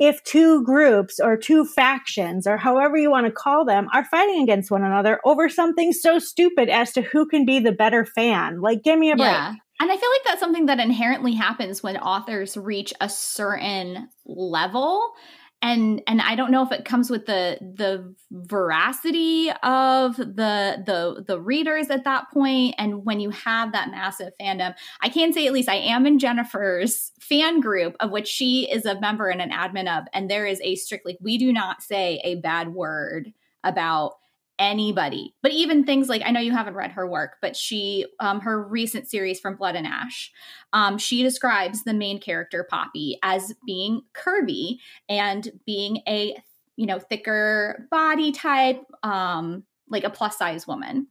if 0.00 0.24
two 0.24 0.64
groups 0.64 1.20
or 1.20 1.36
two 1.36 1.64
factions 1.64 2.46
or 2.46 2.56
however 2.56 2.96
you 2.96 3.10
want 3.10 3.26
to 3.26 3.32
call 3.32 3.66
them 3.66 3.86
are 3.92 4.04
fighting 4.06 4.42
against 4.42 4.70
one 4.70 4.82
another 4.82 5.20
over 5.26 5.48
something 5.48 5.92
so 5.92 6.18
stupid 6.18 6.70
as 6.70 6.90
to 6.92 7.02
who 7.02 7.26
can 7.26 7.44
be 7.44 7.60
the 7.60 7.70
better 7.70 8.04
fan. 8.04 8.62
Like, 8.62 8.82
give 8.82 8.98
me 8.98 9.10
a 9.10 9.16
break. 9.16 9.28
Yeah. 9.28 9.54
And 9.80 9.90
I 9.90 9.96
feel 9.96 10.10
like 10.10 10.24
that's 10.24 10.40
something 10.40 10.66
that 10.66 10.80
inherently 10.80 11.34
happens 11.34 11.82
when 11.82 11.96
authors 11.98 12.56
reach 12.56 12.92
a 13.00 13.08
certain 13.08 14.08
level 14.26 15.12
and 15.62 16.00
and 16.06 16.22
I 16.22 16.36
don't 16.36 16.50
know 16.50 16.62
if 16.62 16.72
it 16.72 16.84
comes 16.84 17.10
with 17.10 17.26
the 17.26 17.58
the 17.60 18.14
veracity 18.30 19.50
of 19.62 20.16
the 20.16 20.82
the 20.86 21.24
the 21.26 21.40
readers 21.40 21.90
at 21.90 22.04
that 22.04 22.30
point 22.32 22.74
and 22.78 23.04
when 23.04 23.20
you 23.20 23.30
have 23.30 23.72
that 23.72 23.90
massive 23.90 24.32
fandom. 24.40 24.74
I 25.02 25.08
can 25.08 25.32
say 25.32 25.46
at 25.46 25.52
least 25.52 25.68
I 25.68 25.76
am 25.76 26.06
in 26.06 26.18
Jennifer's 26.18 27.12
fan 27.20 27.60
group 27.60 27.94
of 28.00 28.10
which 28.10 28.26
she 28.26 28.70
is 28.70 28.86
a 28.86 28.98
member 29.00 29.28
and 29.28 29.42
an 29.42 29.50
admin 29.50 29.98
of 29.98 30.04
and 30.14 30.30
there 30.30 30.46
is 30.46 30.60
a 30.62 30.76
strict 30.76 31.04
like 31.04 31.18
we 31.20 31.36
do 31.36 31.52
not 31.52 31.82
say 31.82 32.20
a 32.24 32.36
bad 32.36 32.72
word 32.72 33.32
about 33.62 34.14
anybody. 34.60 35.34
But 35.42 35.52
even 35.52 35.84
things 35.84 36.08
like 36.08 36.22
I 36.24 36.30
know 36.30 36.38
you 36.38 36.52
haven't 36.52 36.74
read 36.74 36.92
her 36.92 37.08
work, 37.08 37.38
but 37.42 37.56
she 37.56 38.06
um, 38.20 38.40
her 38.40 38.62
recent 38.62 39.10
series 39.10 39.40
from 39.40 39.56
Blood 39.56 39.74
and 39.74 39.86
Ash, 39.86 40.30
um, 40.72 40.98
she 40.98 41.24
describes 41.24 41.82
the 41.82 41.94
main 41.94 42.20
character 42.20 42.64
Poppy 42.70 43.18
as 43.24 43.54
being 43.66 44.02
curvy 44.14 44.76
and 45.08 45.50
being 45.66 46.02
a 46.06 46.36
you 46.76 46.86
know 46.86 46.98
thicker 46.98 47.88
body 47.90 48.32
type 48.32 48.82
um 49.02 49.64
like 49.90 50.04
a 50.04 50.10
plus 50.10 50.38
size 50.38 50.66
woman. 50.66 51.08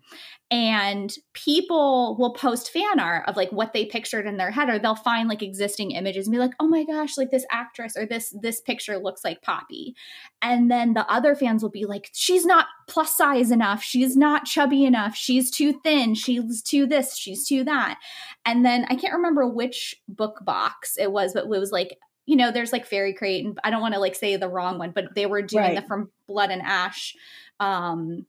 And 0.50 1.14
people 1.34 2.16
will 2.18 2.34
post 2.34 2.72
fan 2.72 3.00
art 3.00 3.28
of 3.28 3.36
like 3.36 3.52
what 3.52 3.74
they 3.74 3.86
pictured 3.86 4.26
in 4.26 4.38
their 4.38 4.50
head, 4.50 4.70
or 4.70 4.80
they'll 4.80 4.96
find 4.96 5.30
like 5.30 5.44
existing 5.44 5.92
images 5.92 6.26
and 6.26 6.34
be 6.34 6.40
like, 6.40 6.54
oh 6.60 6.68
my 6.68 6.86
gosh, 6.86 7.18
like 7.18 7.30
this 7.30 7.46
actress 7.52 7.96
or 7.96 8.08
this 8.08 8.34
this 8.42 8.60
picture 8.62 8.98
looks 8.98 9.24
like 9.24 9.44
Poppy. 9.44 9.94
And 10.42 10.72
then 10.72 10.94
the 10.94 11.08
other 11.12 11.36
fans 11.36 11.62
will 11.62 11.70
be 11.70 11.86
like, 11.86 12.10
she's 12.14 12.46
not 12.46 12.66
plus 12.88 13.16
size 13.16 13.52
enough, 13.52 13.84
she's 13.84 14.18
not 14.18 14.46
chubby 14.46 14.86
enough, 14.86 15.16
she's 15.16 15.52
too 15.52 15.80
thin, 15.84 16.16
she's 16.16 16.64
too 16.64 16.88
this, 16.88 17.16
she's 17.16 17.46
too 17.48 17.64
that. 17.66 18.00
And 18.46 18.66
then 18.66 18.86
I 18.90 18.96
can't 18.96 19.14
remember 19.14 19.48
which 19.48 19.94
book 20.08 20.40
box 20.44 20.96
it 20.98 21.12
was, 21.12 21.34
but 21.34 21.44
it 21.44 21.50
was 21.50 21.72
like 21.72 21.98
you 22.26 22.36
know, 22.36 22.52
there's 22.52 22.72
like 22.72 22.86
Fairy 22.86 23.12
Crate, 23.12 23.44
and 23.44 23.60
I 23.64 23.72
don't 23.72 23.82
want 23.82 23.96
to 23.96 24.00
like 24.00 24.14
say 24.14 24.36
the 24.36 24.48
wrong 24.48 24.78
one, 24.78 24.92
but 24.92 25.16
they 25.16 25.26
were 25.26 25.42
doing 25.42 25.64
right. 25.64 25.76
the 25.76 25.82
From 25.82 26.12
Blood 26.28 26.52
and 26.52 26.62
Ash 26.62 27.16
um 27.60 28.26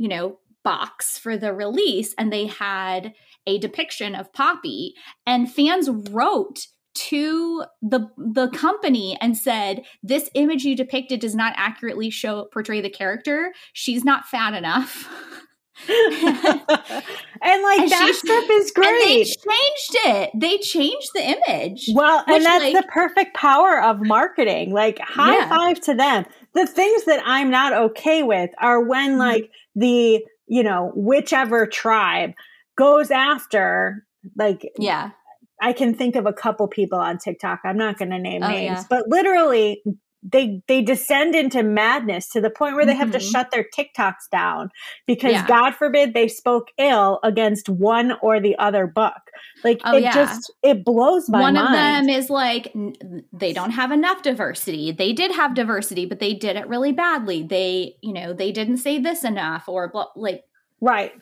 you 0.00 0.08
know, 0.08 0.38
box 0.64 1.18
for 1.18 1.36
the 1.36 1.52
release 1.52 2.14
and 2.16 2.32
they 2.32 2.46
had 2.46 3.12
a 3.46 3.58
depiction 3.58 4.14
of 4.14 4.32
Poppy 4.32 4.94
and 5.26 5.52
fans 5.52 5.90
wrote 6.10 6.66
to 6.94 7.64
the 7.82 8.08
the 8.16 8.48
company 8.48 9.16
and 9.20 9.36
said 9.36 9.84
this 10.02 10.30
image 10.34 10.64
you 10.64 10.74
depicted 10.74 11.20
does 11.20 11.34
not 11.34 11.52
accurately 11.56 12.08
show 12.08 12.46
portray 12.52 12.80
the 12.80 12.90
character. 12.90 13.52
She's 13.74 14.04
not 14.04 14.26
fat 14.26 14.54
enough. 14.54 15.06
And 17.42 17.62
like 17.62 17.80
and 17.80 17.90
that 17.90 18.14
stuff 18.14 18.44
is 18.50 18.70
great 18.70 18.86
and 18.86 19.00
they 19.02 19.24
changed 19.24 19.96
it. 20.04 20.30
They 20.34 20.58
changed 20.58 21.08
the 21.14 21.22
image 21.22 21.88
well 21.94 22.22
and 22.26 22.44
that's 22.44 22.64
like, 22.64 22.74
the 22.74 22.86
perfect 22.92 23.34
power 23.34 23.82
of 23.82 24.04
marketing. 24.04 24.72
Like 24.72 24.98
high 24.98 25.38
yeah. 25.38 25.48
five 25.48 25.80
to 25.82 25.94
them 25.94 26.26
the 26.54 26.66
things 26.66 27.04
that 27.04 27.22
i'm 27.24 27.50
not 27.50 27.72
okay 27.72 28.22
with 28.22 28.50
are 28.58 28.82
when 28.82 29.10
mm-hmm. 29.10 29.18
like 29.18 29.50
the, 29.76 30.24
you 30.46 30.62
know, 30.64 30.90
whichever 30.96 31.66
tribe 31.66 32.32
goes 32.76 33.10
after 33.10 34.04
like 34.36 34.70
yeah 34.78 35.10
i 35.60 35.72
can 35.72 35.94
think 35.94 36.16
of 36.16 36.26
a 36.26 36.32
couple 36.32 36.66
people 36.68 36.98
on 36.98 37.18
tiktok 37.18 37.60
i'm 37.64 37.76
not 37.76 37.98
going 37.98 38.10
to 38.10 38.18
name 38.18 38.42
oh, 38.42 38.48
names 38.48 38.78
yeah. 38.78 38.84
but 38.88 39.04
literally 39.08 39.82
they 40.22 40.62
they 40.66 40.82
descend 40.82 41.34
into 41.34 41.62
madness 41.62 42.28
to 42.28 42.40
the 42.40 42.50
point 42.50 42.74
where 42.74 42.84
they 42.84 42.92
mm-hmm. 42.92 43.00
have 43.00 43.10
to 43.12 43.18
mm-hmm. 43.18 43.30
shut 43.30 43.50
their 43.50 43.66
tiktoks 43.76 44.28
down 44.30 44.70
because 45.06 45.32
yeah. 45.32 45.46
god 45.46 45.74
forbid 45.74 46.12
they 46.12 46.28
spoke 46.28 46.68
ill 46.78 47.20
against 47.22 47.68
one 47.68 48.12
or 48.22 48.38
the 48.40 48.56
other 48.58 48.86
book 48.86 49.30
like 49.64 49.80
oh, 49.84 49.96
it 49.96 50.02
yeah. 50.02 50.12
just 50.12 50.52
it 50.62 50.84
blows 50.84 51.28
my 51.28 51.40
mind. 51.40 51.56
one 51.56 51.64
mind. 51.64 51.74
of 51.74 52.06
them 52.06 52.16
is 52.16 52.28
like 52.30 52.74
they 53.32 53.52
don't 53.52 53.70
have 53.70 53.90
enough 53.90 54.22
diversity 54.22 54.92
they 54.92 55.12
did 55.12 55.32
have 55.32 55.54
diversity 55.54 56.04
but 56.04 56.20
they 56.20 56.34
did 56.34 56.56
it 56.56 56.68
really 56.68 56.92
badly 56.92 57.42
they 57.42 57.96
you 58.02 58.12
know 58.12 58.32
they 58.32 58.52
didn't 58.52 58.78
say 58.78 58.98
this 58.98 59.24
enough 59.24 59.68
or 59.68 59.90
like 60.16 60.44
right 60.80 61.12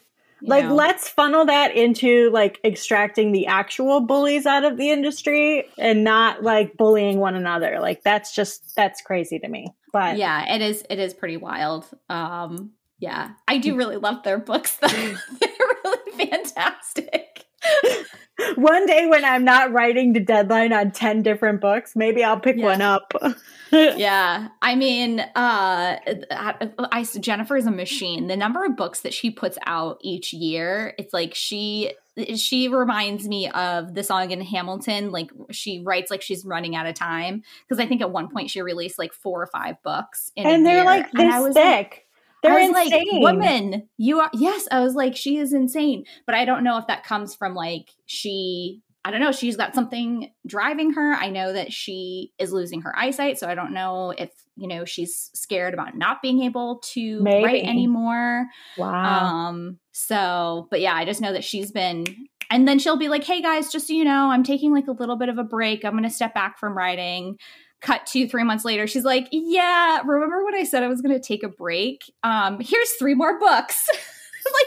like 0.42 0.64
know. 0.64 0.74
let's 0.74 1.08
funnel 1.08 1.46
that 1.46 1.74
into 1.74 2.30
like 2.30 2.60
extracting 2.64 3.32
the 3.32 3.46
actual 3.46 4.00
bullies 4.00 4.46
out 4.46 4.64
of 4.64 4.76
the 4.76 4.90
industry 4.90 5.64
and 5.78 6.04
not 6.04 6.42
like 6.42 6.76
bullying 6.76 7.18
one 7.18 7.34
another. 7.34 7.78
Like 7.80 8.02
that's 8.02 8.34
just 8.34 8.74
that's 8.76 9.00
crazy 9.02 9.38
to 9.38 9.48
me. 9.48 9.74
But 9.92 10.16
yeah 10.16 10.54
it 10.54 10.62
is 10.62 10.84
it 10.88 10.98
is 10.98 11.14
pretty 11.14 11.36
wild. 11.36 11.86
Um 12.08 12.72
yeah. 12.98 13.30
I 13.46 13.58
do 13.58 13.76
really 13.76 13.96
love 13.96 14.22
their 14.22 14.38
books 14.38 14.76
though. 14.76 14.88
They're 15.40 15.50
really 15.84 16.26
fantastic 16.26 17.46
one 18.56 18.86
day 18.86 19.06
when 19.06 19.24
I'm 19.24 19.44
not 19.44 19.72
writing 19.72 20.12
the 20.12 20.20
deadline 20.20 20.72
on 20.72 20.90
10 20.90 21.22
different 21.22 21.60
books, 21.60 21.96
maybe 21.96 22.22
I'll 22.22 22.40
pick 22.40 22.56
yeah. 22.56 22.64
one 22.64 22.82
up. 22.82 23.12
yeah. 23.72 24.48
I 24.62 24.74
mean, 24.74 25.20
uh 25.20 25.96
I 26.00 27.06
Jennifer 27.20 27.56
is 27.56 27.66
a 27.66 27.70
machine. 27.70 28.26
The 28.28 28.36
number 28.36 28.64
of 28.64 28.76
books 28.76 29.00
that 29.00 29.12
she 29.12 29.30
puts 29.30 29.58
out 29.66 29.98
each 30.02 30.32
year, 30.32 30.94
it's 30.98 31.12
like 31.12 31.34
she 31.34 31.92
she 32.36 32.68
reminds 32.68 33.28
me 33.28 33.48
of 33.48 33.94
the 33.94 34.02
song 34.02 34.30
in 34.30 34.40
Hamilton. 34.40 35.10
Like 35.10 35.30
she 35.50 35.80
writes 35.80 36.10
like 36.10 36.22
she's 36.22 36.44
running 36.44 36.74
out 36.74 36.86
of 36.86 36.94
time 36.94 37.42
because 37.66 37.82
I 37.82 37.86
think 37.86 38.00
at 38.00 38.10
one 38.10 38.28
point 38.28 38.50
she 38.50 38.62
released 38.62 38.98
like 38.98 39.12
four 39.12 39.42
or 39.42 39.46
five 39.46 39.82
books, 39.82 40.32
and 40.36 40.64
they're 40.66 40.76
year. 40.76 40.84
like 40.84 41.12
this 41.12 41.54
thick. 41.54 41.64
Like, 41.64 42.04
they're 42.42 42.58
insane. 42.58 42.90
like, 42.90 43.06
woman, 43.12 43.88
you 43.96 44.20
are, 44.20 44.30
yes. 44.32 44.68
I 44.70 44.80
was 44.80 44.94
like, 44.94 45.16
she 45.16 45.38
is 45.38 45.52
insane. 45.52 46.04
But 46.26 46.34
I 46.34 46.44
don't 46.44 46.64
know 46.64 46.78
if 46.78 46.86
that 46.86 47.04
comes 47.04 47.34
from 47.34 47.54
like, 47.54 47.90
she, 48.06 48.80
I 49.04 49.10
don't 49.10 49.20
know, 49.20 49.32
she's 49.32 49.56
got 49.56 49.74
something 49.74 50.30
driving 50.46 50.92
her. 50.92 51.14
I 51.14 51.30
know 51.30 51.52
that 51.52 51.72
she 51.72 52.32
is 52.38 52.52
losing 52.52 52.82
her 52.82 52.96
eyesight. 52.96 53.38
So 53.38 53.48
I 53.48 53.54
don't 53.54 53.72
know 53.72 54.12
if, 54.16 54.30
you 54.56 54.68
know, 54.68 54.84
she's 54.84 55.30
scared 55.34 55.74
about 55.74 55.96
not 55.96 56.20
being 56.20 56.42
able 56.42 56.80
to 56.92 57.22
Maybe. 57.22 57.44
write 57.44 57.64
anymore. 57.64 58.46
Wow. 58.76 59.24
Um, 59.24 59.78
so, 59.92 60.68
but 60.70 60.80
yeah, 60.80 60.94
I 60.94 61.04
just 61.04 61.20
know 61.20 61.32
that 61.32 61.44
she's 61.44 61.70
been, 61.72 62.04
and 62.50 62.66
then 62.66 62.78
she'll 62.78 62.96
be 62.96 63.08
like, 63.08 63.24
hey 63.24 63.40
guys, 63.40 63.70
just 63.70 63.86
so 63.86 63.92
you 63.92 64.04
know, 64.04 64.30
I'm 64.30 64.42
taking 64.42 64.72
like 64.72 64.88
a 64.88 64.92
little 64.92 65.16
bit 65.16 65.28
of 65.28 65.38
a 65.38 65.44
break. 65.44 65.84
I'm 65.84 65.92
going 65.92 66.02
to 66.04 66.10
step 66.10 66.34
back 66.34 66.58
from 66.58 66.76
writing 66.76 67.38
cut 67.80 68.06
to 68.06 68.28
three 68.28 68.42
months 68.42 68.64
later 68.64 68.86
she's 68.86 69.04
like 69.04 69.28
yeah 69.30 70.00
remember 70.04 70.44
when 70.44 70.54
i 70.54 70.64
said 70.64 70.82
i 70.82 70.88
was 70.88 71.00
going 71.00 71.14
to 71.14 71.20
take 71.20 71.42
a 71.42 71.48
break? 71.48 72.02
Um 72.22 72.58
here's 72.60 72.90
three 72.98 73.14
more 73.14 73.38
books. 73.38 73.88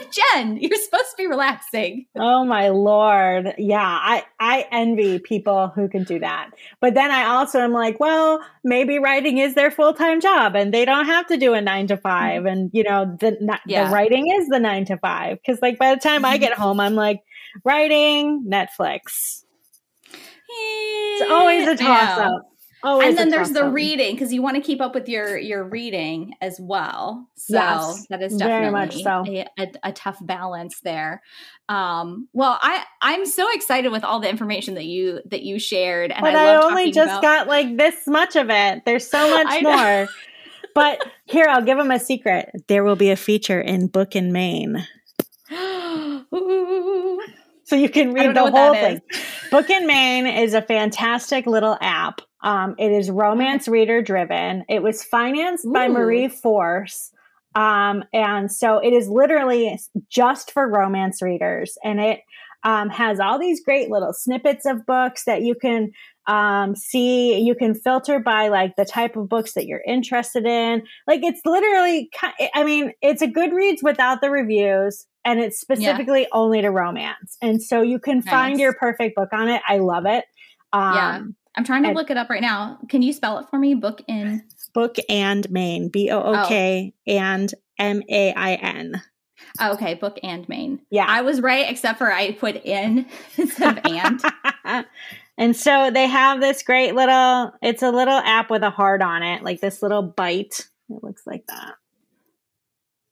Like 0.00 0.12
jen 0.12 0.58
you're 0.58 0.78
supposed 0.78 1.10
to 1.10 1.16
be 1.18 1.26
relaxing. 1.26 2.06
Oh 2.16 2.44
my 2.44 2.68
lord. 2.68 3.52
Yeah 3.58 3.80
i 3.80 4.22
i 4.38 4.64
envy 4.70 5.18
people 5.18 5.72
who 5.74 5.88
can 5.88 6.04
do 6.04 6.20
that. 6.20 6.50
But 6.80 6.94
then 6.94 7.10
i 7.10 7.24
also 7.24 7.58
am 7.58 7.72
like 7.72 7.98
well 7.98 8.40
maybe 8.62 9.00
writing 9.00 9.38
is 9.38 9.54
their 9.54 9.72
full-time 9.72 10.20
job 10.20 10.54
and 10.54 10.72
they 10.72 10.84
don't 10.84 11.06
have 11.06 11.26
to 11.28 11.36
do 11.36 11.54
a 11.54 11.60
nine 11.60 11.88
to 11.88 11.96
5 11.96 12.04
mm-hmm. 12.12 12.46
and 12.46 12.70
you 12.72 12.84
know 12.84 13.16
the, 13.18 13.36
yeah. 13.66 13.86
the 13.86 13.92
writing 13.92 14.30
is 14.30 14.46
the 14.48 14.60
nine 14.60 14.84
to 14.84 14.96
five. 14.98 15.38
Because 15.44 15.60
like 15.60 15.78
by 15.78 15.92
the 15.92 16.00
time 16.00 16.24
i 16.24 16.38
get 16.38 16.52
home 16.52 16.78
i'm 16.78 16.94
like 16.94 17.20
writing 17.64 18.44
netflix. 18.48 19.42
It's 20.48 21.30
always 21.30 21.66
a 21.66 21.76
toss 21.82 22.18
up 22.20 22.51
Oh, 22.84 23.00
and 23.00 23.16
then 23.16 23.30
there's 23.30 23.50
the 23.50 23.68
reading 23.68 24.14
because 24.14 24.32
you 24.32 24.42
want 24.42 24.56
to 24.56 24.62
keep 24.62 24.80
up 24.80 24.94
with 24.94 25.08
your 25.08 25.38
your 25.38 25.62
reading 25.62 26.34
as 26.40 26.58
well. 26.60 27.28
So 27.36 27.54
yes, 27.54 28.06
that 28.08 28.22
is 28.22 28.36
definitely 28.36 29.02
so. 29.02 29.24
a, 29.26 29.46
a, 29.58 29.72
a, 29.84 29.92
tough 29.92 30.18
balance 30.20 30.80
there. 30.80 31.22
Um, 31.68 32.28
well, 32.32 32.58
I 32.60 32.84
I'm 33.00 33.24
so 33.24 33.46
excited 33.52 33.92
with 33.92 34.02
all 34.02 34.18
the 34.18 34.28
information 34.28 34.74
that 34.74 34.86
you 34.86 35.20
that 35.26 35.42
you 35.42 35.60
shared, 35.60 36.10
and 36.10 36.22
but 36.22 36.34
I, 36.34 36.54
I 36.54 36.62
only 36.62 36.90
just 36.90 37.10
about- 37.10 37.22
got 37.22 37.46
like 37.46 37.76
this 37.76 38.06
much 38.08 38.34
of 38.34 38.50
it. 38.50 38.84
There's 38.84 39.08
so 39.08 39.30
much 39.44 39.62
more. 39.62 40.08
but 40.74 41.06
here, 41.26 41.46
I'll 41.48 41.62
give 41.62 41.78
them 41.78 41.92
a 41.92 42.00
secret. 42.00 42.50
There 42.66 42.82
will 42.82 42.96
be 42.96 43.10
a 43.10 43.16
feature 43.16 43.60
in 43.60 43.86
Book 43.86 44.16
in 44.16 44.32
Main. 44.32 44.84
so 45.50 46.24
you 47.76 47.88
can 47.88 48.12
read 48.12 48.34
the 48.34 48.50
whole 48.50 48.74
thing. 48.74 49.00
Book 49.52 49.70
in 49.70 49.86
Main 49.86 50.26
is 50.26 50.54
a 50.54 50.62
fantastic 50.62 51.46
little 51.46 51.78
app 51.80 52.22
um, 52.42 52.74
it 52.78 52.90
is 52.90 53.10
romance 53.10 53.68
reader 53.68 54.02
driven. 54.02 54.64
It 54.68 54.82
was 54.82 55.02
financed 55.02 55.64
Ooh. 55.66 55.72
by 55.72 55.88
Marie 55.88 56.28
Force. 56.28 57.12
Um, 57.54 58.04
and 58.12 58.50
so 58.50 58.78
it 58.78 58.92
is 58.92 59.08
literally 59.08 59.78
just 60.08 60.50
for 60.50 60.68
romance 60.68 61.22
readers. 61.22 61.76
And 61.84 62.00
it 62.00 62.20
um, 62.64 62.88
has 62.90 63.20
all 63.20 63.38
these 63.38 63.62
great 63.62 63.90
little 63.90 64.12
snippets 64.12 64.64
of 64.66 64.86
books 64.86 65.24
that 65.24 65.42
you 65.42 65.54
can 65.54 65.92
um, 66.26 66.74
see. 66.76 67.38
You 67.38 67.54
can 67.54 67.74
filter 67.74 68.20
by 68.20 68.48
like 68.48 68.76
the 68.76 68.84
type 68.84 69.16
of 69.16 69.28
books 69.28 69.54
that 69.54 69.66
you're 69.66 69.82
interested 69.86 70.46
in. 70.46 70.82
Like 71.06 71.22
it's 71.22 71.40
literally, 71.44 72.10
I 72.54 72.64
mean, 72.64 72.92
it's 73.02 73.22
a 73.22 73.26
Goodreads 73.26 73.82
without 73.82 74.20
the 74.20 74.30
reviews. 74.30 75.06
And 75.24 75.38
it's 75.38 75.60
specifically 75.60 76.22
yeah. 76.22 76.28
only 76.32 76.62
to 76.62 76.70
romance. 76.70 77.36
And 77.40 77.62
so 77.62 77.80
you 77.80 78.00
can 78.00 78.18
nice. 78.18 78.28
find 78.28 78.58
your 78.58 78.74
perfect 78.74 79.14
book 79.14 79.28
on 79.32 79.48
it. 79.48 79.62
I 79.68 79.78
love 79.78 80.04
it. 80.04 80.24
Um, 80.72 80.94
yeah. 80.94 81.22
I'm 81.56 81.64
trying 81.64 81.82
to 81.84 81.90
look 81.90 82.10
it 82.10 82.16
up 82.16 82.30
right 82.30 82.40
now. 82.40 82.78
Can 82.88 83.02
you 83.02 83.12
spell 83.12 83.38
it 83.38 83.46
for 83.50 83.58
me? 83.58 83.74
Book 83.74 84.02
in 84.08 84.42
Book 84.72 84.96
and 85.08 85.48
Main. 85.50 85.88
B 85.88 86.10
O 86.10 86.20
O 86.20 86.48
K 86.48 86.94
oh. 86.94 87.12
and 87.12 87.52
M 87.78 88.02
A 88.08 88.32
I 88.32 88.54
N. 88.54 89.02
Oh, 89.60 89.72
okay, 89.74 89.94
book 89.94 90.18
and 90.22 90.48
Main. 90.48 90.80
Yeah. 90.90 91.06
I 91.08 91.22
was 91.22 91.40
right, 91.40 91.68
except 91.68 91.98
for 91.98 92.12
I 92.12 92.32
put 92.32 92.56
in 92.64 93.06
instead 93.36 93.78
of 93.78 93.84
and. 93.84 94.22
and 95.38 95.56
so 95.56 95.90
they 95.90 96.06
have 96.06 96.40
this 96.40 96.62
great 96.62 96.94
little, 96.94 97.52
it's 97.60 97.82
a 97.82 97.90
little 97.90 98.18
app 98.18 98.50
with 98.50 98.62
a 98.62 98.70
heart 98.70 99.02
on 99.02 99.22
it, 99.22 99.42
like 99.42 99.60
this 99.60 99.82
little 99.82 100.02
bite. 100.02 100.68
It 100.88 101.02
looks 101.02 101.22
like 101.26 101.44
that. 101.48 101.74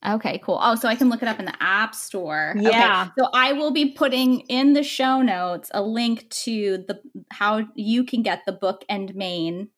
Okay, 0.06 0.40
cool. 0.42 0.58
Oh, 0.62 0.76
so 0.76 0.88
I 0.88 0.94
can 0.94 1.10
look 1.10 1.20
it 1.20 1.28
up 1.28 1.38
in 1.38 1.44
the 1.44 1.62
App 1.62 1.94
Store. 1.94 2.54
Yeah. 2.58 3.02
Okay. 3.02 3.12
So 3.18 3.28
I 3.34 3.52
will 3.52 3.70
be 3.70 3.92
putting 3.92 4.40
in 4.40 4.72
the 4.72 4.82
show 4.82 5.20
notes 5.20 5.70
a 5.74 5.82
link 5.82 6.28
to 6.30 6.84
the 6.88 7.00
how 7.30 7.66
you 7.74 8.04
can 8.04 8.22
get 8.22 8.40
the 8.46 8.52
book 8.52 8.82
and 8.88 9.14
Main 9.14 9.68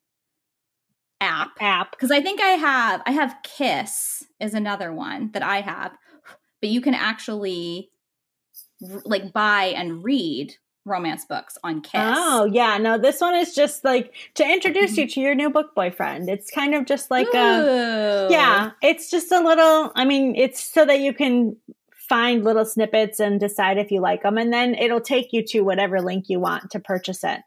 app. 1.19 1.51
App. 1.59 1.91
Because 1.91 2.09
I 2.09 2.21
think 2.21 2.39
I 2.39 2.51
have 2.51 3.01
I 3.05 3.11
have 3.11 3.35
Kiss 3.43 4.23
is 4.39 4.53
another 4.53 4.93
one 4.93 5.31
that 5.33 5.43
I 5.43 5.59
have, 5.59 5.91
but 6.61 6.69
you 6.69 6.79
can 6.79 6.93
actually 6.93 7.89
like 9.03 9.33
buy 9.33 9.73
and 9.75 10.03
read 10.05 10.55
romance 10.85 11.25
books 11.25 11.57
on 11.63 11.81
Kiss. 11.81 12.01
Oh, 12.15 12.45
yeah. 12.45 12.77
No, 12.77 12.97
this 12.97 13.21
one 13.21 13.35
is 13.35 13.55
just 13.55 13.83
like 13.83 14.13
to 14.35 14.43
introduce 14.43 14.97
you 14.97 15.05
mm-hmm. 15.05 15.13
to 15.13 15.21
your 15.21 15.35
new 15.35 15.49
book 15.49 15.73
boyfriend. 15.75 16.29
It's 16.29 16.51
kind 16.51 16.75
of 16.75 16.85
just 16.85 17.09
like 17.09 17.27
a 17.33 18.27
Yeah, 18.29 18.71
it's 18.81 19.09
just 19.09 19.31
a 19.31 19.39
little 19.39 19.91
I 19.95 20.05
mean, 20.05 20.35
it's 20.35 20.61
so 20.63 20.85
that 20.85 20.99
you 20.99 21.13
can 21.13 21.55
find 22.09 22.43
little 22.43 22.65
snippets 22.65 23.19
and 23.19 23.39
decide 23.39 23.77
if 23.77 23.89
you 23.89 24.01
like 24.01 24.23
them 24.23 24.37
and 24.37 24.51
then 24.51 24.75
it'll 24.75 25.01
take 25.01 25.31
you 25.31 25.41
to 25.41 25.61
whatever 25.61 26.01
link 26.01 26.25
you 26.27 26.39
want 26.39 26.69
to 26.71 26.79
purchase 26.79 27.23
it. 27.23 27.39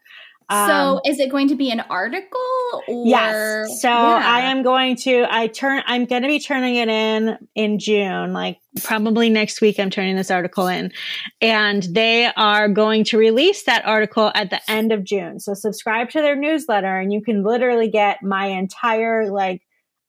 Um, 0.48 0.68
So 0.68 1.00
is 1.04 1.18
it 1.18 1.30
going 1.30 1.48
to 1.48 1.56
be 1.56 1.70
an 1.70 1.80
article 1.90 2.40
or 2.86 3.06
Yes. 3.06 3.80
So 3.80 3.88
Yeah. 3.88 4.22
I 4.24 4.42
am 4.42 4.62
going 4.62 4.96
to 4.96 5.26
I 5.28 5.48
turn 5.48 5.82
I'm 5.86 6.04
going 6.04 6.22
to 6.22 6.28
be 6.28 6.38
turning 6.38 6.76
it 6.76 6.88
in 6.88 7.36
in 7.54 7.78
June, 7.78 8.32
like 8.32 8.58
probably 8.82 9.28
next 9.28 9.60
week 9.60 9.80
I'm 9.80 9.90
turning 9.90 10.16
this 10.16 10.30
article 10.30 10.68
in. 10.68 10.92
And 11.40 11.82
they 11.84 12.30
are 12.36 12.68
going 12.68 13.04
to 13.04 13.18
release 13.18 13.64
that 13.64 13.84
article 13.86 14.30
at 14.34 14.50
the 14.50 14.60
end 14.70 14.92
of 14.92 15.02
June. 15.04 15.40
So 15.40 15.54
subscribe 15.54 16.10
to 16.10 16.20
their 16.20 16.36
newsletter 16.36 16.96
and 16.96 17.12
you 17.12 17.22
can 17.22 17.42
literally 17.42 17.88
get 17.88 18.22
my 18.22 18.46
entire 18.46 19.30
like 19.30 19.62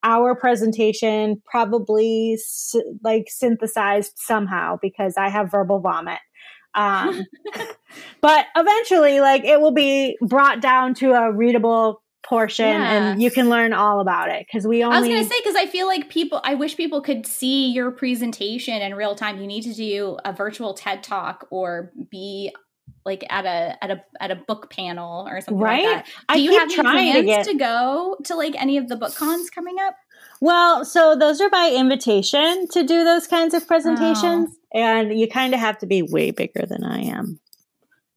our 0.04 0.36
presentation 0.36 1.42
probably 1.50 2.34
s- 2.34 2.76
like 3.04 3.26
synthesized 3.30 4.14
somehow 4.16 4.78
because 4.82 5.16
I 5.18 5.30
have 5.30 5.50
verbal 5.52 5.80
vomit. 5.80 6.20
Um, 6.76 7.26
but 8.22 8.46
eventually, 8.56 9.20
like 9.20 9.44
it 9.46 9.60
will 9.62 9.72
be 9.74 10.18
brought 10.22 10.62
down 10.62 10.94
to 10.96 11.14
a 11.14 11.32
readable 11.32 12.02
portion, 12.26 12.66
and 12.66 13.22
you 13.22 13.32
can 13.32 13.50
learn 13.50 13.74
all 13.74 14.00
about 14.00 14.30
it 14.30 14.46
because 14.46 14.68
we 14.68 14.84
I 14.84 15.00
was 15.00 15.08
going 15.08 15.24
to 15.24 15.30
say 15.30 15.36
because 15.40 15.56
I 15.56 15.66
feel 15.66 15.88
like 15.88 16.10
people. 16.10 16.42
I 16.44 16.56
wish 16.56 16.76
people 16.78 17.02
could 17.02 17.26
see 17.26 17.70
your 17.72 17.92
presentation 17.92 18.82
in 18.82 18.96
real 18.96 19.16
time. 19.16 19.40
You 19.40 19.48
need 19.48 19.64
to 19.64 19.74
do 19.74 20.18
a 20.26 20.34
virtual 20.34 20.74
TED 20.74 21.04
talk 21.04 21.48
or 21.52 21.92
be 22.12 22.54
like 23.06 23.26
at 23.30 23.46
a 23.46 23.82
at 23.84 23.90
a 23.92 24.04
at 24.20 24.32
a 24.32 24.36
book 24.36 24.70
panel 24.70 25.26
or 25.28 25.40
something 25.42 25.60
Right? 25.60 25.86
like 25.86 26.06
that. 26.06 26.06
Do 26.06 26.12
I 26.30 26.36
you 26.36 26.60
have 26.60 26.70
trying 26.70 27.14
to 27.14 27.22
plans 27.24 27.26
get- 27.26 27.46
to 27.48 27.54
go 27.58 28.18
to 28.26 28.36
like 28.36 28.62
any 28.62 28.78
of 28.78 28.90
the 28.90 28.98
book 28.98 29.16
cons 29.16 29.50
coming 29.50 29.78
up? 29.82 29.96
well, 30.42 30.84
so 30.86 31.16
those 31.16 31.40
are 31.42 31.50
by 31.50 31.72
invitation 31.76 32.68
to 32.72 32.84
do 32.84 33.04
those 33.04 33.26
kinds 33.28 33.54
of 33.56 33.66
presentations, 33.68 34.50
Oh. 34.52 34.57
And 34.74 35.18
you 35.20 35.28
kind 35.28 35.54
of 35.54 35.60
have 35.60 35.78
to 35.80 35.86
be 35.86 36.02
way 36.02 36.32
bigger 36.32 36.66
than 36.66 36.84
I 36.84 37.02
am 37.02 37.40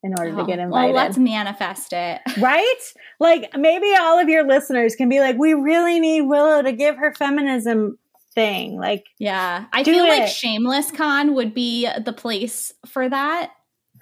in 0.02 0.14
order 0.18 0.30
to 0.32 0.40
Oh, 0.42 0.44
get 0.46 0.56
Well, 0.58 0.66
invited. 0.66 0.94
let's 0.94 1.18
manifest 1.18 1.92
it. 1.92 2.20
right? 2.40 2.92
Like 3.18 3.50
maybe 3.56 3.92
all 3.98 4.18
of 4.18 4.28
your 4.28 4.44
listeners 4.46 4.94
can 4.96 5.08
be 5.08 5.20
like, 5.20 5.36
we 5.36 5.52
really 5.54 6.00
need 6.00 6.22
Willow 6.22 6.62
to 6.62 6.72
give 6.72 6.96
her 6.96 7.12
feminism 7.14 7.98
thing. 8.34 8.78
Like, 8.78 9.04
Yeah. 9.18 9.66
I 9.72 9.84
feel 9.84 10.06
like. 10.08 10.28
Shameless 10.28 10.90
Con 10.92 11.34
would 11.34 11.52
be 11.54 11.88
the 12.04 12.12
place 12.12 12.72
for 12.86 13.08
that. 13.08 13.50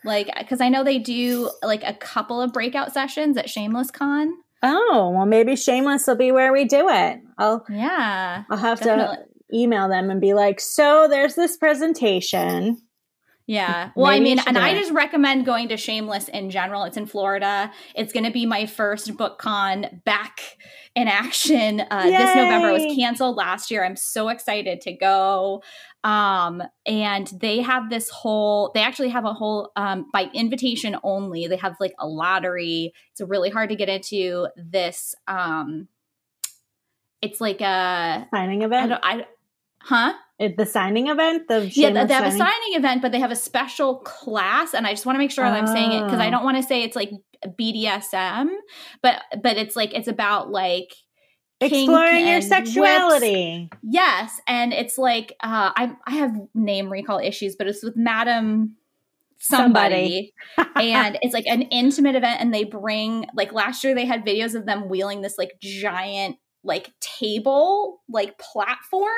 Like, 0.05 0.31
because 0.39 0.61
I 0.61 0.69
know 0.69 0.85
they 0.85 0.99
do 1.01 1.51
like 1.63 1.83
a 1.85 1.95
couple 1.95 2.41
of 2.41 2.53
breakout 2.53 2.93
sessions 2.93 3.37
at 3.37 3.51
Shameless 3.51 3.91
Con. 3.91 4.33
oh, 4.63 5.11
well, 5.15 5.27
maybe 5.27 5.57
Shameless 5.57 6.07
will 6.07 6.15
be 6.17 6.31
where 6.31 6.53
we 6.53 6.65
do 6.65 6.89
it. 6.89 7.21
I'll 7.39 7.65
Yeah. 7.69 8.45
I'll 8.49 8.57
have 8.59 8.79
Definitely. 8.81 9.17
to 9.17 9.23
email 9.53 9.89
them 9.89 10.11
and 10.11 10.21
be 10.21 10.35
like, 10.35 10.61
so 10.61 11.07
there's 11.09 11.35
this 11.35 11.57
presentation. 11.57 12.79
Yeah. 13.47 13.93
Well, 13.97 14.07
I 14.07 14.19
Maybe 14.19 14.31
you 14.31 14.37
mean, 14.37 14.45
and 14.47 14.59
I 14.59 14.75
just 14.75 14.93
recommend 14.93 15.47
going 15.47 15.69
to 15.71 15.77
Shameless 15.79 16.29
in 16.29 16.51
general. 16.51 16.85
It's 16.85 16.99
in 16.99 17.07
Florida. 17.07 17.73
It's 17.95 18.13
going 18.13 18.27
to 18.27 18.31
be 18.31 18.45
my 18.45 18.67
first 18.67 19.17
book 19.17 19.39
con 19.39 20.03
back 20.05 20.59
in 20.95 21.09
action. 21.09 21.81
Uh, 21.91 22.05
this 22.05 22.35
November 22.37 22.69
It 22.69 22.73
was 22.87 22.97
canceled 22.97 23.37
last 23.37 23.71
year. 23.71 23.85
I'm 23.85 23.97
so 23.97 24.29
excited 24.29 24.83
to 24.83 24.93
go. 24.93 25.63
Um, 26.05 26.63
and 26.87 27.27
they 27.41 27.61
have 27.61 27.89
this 27.91 28.11
whole, 28.11 28.71
they 28.75 28.83
actually 28.83 29.09
have 29.09 29.25
a 29.25 29.33
whole, 29.33 29.73
um, 29.77 30.07
by 30.13 30.29
invitation 30.35 30.97
only, 31.03 31.47
they 31.47 31.57
have 31.57 31.75
like 31.81 31.95
a 31.99 32.07
lottery. 32.07 32.93
It's 33.13 33.21
really 33.23 33.51
hard 33.51 33.71
to 33.71 33.77
get 33.77 33.89
into 33.89 34.49
this. 34.57 35.15
Um, 35.27 35.89
it's 37.23 37.41
like 37.41 37.61
a, 37.63 38.29
Signing 38.33 38.63
I 38.63 38.67
event. 38.67 38.91
don't, 38.91 39.01
I, 39.03 39.27
huh? 39.89 40.13
It- 40.39 40.57
the 40.57 40.67
signing 40.67 41.09
event. 41.09 41.49
The 41.49 41.67
Yeah, 41.73 41.91
they 41.91 42.15
have 42.15 42.25
a 42.25 42.31
signing? 42.31 42.39
signing 42.39 42.75
event, 42.75 43.03
but 43.03 43.11
they 43.13 43.19
have 43.21 43.33
a 43.33 43.37
special 43.37 43.97
class, 44.01 44.73
and 44.75 44.87
I 44.87 44.91
just 44.91 45.05
want 45.05 45.17
to 45.17 45.19
make 45.19 45.31
sure 45.33 45.45
that 45.45 45.53
I'm 45.55 45.67
saying 45.67 45.93
it 45.93 46.05
because 46.05 46.21
I 46.21 46.29
Oh. 46.29 46.31
don't 46.31 46.45
want 46.45 46.57
to 46.59 46.63
say 46.63 46.83
it's 46.83 46.95
like 46.97 47.11
BDSM, 47.59 48.49
but 49.03 49.21
but 49.43 49.57
it's 49.57 49.75
like 49.77 49.95
it's 49.95 50.09
about 50.09 50.51
like 50.51 50.95
Exploring 51.61 52.29
your 52.29 52.41
sexuality. 52.41 53.69
whips. 53.73 53.83
Yes, 53.83 54.41
and 54.47 54.73
it's 54.73 54.97
like 54.97 55.33
uh, 55.43 55.73
I 55.75 55.93
I 56.07 56.13
have 56.17 56.33
name 56.55 56.89
recall 56.89 57.19
issues, 57.19 57.57
but 57.57 57.67
it's 57.67 57.83
with 57.83 57.97
Madam 57.97 58.77
somebody, 59.39 60.35
and 60.77 61.19
it's 61.23 61.35
like 61.35 61.47
an 61.49 61.63
intimate 61.63 62.15
event, 62.15 62.41
and 62.41 62.55
they 62.55 62.63
bring 62.65 63.27
like 63.35 63.53
last 63.53 63.83
year 63.83 63.95
they 63.95 64.07
had 64.07 64.25
videos 64.25 64.55
of 64.55 64.67
them 64.67 64.89
wheeling 64.89 65.21
this 65.23 65.37
like 65.39 65.53
giant 65.61 66.37
like 66.65 66.93
table 67.01 68.03
like 68.09 68.37
platform 68.39 69.09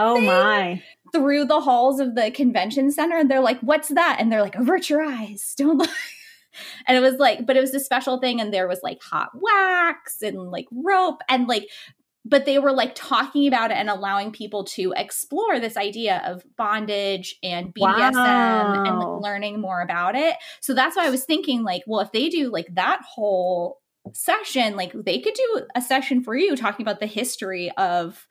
Oh 0.00 0.20
my. 0.20 0.82
through 1.12 1.44
the 1.46 1.60
halls 1.60 2.00
of 2.00 2.14
the 2.14 2.30
convention 2.30 2.90
center 2.90 3.18
and 3.18 3.30
they're 3.30 3.40
like 3.40 3.60
what's 3.60 3.88
that 3.88 4.16
and 4.20 4.30
they're 4.30 4.42
like 4.42 4.54
avert 4.54 4.88
your 4.88 5.02
eyes 5.02 5.54
don't 5.56 5.78
look 5.78 5.90
and 6.86 6.96
it 6.96 7.00
was 7.00 7.14
like 7.18 7.46
but 7.46 7.56
it 7.56 7.60
was 7.60 7.74
a 7.74 7.80
special 7.80 8.18
thing 8.18 8.40
and 8.40 8.54
there 8.54 8.68
was 8.68 8.80
like 8.82 9.02
hot 9.02 9.30
wax 9.34 10.22
and 10.22 10.50
like 10.50 10.66
rope 10.70 11.20
and 11.28 11.48
like 11.48 11.68
but 12.24 12.44
they 12.44 12.58
were 12.58 12.72
like 12.72 12.94
talking 12.94 13.48
about 13.48 13.70
it 13.70 13.76
and 13.76 13.88
allowing 13.88 14.30
people 14.30 14.64
to 14.64 14.92
explore 14.96 15.58
this 15.58 15.76
idea 15.76 16.22
of 16.26 16.44
bondage 16.56 17.36
and 17.42 17.74
BDSM 17.74 18.88
and 18.88 18.98
like 18.98 19.22
learning 19.22 19.60
more 19.60 19.80
about 19.80 20.14
it. 20.14 20.36
So 20.60 20.74
that's 20.74 20.96
why 20.96 21.06
I 21.06 21.10
was 21.10 21.24
thinking 21.24 21.62
like, 21.62 21.82
well, 21.86 22.00
if 22.00 22.12
they 22.12 22.28
do 22.28 22.50
like 22.50 22.68
that 22.74 23.00
whole 23.08 23.80
session, 24.12 24.76
like 24.76 24.92
they 24.92 25.18
could 25.18 25.34
do 25.34 25.62
a 25.74 25.80
session 25.80 26.22
for 26.22 26.36
you 26.36 26.56
talking 26.56 26.84
about 26.84 27.00
the 27.00 27.06
history 27.06 27.70
of 27.78 28.26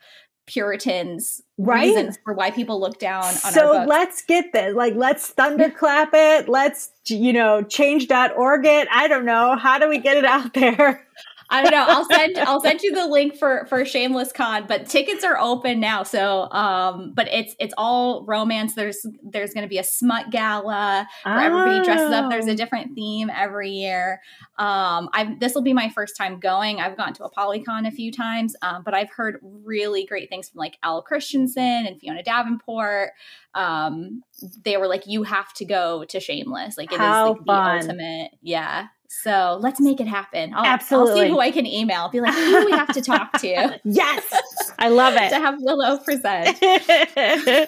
Puritans 0.49 1.43
Right? 1.59 1.89
reasons 1.89 2.17
for 2.23 2.33
why 2.33 2.51
people 2.51 2.79
look 2.79 2.99
down 2.99 3.23
on 3.23 3.33
so 3.33 3.85
let's 3.85 4.21
get 4.23 4.53
this. 4.53 4.73
Like, 4.73 4.95
let's 4.95 5.27
thunderclap 5.27 6.09
it. 6.13 6.49
Let's, 6.49 6.89
you 7.05 7.33
know, 7.33 7.61
change.org 7.61 8.65
it. 8.65 8.87
I 8.91 9.07
don't 9.07 9.25
know. 9.25 9.57
How 9.57 9.77
do 9.77 9.89
we 9.89 9.99
get 9.99 10.17
it 10.17 10.25
out 10.25 10.53
there? 10.53 11.05
I 11.51 11.63
don't 11.63 11.71
know. 11.71 11.85
I'll 11.87 12.05
send 12.05 12.37
I'll 12.37 12.61
send 12.61 12.81
you 12.81 12.93
the 12.93 13.07
link 13.07 13.35
for 13.35 13.65
for 13.67 13.83
Shameless 13.83 14.31
Con, 14.31 14.65
but 14.67 14.87
tickets 14.87 15.23
are 15.23 15.37
open 15.39 15.79
now. 15.79 16.03
So 16.03 16.43
um 16.51 17.13
but 17.15 17.27
it's 17.29 17.55
it's 17.59 17.73
all 17.77 18.23
romance. 18.27 18.75
There's 18.75 19.03
there's 19.23 19.53
going 19.53 19.63
to 19.63 19.67
be 19.69 19.79
a 19.79 19.83
smut 19.83 20.29
gala 20.29 21.07
where 21.23 21.39
everybody 21.39 21.83
dresses 21.83 22.11
up. 22.11 22.29
There's 22.29 22.47
a 22.47 22.51
Oh. 22.51 22.55
different 22.55 22.93
theme 22.93 23.31
every 23.35 23.71
year. 23.71 24.21
Um 24.59 25.09
I 25.13 25.35
this 25.39 25.55
will 25.55 25.63
be 25.63 25.73
my 25.73 25.89
first 25.89 26.15
time 26.15 26.39
going. 26.39 26.79
I've 26.79 26.95
gone 26.97 27.13
to 27.15 27.23
Apollycon 27.23 27.87
a 27.87 27.91
few 27.91 28.11
times, 28.11 28.55
um, 28.61 28.83
but 28.83 28.93
I've 28.93 29.09
heard 29.09 29.39
really 29.41 30.05
great 30.05 30.29
things 30.29 30.49
from 30.49 30.59
like 30.59 30.77
Al 30.83 31.01
Christensen 31.01 31.85
and 31.87 31.99
Fiona 31.99 32.21
Davenport. 32.21 33.09
Um 33.55 34.21
they 34.63 34.77
were 34.77 34.87
like 34.87 35.07
you 35.07 35.23
have 35.23 35.51
to 35.55 35.65
go 35.65 36.05
to 36.05 36.19
Shameless. 36.19 36.77
Like 36.77 36.91
it 36.91 36.95
is 36.95 36.99
How 36.99 37.29
like 37.33 37.37
fun. 37.45 37.45
the 37.45 37.81
ultimate. 37.85 38.31
Yeah. 38.41 38.87
So 39.11 39.57
let's 39.59 39.81
make 39.81 39.99
it 39.99 40.07
happen. 40.07 40.53
I'll, 40.53 40.65
I'll 40.91 41.07
see 41.15 41.27
who 41.27 41.39
I 41.39 41.49
can 41.51 41.65
email. 41.65 42.09
Be 42.09 42.21
like, 42.21 42.33
who 42.33 42.59
do 42.59 42.65
we 42.67 42.71
have 42.71 42.93
to 42.93 43.01
talk 43.01 43.33
to 43.41 43.79
Yes. 43.83 44.23
I 44.77 44.89
love 44.89 45.15
it. 45.15 45.29
to 45.31 45.35
have 45.39 45.55
Willow 45.59 45.97
present? 45.97 46.57
and 46.61 47.67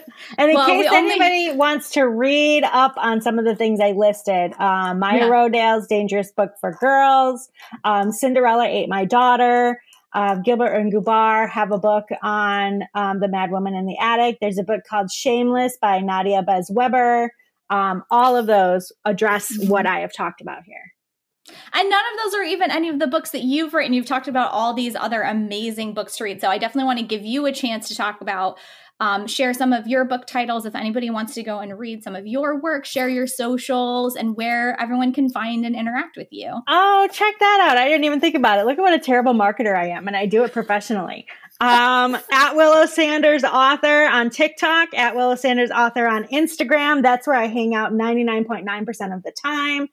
in 0.50 0.56
Well, 0.56 0.68
we 0.78 0.84
case 0.84 0.92
only- 0.92 1.14
anybody 1.14 1.52
wants 1.58 1.90
to 1.92 2.04
read 2.04 2.64
up 2.64 2.94
on 2.98 3.22
some 3.22 3.40
of 3.40 3.46
the 3.46 3.56
things 3.56 3.80
I 3.80 3.92
listed, 3.92 4.54
um, 4.60 5.00
Maya 5.00 5.18
Yeah. 5.22 5.30
Rodale's 5.30 5.88
Dangerous 5.88 6.32
Book 6.32 6.52
for 6.62 6.74
Girls, 6.80 7.50
um, 7.84 8.12
Cinderella 8.12 8.66
Ate 8.68 8.88
My 8.88 9.04
Daughter, 9.06 9.82
uh, 10.14 10.36
Gilbert 10.36 10.74
and 10.76 10.94
Gubar 10.94 11.50
have 11.50 11.72
a 11.72 11.78
book 11.80 12.06
on 12.22 12.84
um, 12.94 13.20
the 13.20 13.28
Mad 13.28 13.50
Woman 13.50 13.74
in 13.76 13.86
the 13.88 13.98
Attic. 13.98 14.38
There's 14.42 14.58
a 14.60 14.64
book 14.64 14.82
called 14.88 15.10
Shameless 15.10 15.78
by 15.82 16.00
Nadia 16.02 16.44
Bolz-Weber. 16.44 17.32
Um, 17.70 18.04
all 18.12 18.36
of 18.36 18.46
those 18.46 18.92
address 19.06 19.52
Mhm. 19.58 19.70
what 19.70 19.86
I 19.86 20.00
have 20.02 20.14
talked 20.14 20.42
about 20.42 20.64
here. 20.66 20.91
And 21.74 21.90
none 21.90 22.04
of 22.14 22.24
those 22.24 22.34
are 22.36 22.44
even 22.44 22.72
any 22.72 22.90
of 22.90 23.00
the 23.00 23.08
books 23.08 23.32
that 23.32 23.44
you've 23.44 23.74
written. 23.74 23.94
You've 23.94 24.06
talked 24.06 24.28
about 24.28 24.52
all 24.52 24.74
these 24.74 24.96
other 24.96 25.22
amazing 25.22 25.94
books 25.94 26.18
to 26.18 26.24
read. 26.24 26.42
So 26.42 26.50
I 26.50 26.58
definitely 26.58 26.86
want 26.86 27.00
to 27.00 27.06
give 27.06 27.24
you 27.24 27.46
a 27.46 27.52
chance 27.52 27.88
to 27.88 27.96
talk 27.96 28.22
about, 28.22 28.58
um, 29.00 29.26
share 29.26 29.54
some 29.54 29.74
of 29.74 29.88
your 29.88 30.06
book 30.06 30.28
titles. 30.28 30.66
If 30.66 30.76
anybody 30.76 31.10
wants 31.10 31.34
to 31.34 31.44
go 31.44 31.58
and 31.60 31.78
read 31.80 32.04
some 32.04 32.16
of 32.16 32.28
your 32.28 32.60
work, 32.62 32.86
share 32.86 33.10
your 33.10 33.26
socials 33.26 34.16
and 34.16 34.36
where 34.36 34.80
everyone 34.80 35.12
can 35.12 35.30
find 35.30 35.66
and 35.66 35.76
interact 35.76 36.18
with 36.18 36.28
you. 36.30 36.62
Oh, 36.68 37.08
check 37.12 37.34
that 37.40 37.68
out. 37.68 37.78
I 37.78 37.88
didn't 37.88 38.04
even 38.04 38.20
think 38.20 38.36
about 38.36 38.60
it. 38.60 38.66
Look 38.66 38.78
at 38.78 38.82
what 38.82 38.94
a 38.94 39.00
terrible 39.00 39.34
marketer 39.34 39.76
I 39.76 39.88
am, 39.88 40.08
and 40.08 40.16
I 40.16 40.28
do 40.28 40.44
it 40.44 40.54
professionally. 40.54 41.26
Um, 41.62 42.18
at 42.32 42.56
Willow 42.56 42.88
Sanders 42.88 43.44
author 43.44 44.06
on 44.08 44.32
TikTok, 44.32 44.96
at 44.96 45.16
Willow 45.16 45.36
Sanders 45.36 45.70
author 45.70 46.08
on 46.08 46.24
Instagram. 46.30 47.04
That's 47.04 47.28
where 47.28 47.36
I 47.36 47.46
hang 47.46 47.76
out 47.76 47.94
99.9% 47.94 49.16
of 49.16 49.22
the 49.22 49.32
time. 49.32 49.88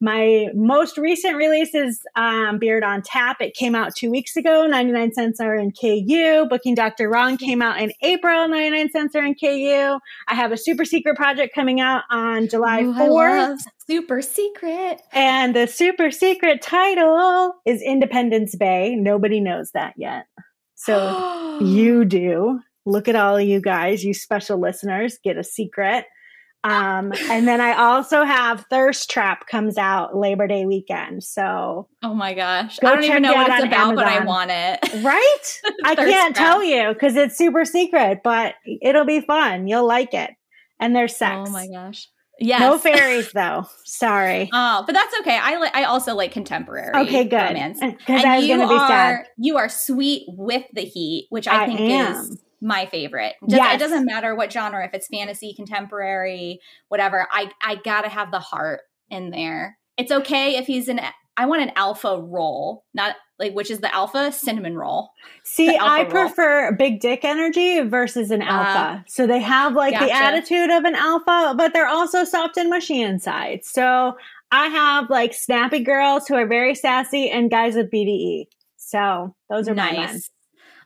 My 0.00 0.46
most 0.54 0.96
recent 0.96 1.36
release 1.36 1.74
is 1.74 2.00
um, 2.14 2.60
Beard 2.60 2.84
on 2.84 3.02
Tap. 3.02 3.40
It 3.40 3.54
came 3.54 3.74
out 3.74 3.96
two 3.96 4.12
weeks 4.12 4.36
ago. 4.36 4.68
99 4.68 5.12
cents 5.12 5.40
are 5.40 5.56
in 5.56 5.72
KU. 5.72 6.46
Booking 6.48 6.76
Dr. 6.76 7.10
Wrong 7.10 7.36
came 7.36 7.62
out 7.62 7.80
in 7.80 7.92
April. 8.02 8.46
99 8.46 8.90
cents 8.90 9.16
are 9.16 9.24
in 9.24 9.34
KU. 9.34 9.98
I 10.28 10.34
have 10.36 10.52
a 10.52 10.56
super 10.56 10.84
secret 10.84 11.16
project 11.16 11.52
coming 11.52 11.80
out 11.80 12.04
on 12.10 12.46
July 12.48 12.82
Ooh, 12.82 12.94
4th. 12.94 13.58
Super 13.88 14.22
secret. 14.22 15.02
And 15.12 15.56
the 15.56 15.66
super 15.66 16.12
secret 16.12 16.62
title 16.62 17.54
is 17.66 17.82
Independence 17.82 18.54
Bay. 18.54 18.94
Nobody 18.94 19.40
knows 19.40 19.72
that 19.72 19.94
yet. 19.96 20.26
So 20.78 21.58
you 21.60 22.04
do. 22.04 22.60
Look 22.86 23.08
at 23.08 23.16
all 23.16 23.36
of 23.36 23.42
you 23.42 23.60
guys, 23.60 24.04
you 24.04 24.14
special 24.14 24.58
listeners, 24.58 25.18
get 25.22 25.36
a 25.36 25.44
secret. 25.44 26.06
Um, 26.64 27.12
and 27.30 27.46
then 27.46 27.60
I 27.60 27.72
also 27.76 28.24
have 28.24 28.64
Thirst 28.70 29.10
Trap 29.10 29.46
comes 29.46 29.76
out 29.76 30.16
Labor 30.16 30.46
Day 30.46 30.66
weekend. 30.66 31.22
So 31.22 31.88
Oh 32.02 32.14
my 32.14 32.34
gosh. 32.34 32.78
I 32.82 32.94
don't 32.94 33.04
even 33.04 33.22
know 33.22 33.34
what 33.34 33.50
it's 33.50 33.64
about, 33.64 33.92
Amazon. 33.92 33.94
but 33.96 34.06
I 34.06 34.24
want 34.24 34.50
it. 34.50 34.78
Right? 35.04 35.60
I 35.84 35.94
can't 35.94 36.34
trap. 36.34 36.46
tell 36.46 36.64
you 36.64 36.92
because 36.92 37.16
it's 37.16 37.36
super 37.36 37.64
secret, 37.64 38.20
but 38.24 38.54
it'll 38.82 39.04
be 39.04 39.20
fun. 39.20 39.68
You'll 39.68 39.86
like 39.86 40.14
it. 40.14 40.30
And 40.80 40.94
there's 40.96 41.16
sex. 41.16 41.48
Oh 41.48 41.52
my 41.52 41.68
gosh. 41.68 42.08
Yes. 42.40 42.60
No 42.60 42.78
fairies 42.78 43.32
though. 43.32 43.66
Sorry. 43.84 44.48
Oh, 44.52 44.82
but 44.86 44.92
that's 44.92 45.14
okay. 45.20 45.36
I 45.36 45.58
like 45.58 45.74
I 45.74 45.84
also 45.84 46.14
like 46.14 46.32
contemporary 46.32 46.94
okay, 46.94 47.24
good. 47.24 47.36
romance. 47.36 47.80
Uh, 47.82 47.92
because 47.92 48.24
I 48.24 48.36
was 48.36 48.46
you 48.46 48.56
gonna 48.56 48.68
be 48.68 48.74
are, 48.74 48.88
sad. 48.88 49.26
You 49.36 49.56
are 49.56 49.68
sweet 49.68 50.24
with 50.28 50.64
the 50.72 50.82
heat, 50.82 51.26
which 51.30 51.48
I, 51.48 51.64
I 51.64 51.66
think 51.66 51.80
am. 51.80 52.14
is 52.14 52.42
my 52.60 52.86
favorite. 52.86 53.34
Just, 53.48 53.56
yes. 53.56 53.74
It 53.74 53.78
doesn't 53.78 54.04
matter 54.04 54.34
what 54.34 54.52
genre, 54.52 54.84
if 54.84 54.94
it's 54.94 55.08
fantasy, 55.08 55.52
contemporary, 55.54 56.60
whatever. 56.88 57.26
I 57.30 57.50
I 57.62 57.76
gotta 57.76 58.08
have 58.08 58.30
the 58.30 58.40
heart 58.40 58.80
in 59.10 59.30
there. 59.30 59.78
It's 59.96 60.12
okay 60.12 60.56
if 60.56 60.66
he's 60.66 60.88
an 60.88 61.00
I 61.38 61.46
want 61.46 61.62
an 61.62 61.70
alpha 61.76 62.20
roll, 62.20 62.84
not 62.94 63.14
like 63.38 63.54
which 63.54 63.70
is 63.70 63.78
the 63.78 63.94
alpha 63.94 64.32
cinnamon 64.32 64.76
roll. 64.76 65.10
See, 65.44 65.76
I 65.76 66.02
roll. 66.02 66.10
prefer 66.10 66.72
big 66.72 67.00
dick 67.00 67.24
energy 67.24 67.80
versus 67.82 68.32
an 68.32 68.42
uh, 68.42 68.46
alpha. 68.46 69.04
So 69.06 69.28
they 69.28 69.38
have 69.38 69.74
like 69.74 69.94
gotcha. 69.94 70.06
the 70.06 70.12
attitude 70.12 70.70
of 70.70 70.84
an 70.84 70.96
alpha, 70.96 71.54
but 71.56 71.72
they're 71.72 71.86
also 71.86 72.24
soft 72.24 72.56
and 72.56 72.68
mushy 72.68 73.00
inside. 73.00 73.64
So 73.64 74.16
I 74.50 74.66
have 74.66 75.10
like 75.10 75.32
snappy 75.32 75.78
girls 75.78 76.26
who 76.26 76.34
are 76.34 76.46
very 76.46 76.74
sassy 76.74 77.30
and 77.30 77.48
guys 77.48 77.76
with 77.76 77.88
BDE. 77.88 78.46
So 78.76 79.36
those 79.48 79.68
are 79.68 79.74
nice. 79.76 79.96
my 79.96 80.06
men. 80.06 80.20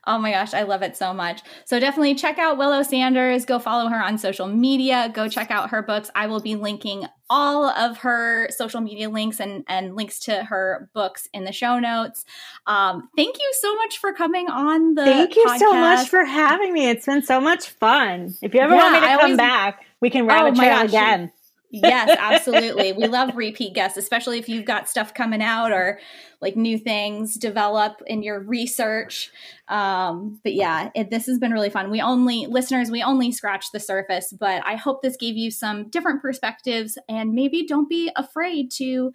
Oh 0.05 0.17
my 0.17 0.31
gosh, 0.31 0.53
I 0.53 0.63
love 0.63 0.81
it 0.81 0.97
so 0.97 1.13
much. 1.13 1.41
So 1.65 1.79
definitely 1.79 2.15
check 2.15 2.37
out 2.37 2.57
Willow 2.57 2.83
Sanders. 2.83 3.45
Go 3.45 3.57
follow 3.59 3.89
her 3.89 4.01
on 4.01 4.17
social 4.17 4.47
media. 4.47 5.11
Go 5.13 5.29
check 5.29 5.49
out 5.49 5.69
her 5.69 5.81
books. 5.81 6.11
I 6.13 6.27
will 6.27 6.41
be 6.41 6.55
linking 6.55 7.05
all 7.29 7.69
of 7.69 7.97
her 7.99 8.49
social 8.51 8.81
media 8.81 9.09
links 9.09 9.39
and, 9.39 9.63
and 9.67 9.95
links 9.95 10.19
to 10.19 10.43
her 10.43 10.89
books 10.93 11.27
in 11.33 11.45
the 11.45 11.53
show 11.53 11.79
notes. 11.79 12.25
Um, 12.67 13.09
thank 13.15 13.37
you 13.37 13.53
so 13.59 13.75
much 13.75 13.97
for 13.97 14.13
coming 14.13 14.49
on 14.49 14.95
the 14.95 15.05
Thank 15.05 15.35
you 15.35 15.45
podcast. 15.45 15.59
so 15.59 15.73
much 15.73 16.09
for 16.09 16.25
having 16.25 16.73
me. 16.73 16.89
It's 16.89 17.05
been 17.05 17.23
so 17.23 17.39
much 17.39 17.69
fun. 17.69 18.35
If 18.41 18.53
you 18.53 18.59
ever 18.59 18.75
yeah, 18.75 18.81
want 18.81 18.93
me 18.93 18.99
to 18.99 19.05
I 19.05 19.09
come 19.11 19.21
always, 19.21 19.37
back, 19.37 19.85
we 20.01 20.09
can 20.09 20.27
rabbit 20.27 20.53
oh 20.53 20.55
trail 20.55 20.81
again 20.81 21.31
yes, 21.73 22.15
absolutely. 22.19 22.93
we 22.93 23.07
love 23.07 23.35
repeat 23.35 23.73
guests, 23.73 23.97
especially 23.97 24.37
if 24.37 24.47
you've 24.47 24.65
got 24.65 24.87
stuff 24.87 25.13
coming 25.13 25.41
out 25.41 25.71
or 25.71 25.99
like 26.39 26.55
new 26.55 26.77
things 26.77 27.35
develop 27.35 28.01
in 28.05 28.21
your 28.21 28.39
research. 28.39 29.31
Um, 29.67 30.39
but 30.43 30.53
yeah, 30.53 30.91
it, 30.93 31.09
this 31.09 31.25
has 31.25 31.39
been 31.39 31.51
really 31.51 31.69
fun. 31.69 31.89
We 31.89 32.01
only, 32.01 32.45
listeners, 32.47 32.91
we 32.91 33.01
only 33.01 33.31
scratched 33.31 33.71
the 33.71 33.79
surface, 33.79 34.33
but 34.37 34.61
I 34.65 34.75
hope 34.75 35.01
this 35.01 35.17
gave 35.17 35.35
you 35.35 35.49
some 35.49 35.89
different 35.89 36.21
perspectives 36.21 36.97
and 37.09 37.33
maybe 37.33 37.65
don't 37.65 37.89
be 37.89 38.11
afraid 38.15 38.69
to 38.73 39.11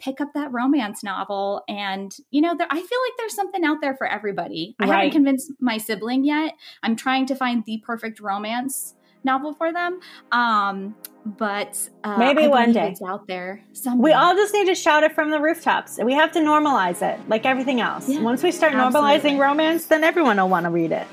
pick 0.00 0.20
up 0.20 0.30
that 0.34 0.50
romance 0.50 1.04
novel 1.04 1.62
and 1.68 2.16
you 2.30 2.40
know 2.40 2.56
there, 2.56 2.66
i 2.70 2.74
feel 2.74 2.80
like 2.80 3.12
there's 3.18 3.34
something 3.34 3.64
out 3.64 3.82
there 3.82 3.94
for 3.94 4.06
everybody 4.06 4.74
right. 4.80 4.88
i 4.88 4.94
haven't 4.94 5.10
convinced 5.10 5.52
my 5.60 5.76
sibling 5.76 6.24
yet 6.24 6.54
i'm 6.82 6.96
trying 6.96 7.26
to 7.26 7.34
find 7.34 7.66
the 7.66 7.82
perfect 7.84 8.18
romance 8.18 8.94
novel 9.24 9.54
for 9.54 9.72
them. 9.72 10.00
Um, 10.32 10.94
but 11.24 11.88
uh, 12.02 12.16
maybe 12.16 12.46
one 12.48 12.72
day 12.72 12.88
it's 12.90 13.02
out 13.02 13.26
there. 13.26 13.62
Someday. 13.72 14.02
We 14.02 14.12
all 14.12 14.34
just 14.34 14.54
need 14.54 14.66
to 14.66 14.74
shout 14.74 15.02
it 15.02 15.12
from 15.12 15.30
the 15.30 15.40
rooftops. 15.40 15.98
We 16.02 16.14
have 16.14 16.32
to 16.32 16.38
normalize 16.38 17.02
it, 17.02 17.20
like 17.28 17.44
everything 17.44 17.80
else. 17.80 18.08
Yeah, 18.08 18.22
Once 18.22 18.42
we 18.42 18.50
start 18.52 18.74
absolutely. 18.74 19.18
normalizing 19.32 19.38
romance, 19.38 19.86
then 19.86 20.02
everyone 20.02 20.38
will 20.38 20.48
want 20.48 20.64
to 20.64 20.70
read 20.70 20.92
it. 20.92 21.06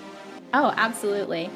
Oh, 0.53 0.73
absolutely. 0.77 1.49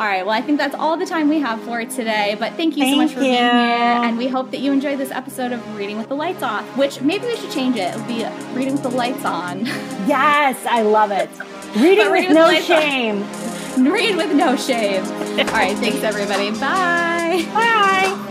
All 0.00 0.06
right. 0.08 0.26
Well, 0.26 0.34
I 0.34 0.40
think 0.40 0.58
that's 0.58 0.74
all 0.74 0.96
the 0.96 1.06
time 1.06 1.28
we 1.28 1.38
have 1.38 1.62
for 1.62 1.84
today. 1.84 2.34
But 2.36 2.54
thank 2.54 2.76
you 2.76 2.82
thank 2.82 2.94
so 2.94 3.02
much 3.02 3.12
for 3.12 3.20
you. 3.20 3.26
being 3.26 3.34
here. 3.36 3.44
And 3.44 4.18
we 4.18 4.26
hope 4.26 4.50
that 4.50 4.58
you 4.58 4.72
enjoyed 4.72 4.98
this 4.98 5.12
episode 5.12 5.52
of 5.52 5.76
Reading 5.76 5.96
with 5.98 6.08
the 6.08 6.16
Lights 6.16 6.42
Off, 6.42 6.64
which 6.76 7.00
maybe 7.02 7.26
we 7.26 7.36
should 7.36 7.52
change 7.52 7.76
it. 7.76 7.94
It'll 7.94 8.06
be 8.06 8.24
Reading 8.54 8.72
with 8.72 8.82
the 8.82 8.90
Lights 8.90 9.24
On. 9.24 9.64
Yes, 10.08 10.58
I 10.66 10.82
love 10.82 11.12
it. 11.12 11.30
Reading, 11.76 12.10
with, 12.10 12.26
with 12.26 12.34
no 12.34 12.52
shame. 12.60 13.22
Read 13.78 14.16
with 14.16 14.34
no 14.34 14.56
shame. 14.56 15.04
All 15.04 15.44
right. 15.46 15.76
Thanks, 15.78 16.02
everybody. 16.02 16.50
Bye. 16.50 17.48
Bye. 17.54 18.28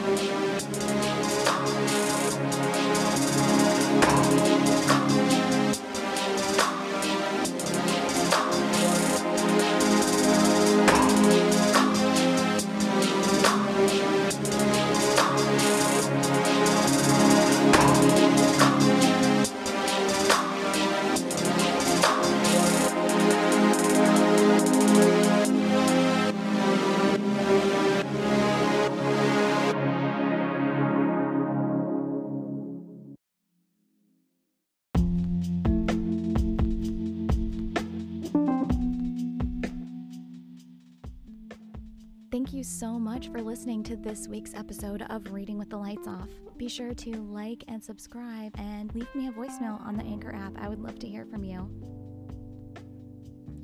So 42.81 42.97
much 42.97 43.27
for 43.27 43.43
listening 43.43 43.83
to 43.83 43.95
this 43.95 44.27
week's 44.27 44.55
episode 44.55 45.03
of 45.11 45.31
Reading 45.31 45.59
with 45.59 45.69
the 45.69 45.77
Lights 45.77 46.07
Off. 46.07 46.29
Be 46.57 46.67
sure 46.67 46.95
to 46.95 47.11
like 47.11 47.63
and 47.67 47.83
subscribe 47.83 48.55
and 48.57 48.91
leave 48.95 49.13
me 49.13 49.27
a 49.27 49.31
voicemail 49.31 49.79
on 49.85 49.95
the 49.95 50.03
Anchor 50.03 50.33
app. 50.33 50.53
I 50.57 50.67
would 50.67 50.79
love 50.79 50.97
to 50.97 51.07
hear 51.07 51.23
from 51.23 51.43
you. 51.43 51.69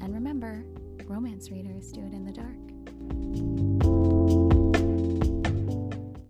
And 0.02 0.14
remember, 0.14 0.64
romance 1.08 1.50
readers 1.50 1.92
do 1.92 2.02
it 2.02 2.14
in 2.14 2.26
the 2.26 2.32
dark. 2.32 4.17